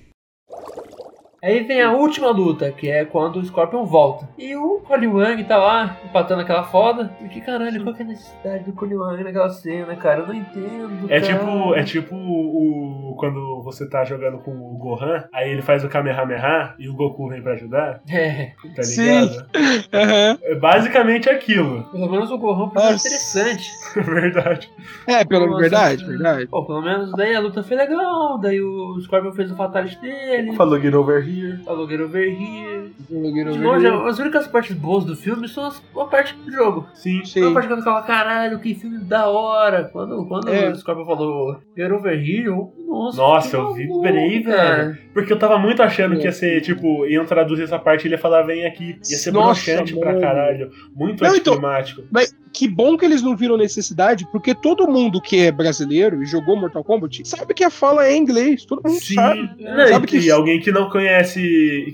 Aí 1.43 1.63
vem 1.65 1.81
a 1.83 1.93
última 1.93 2.31
luta, 2.31 2.71
que 2.73 2.89
é 2.91 3.05
quando 3.05 3.37
o 3.37 3.45
Scorpion 3.45 3.85
volta. 3.85 4.29
E 4.39 4.57
o 4.57 4.81
Connie 4.87 5.07
Wang 5.07 5.43
tá 5.45 5.57
lá, 5.57 5.97
empatando 6.05 6.41
aquela 6.43 6.65
foda. 6.65 7.11
E 7.25 7.29
que 7.29 7.41
caralho, 7.41 7.83
qual 7.83 7.95
que 7.95 8.03
é 8.03 8.05
a 8.05 8.09
necessidade 8.09 8.65
do 8.65 8.73
Connie 8.73 8.97
Wang 8.97 9.23
naquela 9.23 9.51
cena, 9.51 9.95
cara? 9.97 10.21
Eu 10.21 10.27
não 10.29 10.35
entendo. 10.35 11.07
É 11.09 11.21
cara. 11.21 11.39
tipo, 11.39 11.75
é 11.75 11.85
tipo 11.85 12.15
o. 12.17 13.15
Quando 13.19 13.63
você 13.63 13.89
tá 13.89 14.05
jogando 14.05 14.39
com 14.39 14.51
o 14.51 14.77
Gohan, 14.79 15.25
aí 15.33 15.51
ele 15.51 15.63
faz 15.63 15.83
o 15.85 15.89
Kamehameha 15.89 16.75
e 16.79 16.89
o 16.89 16.95
Goku 16.95 17.29
vem 17.29 17.41
pra 17.43 17.53
ajudar, 17.55 18.01
É, 18.11 18.53
tá 18.75 18.83
Sim. 18.83 19.03
ligado? 19.21 19.47
Aham. 19.93 20.39
É 20.43 20.55
basicamente 20.55 21.29
aquilo. 21.31 21.85
pelo 21.85 22.11
menos 22.11 22.31
o 22.31 22.37
Gohan 22.39 22.69
foi 22.71 22.83
Nossa. 22.83 23.07
interessante. 23.09 23.71
É 23.97 24.01
verdade. 24.03 24.71
É, 25.07 25.25
pela 25.25 25.47
Nossa, 25.47 25.61
verdade, 25.61 26.05
verdade. 26.05 26.47
Pô, 26.47 26.65
pelo 26.65 26.83
menos 26.83 27.11
daí 27.13 27.35
a 27.35 27.41
luta 27.41 27.63
foi 27.63 27.77
legal. 27.77 28.39
Daí 28.39 28.61
o 28.61 29.01
Scorpion 29.01 29.33
fez 29.33 29.51
o 29.51 29.57
fatality 29.57 29.99
dele. 30.01 30.53
Falou 30.55 30.79
Get 30.81 30.95
Over 30.95 31.26
Here. 31.29 31.59
Falou 31.65 31.89
Get 31.89 32.01
Over 32.01 32.25
Here. 32.29 32.93
De 33.09 33.59
longe, 33.59 33.87
as 33.87 34.19
únicas 34.19 34.47
partes 34.47 34.77
boas 34.77 35.05
do 35.05 35.17
filme 35.17 35.49
são 35.49 35.67
as, 35.67 35.83
a 35.99 36.05
parte 36.05 36.35
do 36.35 36.51
jogo. 36.51 36.87
Sim. 36.95 37.25
Sim. 37.25 37.51
A 37.51 37.53
parte 37.53 37.67
que 37.67 37.73
eu 37.73 37.79
ficava, 37.79 38.03
caralho, 38.03 38.59
que 38.59 38.75
filme 38.75 38.99
da 38.99 39.27
hora. 39.29 39.85
Quando, 39.93 40.27
quando 40.27 40.49
É. 40.49 40.71
o 40.71 40.77
Scorpion 40.77 41.05
falou 41.07 41.61
Get 41.77 41.91
Over 41.91 42.13
Here, 42.15 42.45
eu, 42.47 42.73
nossa, 42.89 43.17
Nossa, 43.19 43.57
eu 43.57 43.75
vibrei, 43.75 44.43
cara. 44.43 44.99
Porque 45.13 45.33
eu 45.33 45.39
tava 45.39 45.59
muito 45.59 45.83
achando 45.83 46.17
que 46.19 46.25
ia 46.25 46.33
ser, 46.33 46.61
tipo, 46.63 47.07
iam 47.07 47.25
traduzir 47.25 47.63
essa 47.65 47.79
parte 47.79 48.05
e 48.05 48.07
ele 48.09 48.15
ia 48.15 48.19
falar, 48.21 48.43
vem 48.43 48.67
aqui. 48.67 48.97
Ia 48.99 49.17
ser 49.17 49.33
Nossa, 49.33 49.65
broxante 49.73 49.97
pra 49.99 50.19
caralho. 50.19 50.71
Muito 50.95 51.23
Não, 51.23 51.35
então- 51.35 51.55
anticlimático. 51.55 52.03
Mas 52.11 52.35
que 52.53 52.67
bom 52.67 52.97
que 52.97 53.05
eles 53.05 53.21
não 53.23 53.37
viram 53.37 53.57
necessidade, 53.59 54.27
porque 54.33 54.55
todo 54.55 54.89
mundo 54.89 55.21
que 55.21 55.41
é 55.41 55.53
brasileiro 55.53 56.23
e 56.23 56.27
jogou 56.27 56.57
Mortal 56.57 56.83
Kombat 56.83 57.23
sabe 57.29 57.53
que 57.53 57.63
a 57.63 57.69
fala 57.71 58.07
é 58.07 58.15
em 58.15 58.21
inglês. 58.23 58.65
Todo 58.65 58.81
mundo 58.83 58.99
Sim. 58.99 59.15
sabe. 59.15 59.51
Não, 59.59 59.89
Sabe 59.89 60.05
e, 60.05 60.09
que- 60.09 60.19
e 60.27 60.31
alguém 60.31 60.59
que 60.61 60.73
não 60.73 60.89
conhece. 60.89 61.16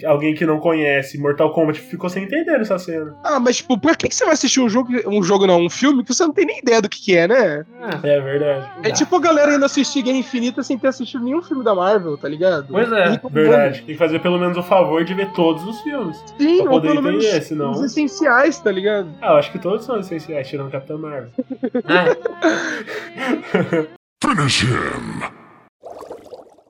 Alguém 0.06 0.34
que 0.34 0.44
não 0.46 0.58
conhece 0.58 1.18
Mortal 1.18 1.52
Kombat 1.52 1.80
ficou 1.80 2.08
sem 2.10 2.24
entender 2.24 2.60
essa 2.60 2.78
cena. 2.78 3.14
Ah, 3.24 3.38
mas 3.40 3.56
tipo, 3.58 3.78
por 3.78 3.96
que, 3.96 4.08
que 4.08 4.14
você 4.14 4.24
vai 4.24 4.34
assistir 4.34 4.60
um 4.60 4.68
jogo, 4.68 4.90
um 5.06 5.22
jogo 5.22 5.46
não, 5.46 5.60
um 5.64 5.70
filme 5.70 6.02
que 6.04 6.12
você 6.14 6.22
não 6.24 6.32
tem 6.32 6.46
nem 6.46 6.58
ideia 6.58 6.80
do 6.82 6.88
que, 6.88 7.00
que 7.00 7.16
é, 7.16 7.26
né? 7.28 7.64
Ah, 7.80 8.00
É 8.02 8.20
verdade. 8.20 8.70
É 8.82 8.90
tipo 8.90 9.16
a 9.16 9.20
galera 9.20 9.54
indo 9.54 9.64
assistir 9.64 10.02
Guerra 10.02 10.18
Infinita 10.18 10.62
sem 10.62 10.78
ter 10.78 10.88
assistido 10.88 11.24
nenhum 11.24 11.42
filme 11.42 11.64
da 11.64 11.74
Marvel, 11.74 12.16
tá 12.16 12.28
ligado? 12.28 12.66
Pois 12.70 12.90
é, 12.92 13.14
E- 13.14 13.20
Verdade. 13.32 13.76
Tem 13.78 13.86
que 13.86 13.96
fazer 13.96 14.18
pelo 14.20 14.38
menos 14.38 14.56
o 14.56 14.62
favor 14.62 15.04
de 15.04 15.14
ver 15.14 15.30
todos 15.32 15.62
os 15.64 15.80
filmes. 15.82 16.16
Sim, 16.38 16.62
Pra 16.62 16.72
ou 16.72 16.80
pelo 16.80 17.02
menos 17.02 17.24
entender, 17.24 17.42
senão- 17.42 17.70
os 17.72 17.82
essenciais, 17.82 18.58
tá 18.58 18.70
ligado? 18.70 19.08
Ah, 19.20 19.32
eu 19.32 19.36
acho 19.38 19.50
que 19.52 19.58
todos 19.58 19.84
são 19.84 19.98
essenciais, 19.98 20.48
tirando 20.48 20.70
Capitão 20.70 20.98
Marvel. 20.98 21.30
ah, 21.86 22.16
Finish 24.22 24.62
him. 24.62 25.41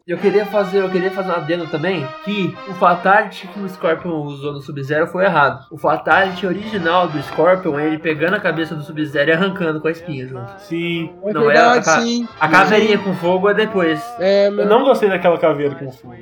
Eu 0.07 0.19
queria 0.19 0.45
fazer, 0.47 0.81
eu 0.81 0.91
queria 0.91 1.11
fazer 1.11 1.31
uma 1.31 1.39
adendo 1.39 1.67
também 1.69 2.07
que 2.25 2.55
o 2.69 2.75
fatality 2.75 3.47
que 3.49 3.61
o 3.61 3.69
Scorpion 3.69 4.23
usou 4.23 4.53
no 4.53 4.61
Sub-Zero 4.61 5.07
foi 5.07 5.25
errado. 5.25 5.67
O 5.71 5.79
fatality 5.79 6.47
original 6.47 7.09
do 7.09 7.23
Scorpion 7.23 7.79
é 7.79 7.87
ele 7.87 7.99
pegando 7.99 8.35
a 8.37 8.41
cabeça 8.41 8.75
do 8.75 8.83
Sub-Zero 8.83 9.31
e 9.31 9.33
arrancando 9.33 9.81
com 9.81 9.89
a 9.89 9.91
espinha 9.91 10.27
junto. 10.27 10.51
Sim. 10.59 11.13
É 11.25 11.33
Não, 11.33 11.51
é 11.51 11.57
a 11.59 11.75
ca- 11.83 12.01
sim. 12.01 12.27
A 12.41 12.49
caveirinha 12.49 12.99
com 12.99 13.15
fogo 13.15 13.49
é 13.49 13.55
depois. 13.55 14.03
É, 14.19 14.49
Eu 14.49 14.67
não 14.67 14.85
gostei 14.85 15.09
daquela 15.09 15.39
caveira 15.39 15.75
com 15.75 15.91
fogo. 15.91 16.15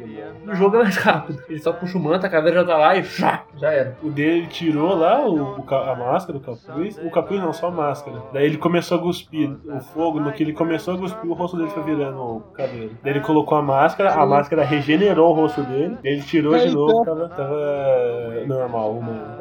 No 0.45 0.55
jogo 0.55 0.77
é 0.77 0.83
mais 0.85 0.97
rápido. 0.97 1.43
Ele 1.49 1.59
só 1.61 1.73
puxa 1.73 1.97
o 1.99 2.01
manto, 2.01 2.27
a 2.27 2.29
caveira 2.29 2.61
já 2.61 2.67
tá 2.67 2.77
lá 2.77 2.97
e 2.97 3.03
já, 3.03 3.43
já 3.57 3.71
era. 3.73 3.97
O 4.03 4.11
dele 4.11 4.47
tirou 4.47 4.95
lá 4.97 5.21
o, 5.25 5.61
o 5.61 5.75
a 5.75 5.95
máscara, 5.95 6.39
o 6.39 6.41
capuz. 6.41 6.99
O 6.99 7.11
capuz 7.11 7.41
não, 7.41 7.53
só 7.53 7.69
a 7.69 7.71
máscara. 7.71 8.17
Daí 8.33 8.47
ele 8.47 8.57
começou 8.57 8.99
a 8.99 9.01
cuspir 9.03 9.51
o 9.65 9.81
fogo. 9.81 10.19
No 10.19 10.33
que 10.33 10.43
ele 10.43 10.53
começou 10.53 10.95
a 10.95 10.99
cuspir, 10.99 11.31
o 11.31 11.35
rosto 11.35 11.57
dele 11.57 11.71
foi 11.71 11.83
virando 11.83 12.19
o 12.21 12.41
cabelo. 12.55 12.91
Daí 13.03 13.13
ele 13.13 13.21
colocou 13.21 13.59
a 13.59 13.63
máscara, 13.71 14.13
a 14.13 14.27
máscara 14.27 14.65
regenerou 14.65 15.31
o 15.31 15.35
rosto 15.35 15.63
dele. 15.63 15.97
Ele 16.03 16.23
tirou 16.23 16.59
de 16.59 16.71
novo, 16.71 17.05
tava, 17.05 17.29
tava 17.29 18.45
normal, 18.47 18.93
humano. 18.93 19.39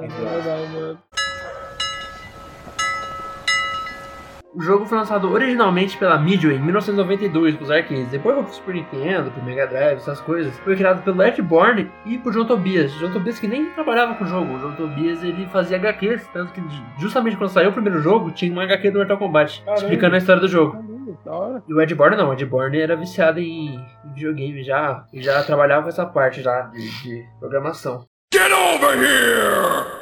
O 4.56 4.62
jogo 4.62 4.84
foi 4.86 4.97
lançado 4.97 5.32
originalmente 5.32 5.95
pela 5.95 6.18
Midway 6.18 6.56
em 6.56 6.60
1992 6.60 7.56
para 7.56 7.64
os 7.64 7.72
arcades. 7.72 8.08
Depois 8.08 8.36
foi 8.36 8.43
pro 8.43 8.54
Super 8.54 8.76
Nintendo, 8.76 9.32
pro 9.32 9.43
Mega 9.43 9.68
Drive, 9.68 9.97
essas 9.97 10.20
coisas. 10.22 10.58
Foi 10.60 10.76
criado 10.76 11.04
pelo 11.04 11.22
Edborn 11.22 11.89
e 12.06 12.18
por 12.18 12.34
John 12.34 12.45
Tobias. 12.45 12.91
John 12.93 13.12
Tobias 13.12 13.39
que 13.39 13.47
nem 13.47 13.68
trabalhava 13.68 14.16
com 14.16 14.24
o 14.24 14.28
jogo. 14.28 14.56
O 14.56 14.60
John 14.60 14.74
Tobias 14.74 15.24
ele 15.24 15.45
fazia 15.47 15.78
HQs, 15.78 16.28
tanto 16.34 16.51
que 16.51 16.62
justamente 16.97 17.38
quando 17.38 17.51
saiu 17.51 17.70
o 17.70 17.74
primeiro 17.74 18.01
jogo 18.01 18.32
tinha 18.32 18.51
uma 18.51 18.64
HQ 18.64 18.89
do 18.89 18.97
Mortal 18.97 19.18
Kombat 19.18 19.62
Caramba. 19.62 19.84
explicando 19.84 20.16
a 20.16 20.18
história 20.18 20.41
do 20.41 20.47
jogo. 20.47 20.99
Caramba, 21.10 21.20
da 21.26 21.34
hora. 21.34 21.64
E 21.68 21.74
o 21.74 21.82
Edborn 21.82 22.16
não, 22.16 22.30
o 22.30 22.34
Edborn 22.34 22.80
era 22.80 22.95
viciado 22.95 23.39
em, 23.39 23.76
em 23.76 24.14
videogame 24.14 24.64
já 24.64 25.05
e 25.12 25.22
já 25.22 25.43
trabalhava 25.43 25.84
com 25.84 25.89
essa 25.89 26.05
parte 26.05 26.41
já 26.41 26.62
de, 26.64 27.01
de 27.01 27.26
programação. 27.39 28.05
Get 28.34 28.51
over 28.51 28.97
here. 28.97 29.99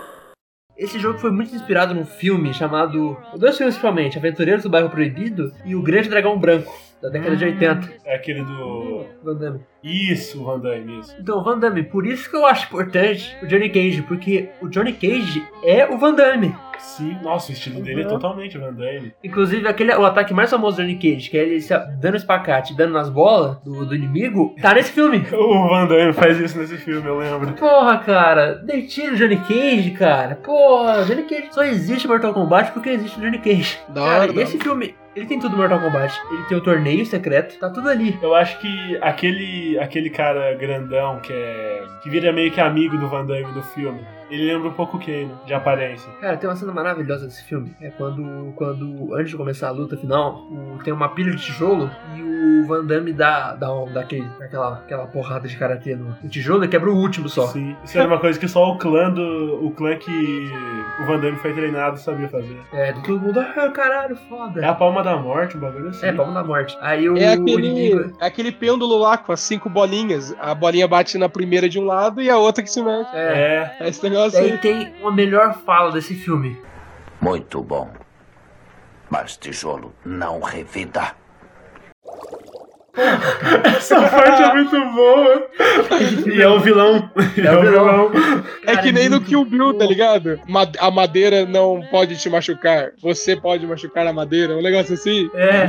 Esse 0.77 0.99
jogo 0.99 1.17
foi 1.17 1.31
muito 1.31 1.55
inspirado 1.55 1.93
num 1.93 2.05
filme 2.05 2.53
chamado. 2.53 3.17
Dois 3.35 3.57
filmes 3.57 3.75
principalmente, 3.75 4.17
Aventureiros 4.17 4.63
do 4.63 4.69
Bairro 4.69 4.89
Proibido 4.89 5.51
e 5.65 5.75
O 5.75 5.81
Grande 5.81 6.09
Dragão 6.09 6.37
Branco. 6.37 6.71
Da 7.01 7.09
década 7.09 7.35
de 7.35 7.45
80. 7.45 7.89
É 8.05 8.15
aquele 8.15 8.43
do. 8.43 9.05
Van 9.23 9.35
Damme. 9.35 9.59
Isso, 9.83 10.43
Van 10.43 10.59
Damme, 10.59 10.99
isso. 10.99 11.15
Então, 11.19 11.43
Van 11.43 11.57
Damme, 11.59 11.83
por 11.83 12.05
isso 12.05 12.29
que 12.29 12.35
eu 12.35 12.45
acho 12.45 12.65
importante 12.67 13.37
o 13.41 13.47
Johnny 13.47 13.69
Cage, 13.69 14.01
porque 14.01 14.49
o 14.61 14.67
Johnny 14.67 14.91
Cage 14.93 15.45
é 15.63 15.85
o 15.87 15.97
Van 15.97 16.13
Damme. 16.13 16.53
Sim, 16.79 17.17
nossa, 17.23 17.49
o 17.51 17.53
estilo 17.53 17.81
dele 17.81 18.01
é 18.01 18.03
Uhum. 18.03 18.09
totalmente 18.11 18.57
Van 18.57 18.73
Damme. 18.73 19.11
Inclusive, 19.23 19.67
aquele, 19.67 19.93
o 19.95 20.05
ataque 20.05 20.33
mais 20.33 20.49
famoso 20.49 20.77
do 20.77 20.83
Johnny 20.83 20.95
Cage, 20.95 21.29
que 21.29 21.37
é 21.37 21.41
ele 21.43 21.59
se 21.61 21.73
dando 21.99 22.17
espacate, 22.17 22.75
dando 22.75 22.93
nas 22.93 23.09
bolas 23.09 23.57
do, 23.63 23.85
do 23.85 23.95
inimigo, 23.95 24.55
tá 24.61 24.73
nesse 24.73 24.91
filme. 24.91 25.23
O 25.33 25.69
Van 25.69 25.87
Damme 25.87 26.13
faz 26.13 26.39
isso 26.39 26.57
nesse 26.57 26.77
filme, 26.77 27.07
eu 27.07 27.17
lembro. 27.17 27.53
Porra, 27.53 27.97
cara, 27.99 28.55
detira 28.55 29.13
o 29.13 29.15
Johnny 29.15 29.37
Cage, 29.37 29.91
cara. 29.91 30.35
Porra, 30.35 31.03
Johnny 31.05 31.23
Cage 31.23 31.47
só 31.51 31.63
existe 31.63 32.07
Mortal 32.07 32.33
Kombat 32.33 32.71
porque 32.71 32.89
existe 32.89 33.17
o 33.19 33.21
Johnny 33.21 33.39
Cage. 33.39 33.79
Da 33.89 34.01
Cara, 34.01 34.31
hora, 34.31 34.41
esse 34.41 34.57
filme, 34.59 34.95
ele 35.17 35.25
tem 35.25 35.39
tudo 35.39 35.57
Mortal 35.57 35.79
Kombat. 35.79 36.13
Ele 36.31 36.43
tem 36.43 36.57
o 36.57 36.61
torneio 36.61 37.05
secreto, 37.05 37.57
tá 37.57 37.69
tudo 37.69 37.89
ali. 37.89 38.17
Eu 38.21 38.35
acho 38.35 38.59
que 38.59 38.97
aquele, 39.01 39.77
aquele 39.79 40.11
cara 40.11 40.53
grandão 40.53 41.19
que 41.19 41.33
é. 41.33 41.83
que 42.03 42.09
vira 42.09 42.31
meio 42.31 42.51
que 42.51 42.61
amigo 42.61 42.97
do 42.97 43.09
Van 43.09 43.25
Damme 43.25 43.51
no 43.51 43.63
filme. 43.63 44.05
Ele 44.29 44.51
lembra 44.53 44.69
um 44.69 44.73
pouco 44.73 44.97
o 44.97 44.99
Kane, 44.99 45.31
de 45.45 45.53
aparência. 45.53 46.11
Cara, 46.19 46.37
tem 46.37 46.49
uma 46.49 46.55
cena 46.55 46.71
maravilhosa 46.73 47.25
desse 47.25 47.43
filme. 47.43 47.73
É 47.81 47.89
quando, 47.89 48.53
quando 48.55 49.13
antes 49.15 49.31
de 49.31 49.37
começar 49.37 49.67
a 49.69 49.71
luta 49.71 49.95
final, 49.97 50.45
o- 50.51 50.77
tem 50.83 50.93
uma 50.93 51.09
pilha 51.09 51.31
de 51.31 51.41
tijolo 51.41 51.89
e 52.15 52.21
o 52.21 52.67
Van 52.67 52.83
Damme 52.85 53.13
dá, 53.13 53.55
dá, 53.55 53.73
um, 53.73 53.91
dá 53.91 54.01
aquele, 54.01 54.27
aquela, 54.41 54.73
aquela 54.73 55.05
porrada 55.07 55.47
de 55.47 55.55
karatê 55.57 55.95
no, 55.95 56.15
no 56.21 56.29
tijolo 56.29 56.63
e 56.65 56.67
quebra 56.67 56.89
o 56.89 56.95
último 56.97 57.29
só. 57.29 57.47
Sim. 57.47 57.75
Isso 57.83 57.97
era 57.97 58.07
uma 58.07 58.19
coisa 58.19 58.37
que 58.39 58.47
só 58.47 58.69
o 58.71 58.77
clã 58.77 59.09
do. 59.11 59.65
o 59.65 59.71
clã 59.71 59.95
que 59.95 60.11
o 61.01 61.05
Van 61.05 61.19
Damme 61.19 61.37
foi 61.37 61.53
treinado 61.53 61.97
sabia 61.97 62.27
fazer. 62.27 62.57
É, 62.73 62.91
todo 62.93 63.19
mundo, 63.19 63.39
ah, 63.39 63.69
caralho, 63.71 64.15
foda. 64.29 64.61
É 64.61 64.65
a 64.67 64.73
palma 64.73 65.03
da 65.03 65.15
morte, 65.17 65.55
um 65.57 65.59
bagulho 65.59 65.89
assim. 65.89 66.05
É, 66.05 66.11
palma 66.13 66.33
da 66.33 66.43
morte. 66.43 66.77
Aí 66.81 67.09
o, 67.09 67.17
É 67.17 67.29
o 67.37 67.41
aquele, 67.41 67.67
inimigo. 67.67 68.15
é 68.19 68.25
aquele 68.25 68.51
pêndulo 68.51 68.97
lá 68.97 69.17
com 69.17 69.31
as 69.31 69.39
cinco 69.39 69.69
bolinhas. 69.69 70.35
A 70.39 70.53
bolinha 70.53 70.87
bate 70.87 71.17
na 71.17 71.29
primeira 71.29 71.69
de 71.69 71.79
um 71.79 71.85
lado 71.85 72.21
e 72.21 72.29
a 72.29 72.37
outra 72.37 72.63
que 72.63 72.69
se 72.69 72.81
mexe. 72.81 73.09
É. 73.13 73.73
É. 73.79 73.85
É 73.85 73.89
esse 73.89 74.01
negócio 74.17 74.39
aí. 74.39 74.57
tem 74.57 74.93
uma 74.99 75.11
melhor 75.11 75.53
fala 75.65 75.91
desse 75.91 76.15
filme. 76.15 76.59
Muito 77.21 77.61
bom. 77.61 77.91
Mas 79.09 79.37
tijolo 79.37 79.93
não 80.03 80.39
revida. 80.41 81.15
Essa 83.77 84.01
parte 84.09 84.41
é 84.43 84.53
muito 84.53 84.91
boa. 84.93 85.47
e 86.33 86.41
é 86.41 86.47
o 86.47 86.59
vilão. 86.59 87.09
É 87.37 87.51
o 87.51 87.61
vilão. 87.61 88.11
É 88.63 88.73
Cara, 88.73 88.81
que 88.81 88.91
nem 88.91 89.05
no 89.09 89.17
muito 89.17 89.27
Kill 89.27 89.45
Bill, 89.45 89.73
tá 89.73 89.85
ligado? 89.85 90.39
A 90.79 90.91
madeira 90.91 91.45
não 91.45 91.81
pode 91.91 92.15
te 92.17 92.29
machucar. 92.29 92.91
Você 93.01 93.35
pode 93.35 93.65
machucar 93.65 94.05
a 94.07 94.13
madeira. 94.13 94.55
Um 94.55 94.61
negócio 94.61 94.93
assim. 94.93 95.29
É, 95.33 95.67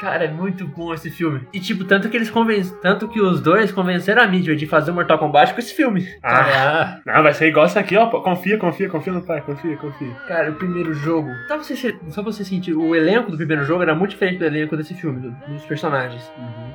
cara, 0.00 0.24
é 0.24 0.28
muito 0.30 0.66
bom 0.66 0.92
esse 0.94 1.10
filme. 1.10 1.42
E 1.52 1.60
tipo, 1.60 1.84
tanto 1.84 2.08
que 2.08 2.16
eles 2.16 2.30
conven... 2.30 2.62
tanto 2.82 3.08
que 3.08 3.20
os 3.20 3.40
dois 3.40 3.72
convenceram 3.72 4.22
a 4.22 4.26
mídia 4.26 4.54
de 4.56 4.66
fazer 4.66 4.90
o 4.90 4.94
Mortal 4.94 5.18
Kombat 5.18 5.52
com 5.54 5.60
esse 5.60 5.74
filme. 5.74 6.06
Ah. 6.22 6.44
Cara, 6.44 7.00
Não, 7.06 7.22
vai 7.22 7.34
ser 7.34 7.48
igual 7.48 7.66
isso 7.66 7.78
aqui, 7.78 7.96
ó. 7.96 8.06
Confia, 8.06 8.58
confia, 8.58 8.88
confia 8.88 9.12
no 9.12 9.22
pai, 9.22 9.40
confia, 9.40 9.76
confia. 9.76 10.14
cara, 10.28 10.50
o 10.50 10.54
primeiro 10.54 10.92
jogo. 10.94 11.28
Só 11.48 11.56
você, 11.58 11.76
se- 11.76 11.98
só 12.10 12.22
você 12.22 12.44
sentir, 12.44 12.72
o 12.74 12.94
elenco 12.94 13.30
do 13.30 13.36
primeiro 13.36 13.64
jogo 13.64 13.82
era 13.82 13.94
muito 13.94 14.10
diferente 14.10 14.38
do 14.38 14.44
elenco 14.44 14.76
desse 14.76 14.94
filme, 14.94 15.20
do- 15.20 15.52
dos 15.52 15.64
personagens. 15.64 16.22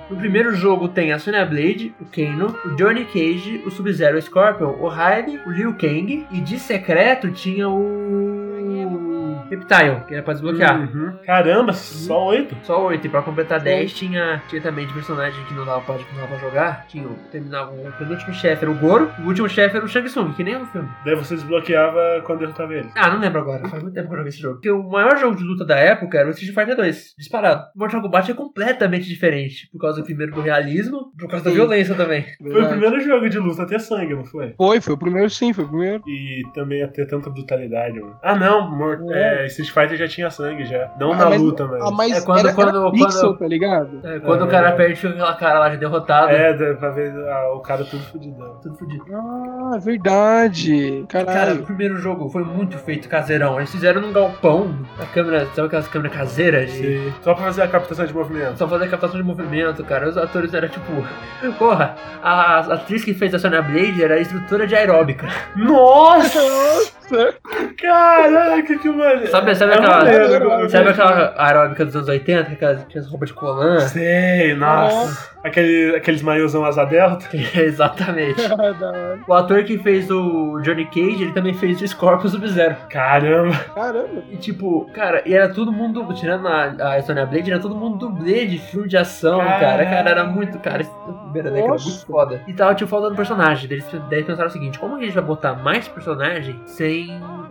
No 0.10 0.18
primeiro 0.18 0.54
jogo 0.56 0.88
tem 0.88 1.12
a 1.12 1.20
Sonya 1.20 1.46
Blade, 1.46 1.94
o 2.00 2.06
Kano, 2.06 2.56
o 2.66 2.76
Johnny 2.76 3.06
Cage, 3.06 3.64
o 3.66 3.72
Sub-Zero 3.72 4.22
Scorpion, 4.22 4.78
o 4.80 4.88
Raiden, 4.88 5.40
o 5.46 5.50
Liu 5.50 5.74
Kang 5.74 6.28
e 6.32 6.42
de 6.42 6.60
secreto 6.60 7.32
tinha 7.32 7.68
o 7.68 9.15
Reptile, 9.50 10.02
que 10.08 10.14
era 10.14 10.24
pra 10.24 10.34
desbloquear. 10.34 10.80
Uhum. 10.80 11.14
Caramba, 11.26 11.74
só 11.74 12.28
oito? 12.28 12.56
Só 12.64 12.86
8, 12.88 13.06
e 13.06 13.10
pra 13.10 13.22
completar 13.22 13.60
10 13.60 13.94
tinha, 13.94 14.42
tinha 14.50 14.62
também 14.62 14.86
de 14.88 14.94
personagem 14.94 15.44
que 15.46 15.54
não 15.54 15.66
dava 15.66 15.82
pra, 15.82 15.96
não 15.96 16.16
dava 16.16 16.28
pra 16.28 16.38
jogar. 16.38 16.86
Tinha, 16.88 17.08
o- 17.08 17.16
terminava 17.32 17.72
o 17.72 17.92
penúltimo 17.98 18.34
chefe 18.34 18.64
era 18.64 18.72
o 18.72 18.76
Goro, 18.76 19.12
o 19.24 19.28
último 19.28 19.48
chefe 19.50 19.76
era 19.76 19.86
o 19.86 19.88
Shang 19.88 20.08
Tsung, 20.08 20.34
que 20.34 20.44
nem 20.44 20.58
no 20.58 20.66
filme. 20.68 20.88
Daí 21.06 21.16
você 21.16 21.36
desbloqueava 21.36 22.22
quando 22.26 22.40
derrotava 22.40 22.74
ele. 22.74 22.90
Ah, 22.96 23.10
não 23.10 23.20
lembro 23.20 23.40
agora, 23.42 23.68
faz 23.70 23.82
muito 23.82 23.94
tempo 23.96 24.08
que 24.08 24.14
eu 24.14 24.18
joguei 24.18 24.30
esse 24.30 24.40
jogo. 24.42 24.56
Porque 24.56 24.72
o 24.72 24.84
maior 24.90 25.18
jogo 25.18 25.36
de 25.36 25.44
luta 25.44 25.66
da 25.66 25.78
época 25.78 26.18
era 26.18 26.28
o 26.28 26.32
Street 26.32 26.54
Fighter 26.54 26.76
2, 26.76 27.16
disparado. 27.18 27.64
Mortal 27.76 28.02
Kombat 28.02 28.32
é 28.32 28.34
completamente 28.34 29.08
diferente, 29.08 29.70
por 29.72 29.80
causa 29.80 30.04
primeiro 30.04 30.34
do 30.34 30.42
realismo, 30.42 31.12
por 31.20 31.30
causa 31.30 31.46
da 31.46 31.52
Sim. 31.52 31.58
violência 31.58 31.96
também. 31.96 32.26
Foi 32.42 32.64
o 32.64 32.70
primeiro 32.70 33.00
jogo 33.02 33.30
de 33.30 33.38
luta 33.40 33.64
a 33.64 33.66
ter 33.66 33.80
sangue, 33.80 34.14
não 34.16 34.26
foi? 34.26 34.54
Foi, 34.58 34.82
foi 34.82 34.94
o 34.94 34.98
primeiro 34.98 35.30
sim, 35.30 35.54
foi 35.54 35.64
o 35.66 35.68
primeiro. 35.68 36.04
E 36.08 36.44
também 36.54 36.84
a 36.84 36.88
ter 36.88 37.06
tanta 37.08 37.30
brutalidade, 37.30 38.00
mano. 38.00 38.18
Ah, 38.24 38.36
não, 38.36 38.70
Mor- 38.76 39.00
É. 39.12 39.25
é, 39.26 39.46
Street 39.48 39.72
Fighter 39.72 39.98
já 39.98 40.08
tinha 40.08 40.30
sangue 40.30 40.66
já. 40.66 40.90
Não 41.00 41.14
Ah, 41.14 41.18
na 41.18 41.26
mas- 41.32 41.42
luta, 41.42 41.66
mas. 41.66 41.82
Ah, 41.82 41.92
mas 41.92 42.12
É 42.18 42.22
quando- 42.22 42.40
era, 42.40 42.48
era 42.50 42.56
quando- 42.56 42.92
pixel, 42.92 43.22
quando- 43.22 43.38
tá 43.40 43.48
ligado? 43.48 44.00
É, 44.04 44.20
quando 44.20 44.42
É. 44.42 44.48
o 44.48 44.48
cara 44.50 44.72
perde 44.74 44.96
fica 44.96 45.14
aquela 45.14 45.34
cara 45.36 45.60
lá 45.60 45.70
de 45.70 45.78
derrotado. 45.78 46.32
É, 46.32 46.74
pra 46.76 46.90
ver 46.92 47.14
ah, 47.30 47.54
o 47.56 47.60
cara 47.60 47.84
tudo 47.86 48.04
fudidão. 48.04 48.56
Tudo 48.62 48.76
fudido. 48.78 49.04
Ah, 49.14 49.78
verdade. 49.80 51.06
Cara, 51.10 51.26
Caralho. 51.26 51.62
o 51.62 51.66
primeiro 51.66 51.98
jogo 51.98 52.30
foi 52.30 52.44
muito 52.44 52.78
feito 52.78 53.08
caseirão. 53.10 53.58
Eles 53.58 53.72
fizeram 53.72 54.02
num 54.02 54.12
galpão, 54.14 54.76
a 55.00 55.06
câmera, 55.06 55.46
sabe 55.54 55.68
aquelas 55.68 55.88
câmeras 55.88 56.16
caseiras? 56.18 56.72
De... 56.72 56.78
Sim. 57.10 57.14
Só 57.22 57.34
pra 57.34 57.46
fazer 57.46 57.62
a 57.64 57.68
captação 57.68 58.06
de 58.06 58.14
movimento. 58.14 58.58
Só 58.58 58.68
fazer 58.68 58.90
captação 58.90 59.18
de 59.20 59.24
movimento, 59.26 59.84
cara. 59.84 60.08
Os 60.10 60.18
atores 60.18 60.54
eram 60.54 60.68
tipo. 60.68 60.86
Porra, 61.58 61.96
a 62.24 62.60
atriz 62.60 63.04
que 63.04 63.14
fez 63.14 63.34
a 63.34 63.40
Sonya 63.40 63.62
Blade 63.62 64.04
era 64.04 64.20
instrutora 64.20 64.66
de 64.68 64.76
aeróbica. 64.76 65.28
Nossa! 65.56 66.40
Nossa. 67.12 67.36
Caraca, 67.82 68.78
que 68.80 68.90
maneiro. 68.90 69.28
Sabe, 69.28 69.56
sabe 69.56 69.74
É 69.74 69.76
aquela. 69.76 69.98
maneiro. 69.98 70.70
Sabe 70.70 70.90
aquela 70.90 71.34
aeróbica 71.38 71.86
dos 71.86 71.96
anos 71.96 72.08
80? 72.08 72.52
Aquelas, 72.52 72.82
aquelas 72.82 73.08
roupas 73.08 73.30
de 73.30 73.36
colã? 73.36 73.80
Sei, 73.80 74.54
nossa. 74.56 75.36
Aquele, 75.44 75.96
aqueles 75.96 76.22
maiôzão 76.24 76.66
asa 76.66 76.86
delta. 76.86 77.26
Exatamente. 77.56 78.42
Hora. 78.52 79.20
O 79.28 79.34
ator 79.34 79.64
que 79.64 79.78
fez 79.78 80.10
o 80.10 80.60
Johnny 80.62 80.86
Cage, 80.86 81.24
ele 81.24 81.34
também 81.34 81.54
fez 81.54 81.80
o 81.82 81.88
Scorpion 81.88 82.30
Sub-Zero. 82.30 82.76
Caramba. 82.90 83.56
Caramba. 83.76 84.24
E 84.32 84.38
tipo, 84.38 84.90
cara, 84.94 85.22
e 85.26 85.34
era 85.34 85.50
todo 85.50 85.72
mundo, 85.72 86.12
tirando 86.14 86.48
a, 86.48 86.96
a 86.96 87.02
Sonya 87.04 87.26
Blade, 87.26 87.52
era 87.52 87.60
todo 87.60 87.76
mundo 87.76 87.98
dublê 87.98 88.46
de 88.46 88.58
filme 88.58 88.88
de 88.88 88.98
ação, 88.98 89.40
Caralho. 89.40 89.60
cara. 89.60 89.86
Cara, 89.86 90.10
era 90.10 90.24
muito, 90.24 90.58
cara, 90.60 90.84
né, 90.84 91.68
Nossa. 91.68 91.88
muito 91.90 92.06
foda. 92.08 92.42
E 92.48 92.54
tava, 92.54 92.74
tipo, 92.74 92.90
faltando 92.90 93.16
personagem. 93.16 93.68
Daí 93.70 93.78
eles, 93.78 93.92
daí 94.10 94.20
eles 94.20 94.26
pensaram 94.26 94.50
o 94.50 94.52
seguinte, 94.52 94.80
como 94.80 94.96
que 94.98 95.04
a 95.04 95.06
gente 95.06 95.16
vai 95.16 95.24
botar 95.24 95.54
mais 95.54 95.88
personagem 95.88 96.60
sem 96.66 96.95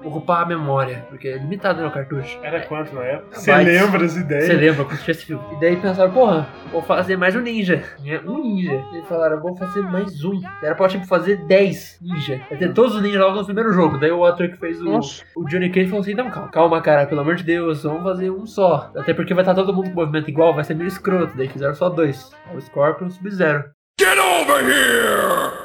ocupar 0.05 0.43
a 0.43 0.47
memória? 0.47 1.07
Porque 1.09 1.29
é 1.29 1.39
limitado 1.39 1.83
no 1.83 1.91
cartucho. 1.91 2.39
Era 2.43 2.61
quanto 2.67 2.95
na 2.95 3.03
época? 3.03 3.39
Você 3.39 3.55
lembra 3.55 4.05
as 4.05 4.17
ideias? 4.17 4.47
Você 4.47 4.53
lembra 4.55 4.85
quando 4.85 4.99
tinha 5.03 5.13
esse 5.13 5.27
filme? 5.27 5.45
E 5.57 5.61
daí 5.61 5.77
pensaram, 5.77 6.13
porra, 6.13 6.49
vou 6.71 6.83
fazer 6.83 7.17
mais 7.17 7.35
um 7.35 7.41
ninja. 7.41 7.83
Um 8.27 8.43
ninja. 8.43 8.83
E 8.95 9.03
falaram, 9.09 9.41
vou 9.41 9.57
fazer 9.57 9.83
mais 9.83 10.25
um. 10.25 10.41
Era 10.63 10.75
pra, 10.75 10.89
tipo, 10.89 11.07
fazer 11.07 11.37
10 11.47 12.01
ninja. 12.03 12.41
Vai 12.49 12.59
ter 12.59 12.73
todos 12.73 12.95
os 12.95 13.03
ninjas 13.03 13.21
logo 13.21 13.37
no 13.39 13.45
primeiro 13.45 13.73
jogo. 13.73 13.99
Daí 13.99 14.11
o 14.11 14.25
ator 14.25 14.49
que 14.49 14.57
fez 14.57 14.81
o, 14.81 14.85
Nossa. 14.85 15.25
o 15.37 15.45
Johnny 15.45 15.71
Cage 15.71 15.89
falou 15.89 16.03
assim, 16.03 16.15
não, 16.15 16.31
calma, 16.31 16.51
calma, 16.51 16.81
cara, 16.83 17.07
pelo 17.07 17.21
amor 17.21 17.37
de 17.37 17.45
Deus, 17.45 17.83
vamos 17.83 18.03
fazer 18.03 18.31
um 18.31 18.47
só. 18.47 18.91
Até 18.97 19.15
porque 19.15 19.35
vai 19.35 19.43
estar 19.43 19.55
todo 19.55 19.75
mundo 19.75 19.91
com 19.91 20.01
movimento 20.01 20.29
igual, 20.29 20.55
vai 20.55 20.65
ser 20.65 20.75
meio 20.75 20.89
escroto. 20.89 21.37
Daí 21.37 21.49
fizeram 21.49 21.75
só 21.75 21.89
dois. 21.89 22.31
O 22.55 22.61
Scorpion 22.61 23.07
e 23.07 23.09
o 23.09 23.13
Sub-Zero. 23.13 23.65
Get 24.01 24.19
over 24.19 24.63
here! 24.65 25.64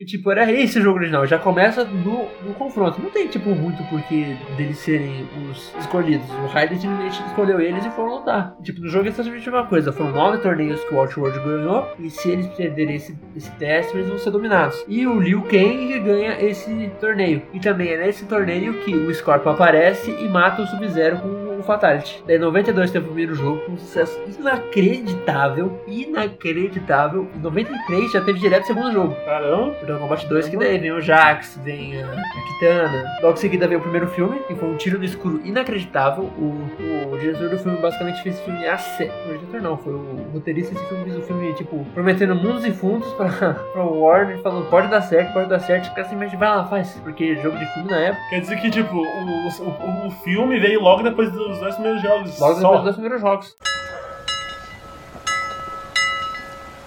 E 0.00 0.04
tipo, 0.04 0.28
era 0.28 0.50
esse 0.50 0.80
o 0.80 0.82
jogo 0.82 0.98
original. 0.98 1.24
Já 1.24 1.38
começa 1.38 1.84
no, 1.84 2.28
no 2.44 2.54
confronto. 2.54 3.00
Não 3.00 3.10
tem, 3.10 3.28
tipo, 3.28 3.50
muito 3.50 3.80
porquê 3.84 4.36
deles 4.56 4.78
serem 4.78 5.24
os 5.48 5.72
escolhidos. 5.78 6.28
O 6.30 6.46
Raiden 6.46 6.78
simplesmente 6.78 7.22
escolheu 7.26 7.60
eles 7.60 7.86
e 7.86 7.90
foram 7.90 8.16
lutar. 8.16 8.56
Tipo, 8.60 8.80
no 8.80 8.88
jogo 8.88 9.06
é 9.06 9.12
simplesmente 9.12 9.48
uma 9.48 9.66
coisa. 9.66 9.92
Foram 9.92 10.10
nove 10.10 10.38
torneios 10.38 10.82
que 10.82 10.92
o 10.92 10.98
Outworld 10.98 11.38
ganhou. 11.38 11.86
E 12.00 12.10
se 12.10 12.28
eles 12.28 12.48
perderem 12.48 12.96
esse, 12.96 13.16
esse 13.36 13.50
teste, 13.52 13.96
eles 13.96 14.08
vão 14.08 14.18
ser 14.18 14.32
dominados. 14.32 14.84
E 14.88 15.06
o 15.06 15.20
Liu 15.20 15.42
Kang 15.42 16.00
ganha 16.00 16.40
esse 16.44 16.90
torneio. 17.00 17.42
E 17.52 17.60
também 17.60 17.90
é 17.90 17.96
nesse 17.96 18.24
torneio 18.24 18.74
que 18.80 18.92
o 18.92 19.14
Scorpion 19.14 19.52
aparece 19.52 20.10
e 20.10 20.28
mata 20.28 20.62
o 20.62 20.66
Sub-Zero 20.66 21.18
com 21.18 21.43
Fatality. 21.64 22.22
Daí 22.26 22.36
em 22.36 22.40
92 22.40 22.90
teve 22.90 23.04
o 23.04 23.08
primeiro 23.08 23.34
jogo 23.34 23.60
com 23.60 23.72
um 23.72 23.78
sucesso 23.78 24.18
inacreditável. 24.38 25.80
Inacreditável. 25.86 27.28
Em 27.34 27.38
93 27.38 28.12
já 28.12 28.20
teve 28.20 28.38
direto 28.38 28.64
o 28.64 28.66
segundo 28.66 28.92
jogo. 28.92 29.14
Caramba. 29.24 29.66
Mortal 29.66 29.98
Kombat 29.98 30.26
2, 30.26 30.48
que 30.48 30.56
daí 30.56 30.78
vem 30.78 30.92
o 30.92 31.00
Jax, 31.00 31.60
vem 31.62 32.02
a, 32.02 32.06
a 32.06 32.42
Kitana. 32.52 33.04
Logo 33.22 33.34
em 33.34 33.40
seguida 33.40 33.66
veio 33.66 33.80
o 33.80 33.82
primeiro 33.82 34.06
filme, 34.08 34.38
que 34.46 34.54
foi 34.54 34.68
um 34.68 34.76
tiro 34.76 34.98
no 34.98 35.04
escuro 35.04 35.40
inacreditável. 35.44 36.24
O, 36.24 37.12
o 37.12 37.18
diretor 37.18 37.48
do 37.48 37.58
filme 37.58 37.78
basicamente 37.78 38.22
fez 38.22 38.36
esse 38.36 38.44
filme 38.44 38.66
a 38.66 38.76
sério. 38.76 39.12
O 39.26 39.38
diretor 39.38 39.62
não, 39.62 39.76
foi 39.76 39.92
o 39.92 40.30
roteirista 40.32 40.74
desse 40.74 40.86
filme, 40.86 41.04
fez 41.04 41.16
o 41.16 41.22
filme, 41.22 41.52
tipo, 41.54 41.84
prometendo 41.94 42.34
mundos 42.34 42.64
e 42.64 42.72
fundos 42.72 43.10
pra, 43.14 43.28
pra 43.72 43.82
Warner, 43.82 44.38
falando 44.40 44.68
pode 44.68 44.88
dar 44.88 45.02
certo, 45.02 45.32
pode 45.32 45.48
dar 45.48 45.60
certo. 45.60 45.88
Fica 45.88 46.02
assim, 46.02 46.16
mas 46.16 46.32
vai 46.32 46.48
lá, 46.48 46.64
faz. 46.64 47.00
Porque 47.02 47.36
jogo 47.36 47.56
de 47.56 47.66
filme 47.74 47.90
na 47.90 47.98
época, 47.98 48.24
Quer 48.30 48.40
dizer 48.40 48.60
que, 48.60 48.70
tipo, 48.70 48.96
o, 48.96 49.48
o, 49.64 50.06
o 50.08 50.10
filme 50.10 50.58
veio 50.58 50.80
logo 50.80 51.02
depois 51.02 51.30
dos 51.54 51.60
dois 51.60 51.74
primeiros 51.74 52.02
jogos. 52.02 52.38
logo 52.38 52.54
Só. 52.54 52.68
depois 52.68 52.84
dos 52.84 52.94
primeiros 52.94 53.20
jogos. 53.20 53.56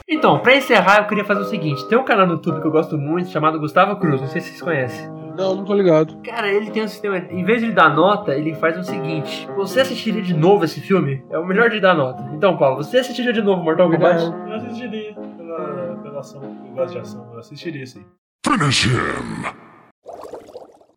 Então, 0.09 0.39
pra 0.39 0.55
encerrar, 0.55 0.99
eu 0.99 1.07
queria 1.07 1.25
fazer 1.25 1.41
o 1.41 1.45
seguinte: 1.45 1.87
tem 1.87 1.97
um 1.97 2.03
canal 2.03 2.25
no 2.25 2.33
YouTube 2.33 2.61
que 2.61 2.67
eu 2.67 2.71
gosto 2.71 2.97
muito 2.97 3.29
chamado 3.29 3.59
Gustavo 3.59 3.97
Cruz, 3.97 4.21
não 4.21 4.27
sei 4.27 4.41
se 4.41 4.49
vocês 4.49 4.61
conhecem. 4.61 5.09
Não, 5.37 5.55
não 5.55 5.65
tô 5.65 5.73
ligado. 5.75 6.17
Cara, 6.23 6.49
ele 6.49 6.71
tem 6.71 6.83
um 6.83 6.87
sistema. 6.87 7.17
Em 7.17 7.43
vez 7.43 7.59
de 7.59 7.65
ele 7.65 7.73
dar 7.73 7.93
nota, 7.93 8.33
ele 8.33 8.55
faz 8.55 8.77
o 8.77 8.83
seguinte: 8.83 9.47
Você 9.55 9.81
assistiria 9.81 10.21
de 10.21 10.33
novo 10.33 10.65
esse 10.65 10.81
filme? 10.81 11.23
É 11.29 11.37
o 11.37 11.45
melhor 11.45 11.69
de 11.69 11.79
dar 11.79 11.93
nota. 11.93 12.23
Então, 12.33 12.57
Paulo, 12.57 12.77
você 12.77 12.99
assistiria 12.99 13.33
de 13.33 13.41
novo 13.41 13.61
Mortal 13.61 13.89
Kombat? 13.89 14.23
Eu 14.23 14.55
assistiria 14.55 15.13
pela, 15.13 15.99
pela 16.01 16.19
ação. 16.19 16.41
Eu 16.41 16.73
gosto 16.73 16.93
de 16.93 16.99
ação. 16.99 17.29
Eu 17.33 17.39
assistiria 17.39 17.85
sim. 17.85 18.03
Finish 18.45 18.85
him. 18.85 19.66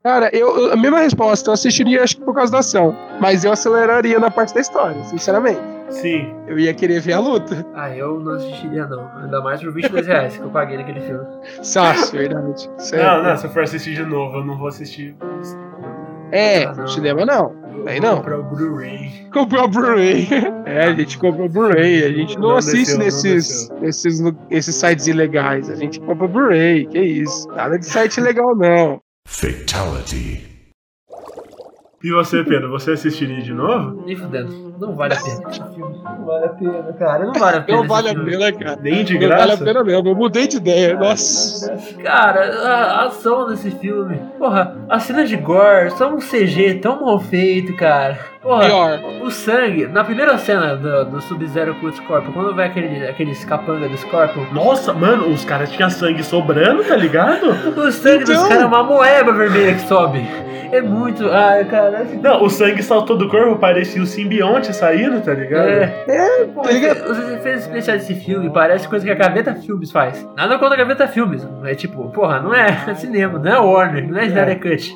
Cara, 0.02 0.30
eu, 0.34 0.72
a 0.72 0.76
mesma 0.76 1.00
resposta, 1.00 1.50
eu 1.50 1.54
assistiria 1.54 2.02
acho 2.02 2.16
que 2.16 2.24
por 2.24 2.34
causa 2.34 2.50
da 2.50 2.58
ação. 2.60 2.96
Mas 3.20 3.44
eu 3.44 3.52
aceleraria 3.52 4.18
na 4.18 4.30
parte 4.30 4.54
da 4.54 4.60
história, 4.60 5.02
sinceramente. 5.04 5.60
Sim. 5.90 6.32
Eu 6.46 6.58
ia 6.58 6.72
querer 6.72 7.00
ver 7.00 7.12
a 7.14 7.18
luta. 7.20 7.66
Ah, 7.74 7.94
eu 7.94 8.18
não 8.18 8.32
assistiria, 8.32 8.86
não. 8.86 9.10
Ainda 9.22 9.42
mais 9.42 9.60
por 9.60 9.72
22 9.74 10.06
reais 10.06 10.36
que 10.36 10.42
eu 10.42 10.48
paguei 10.48 10.78
naquele 10.78 11.00
filme. 11.00 11.26
Sácio, 11.62 12.16
verdade. 12.18 12.70
Sério. 12.78 13.04
Não, 13.06 13.22
não, 13.24 13.36
se 13.36 13.46
eu 13.46 13.50
for 13.50 13.62
assistir 13.64 13.94
de 13.96 14.04
novo, 14.04 14.38
eu 14.38 14.44
não 14.44 14.56
vou 14.56 14.68
assistir. 14.68 15.14
É, 16.32 16.64
Ah, 16.64 16.74
não. 16.74 16.86
cinema 16.86 17.26
não. 17.26 17.54
Eu 17.76 17.88
Aí 17.88 18.00
não. 18.00 18.18
comprar 18.18 18.38
o 18.38 18.42
Blu-ray. 18.44 19.26
Comprou 19.32 19.64
o 19.64 19.68
Blu-ray. 19.68 20.28
É, 20.64 20.84
a 20.84 20.94
gente 20.94 21.18
comprou 21.18 21.46
o 21.46 21.48
Blu-ray. 21.48 22.04
A 22.04 22.12
gente 22.12 22.38
não, 22.38 22.50
Não 22.50 22.56
assiste 22.56 22.96
desceu, 22.96 22.98
não 22.98 23.04
nesses, 23.04 23.68
nesses, 23.80 24.20
nesses 24.48 24.74
sites 24.76 25.06
ilegais. 25.08 25.68
A 25.68 25.74
gente 25.74 25.98
compra 26.00 26.24
o 26.26 26.28
Blu-ray. 26.28 26.86
Que 26.86 27.00
isso. 27.00 27.48
Nada 27.48 27.76
de 27.78 27.84
site 27.86 28.18
ilegal, 28.18 28.54
não. 28.54 29.00
Fatality. 29.26 30.49
E 32.02 32.10
você, 32.10 32.42
Pedro, 32.42 32.70
você 32.70 32.92
assistiria 32.92 33.42
de 33.42 33.52
novo? 33.52 34.02
Nem 34.06 34.16
fudendo. 34.16 34.70
Não 34.80 34.96
vale 34.96 35.12
a 35.12 35.16
pena. 35.18 35.50
Esse 35.50 35.74
filme 35.74 35.98
Não 36.02 36.24
vale 36.24 36.44
a 36.46 36.48
pena, 36.48 36.92
cara. 36.98 37.24
Não 37.26 37.32
vale 37.34 37.56
a 37.58 37.60
pena. 37.60 37.78
Não 37.78 37.86
vale 37.86 38.08
a 38.08 38.14
pena, 38.14 38.52
cara. 38.52 38.78
Nem 38.80 39.04
de 39.04 39.12
Não 39.18 39.28
vale 39.28 39.34
a 39.42 39.46
graça? 39.46 39.64
pena 39.64 39.84
mesmo. 39.84 40.08
Eu 40.08 40.14
mudei 40.16 40.46
de 40.48 40.56
ideia. 40.56 40.96
Nossa. 40.98 41.76
Cara, 42.02 42.40
a, 42.66 43.04
ação 43.04 43.46
desse 43.48 43.70
filme. 43.72 44.18
Porra, 44.38 44.74
as 44.88 45.02
cenas 45.02 45.28
de 45.28 45.36
gore 45.36 45.90
são 45.90 46.14
um 46.14 46.18
CG 46.20 46.76
tão 46.80 47.02
mal 47.04 47.20
feito, 47.20 47.76
cara. 47.76 48.18
Porra, 48.40 48.64
Pior. 48.64 49.00
o 49.22 49.30
sangue, 49.30 49.86
na 49.86 50.02
primeira 50.02 50.38
cena 50.38 50.74
do, 50.76 51.04
do 51.04 51.20
Sub-Zero 51.20 51.74
com 51.74 51.86
o 51.86 51.92
Scorpion, 51.92 52.32
quando 52.32 52.54
vai 52.56 52.68
aquele, 52.68 53.06
aqueles 53.06 53.44
capanga 53.44 53.86
do 53.86 53.96
Scorpion, 53.98 54.46
Nossa, 54.54 54.94
mano, 54.94 55.28
os 55.28 55.44
caras 55.44 55.70
tinham 55.70 55.90
sangue 55.90 56.24
sobrando, 56.24 56.82
tá 56.82 56.96
ligado? 56.96 57.50
o 57.78 57.92
sangue 57.92 58.24
dos 58.24 58.30
Então. 58.30 58.48
caras 58.48 58.62
é 58.62 58.66
uma 58.66 58.82
moeba 58.82 59.32
vermelha 59.34 59.74
que 59.74 59.82
sobe. 59.86 60.26
É 60.72 60.80
muito. 60.80 61.28
Ai, 61.28 61.64
cara. 61.64 61.89
Esse- 62.02 62.16
Não, 62.16 62.42
o 62.42 62.50
sangue 62.50 62.82
saltou 62.82 63.16
do 63.16 63.28
corpo, 63.28 63.56
parecia 63.56 64.02
o 64.02 64.06
simbionte 64.06 64.74
saindo, 64.74 65.20
tá 65.20 65.32
ligado? 65.34 65.68
É, 65.68 66.04
É, 66.08 66.44
Pô, 66.46 66.62
tá 66.62 66.70
ligado? 66.70 67.10
os 67.10 67.18
efeitos 67.18 67.62
especiais 67.66 68.06
desse 68.06 68.14
filme 68.20 68.50
parece 68.50 68.88
coisa 68.88 69.04
que 69.04 69.10
a 69.10 69.14
Gaveta 69.14 69.54
Filmes 69.54 69.90
faz. 69.90 70.26
Nada 70.36 70.58
contra 70.58 70.74
a 70.74 70.78
Gaveta 70.78 71.06
Filmes. 71.08 71.46
É 71.64 71.74
tipo, 71.74 72.08
porra, 72.10 72.40
não 72.40 72.54
é 72.54 72.66
cinema, 72.94 73.38
não 73.38 73.50
é 73.52 73.58
Warner, 73.58 74.08
não 74.10 74.18
é 74.18 74.26
Snyder 74.26 74.60
Cut. 74.60 74.94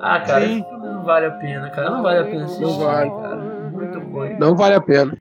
Ah, 0.00 0.20
cara, 0.20 0.40
Sim. 0.44 0.60
esse 0.60 0.68
filme 0.68 0.86
não 0.86 1.02
vale 1.04 1.26
a 1.26 1.30
pena, 1.30 1.70
cara. 1.70 1.90
Não 1.90 2.02
vale 2.02 2.18
a 2.20 2.24
pena 2.24 2.44
assistir, 2.44 2.62
Não 2.64 2.78
vale. 2.78 3.10
cara. 3.10 3.36
Muito 3.72 4.00
bom. 4.00 4.36
Não 4.38 4.56
vale 4.56 4.74
a 4.74 4.80
pena. 4.80 5.12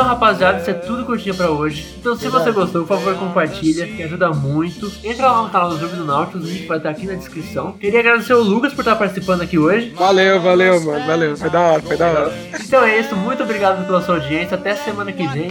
Então, 0.00 0.08
rapaziada, 0.08 0.58
isso 0.58 0.70
é 0.70 0.72
tudo 0.72 1.04
que 1.04 1.12
eu 1.12 1.18
tinha 1.18 1.34
pra 1.34 1.50
hoje. 1.50 1.94
Então, 2.00 2.16
se 2.16 2.26
você 2.26 2.50
gostou, 2.50 2.86
por 2.86 2.96
favor, 2.96 3.14
compartilha, 3.16 3.86
que 3.86 4.02
ajuda 4.02 4.30
muito. 4.30 4.90
Entra 5.04 5.30
lá 5.30 5.42
no 5.42 5.50
canal 5.50 5.68
do 5.68 5.78
Jogo 5.78 5.94
do 5.94 6.06
Nautilus, 6.06 6.48
o 6.48 6.50
link 6.50 6.66
vai 6.66 6.78
estar 6.78 6.88
aqui 6.88 7.06
na 7.06 7.12
descrição. 7.12 7.72
Queria 7.72 8.00
agradecer 8.00 8.32
o 8.32 8.42
Lucas 8.42 8.72
por 8.72 8.80
estar 8.80 8.96
participando 8.96 9.42
aqui 9.42 9.58
hoje. 9.58 9.90
Valeu, 9.90 10.40
valeu, 10.40 10.80
mano. 10.80 11.06
Valeu. 11.06 11.36
Foi 11.36 11.50
da 11.50 11.60
hora, 11.60 11.82
foi 11.82 11.98
da 11.98 12.06
hora. 12.06 12.34
Então 12.58 12.82
é 12.82 12.98
isso, 12.98 13.14
muito 13.14 13.42
obrigado 13.42 13.84
pela 13.84 14.00
sua 14.00 14.14
audiência. 14.14 14.54
Até 14.54 14.74
semana 14.74 15.12
que 15.12 15.26
vem. 15.26 15.50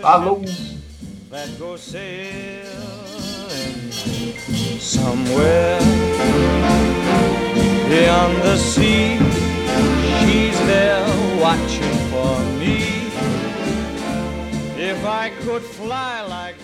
Falou! 0.00 0.44
somewhere 4.78 5.80
beyond 7.88 8.36
the 8.44 8.56
sea. 8.58 9.18
She's 10.20 10.56
there 10.66 11.04
watching 11.40 11.94
for 12.12 12.38
me. 12.60 12.97
If 14.98 15.04
I 15.04 15.30
could 15.30 15.62
fly 15.62 16.22
like 16.22 16.56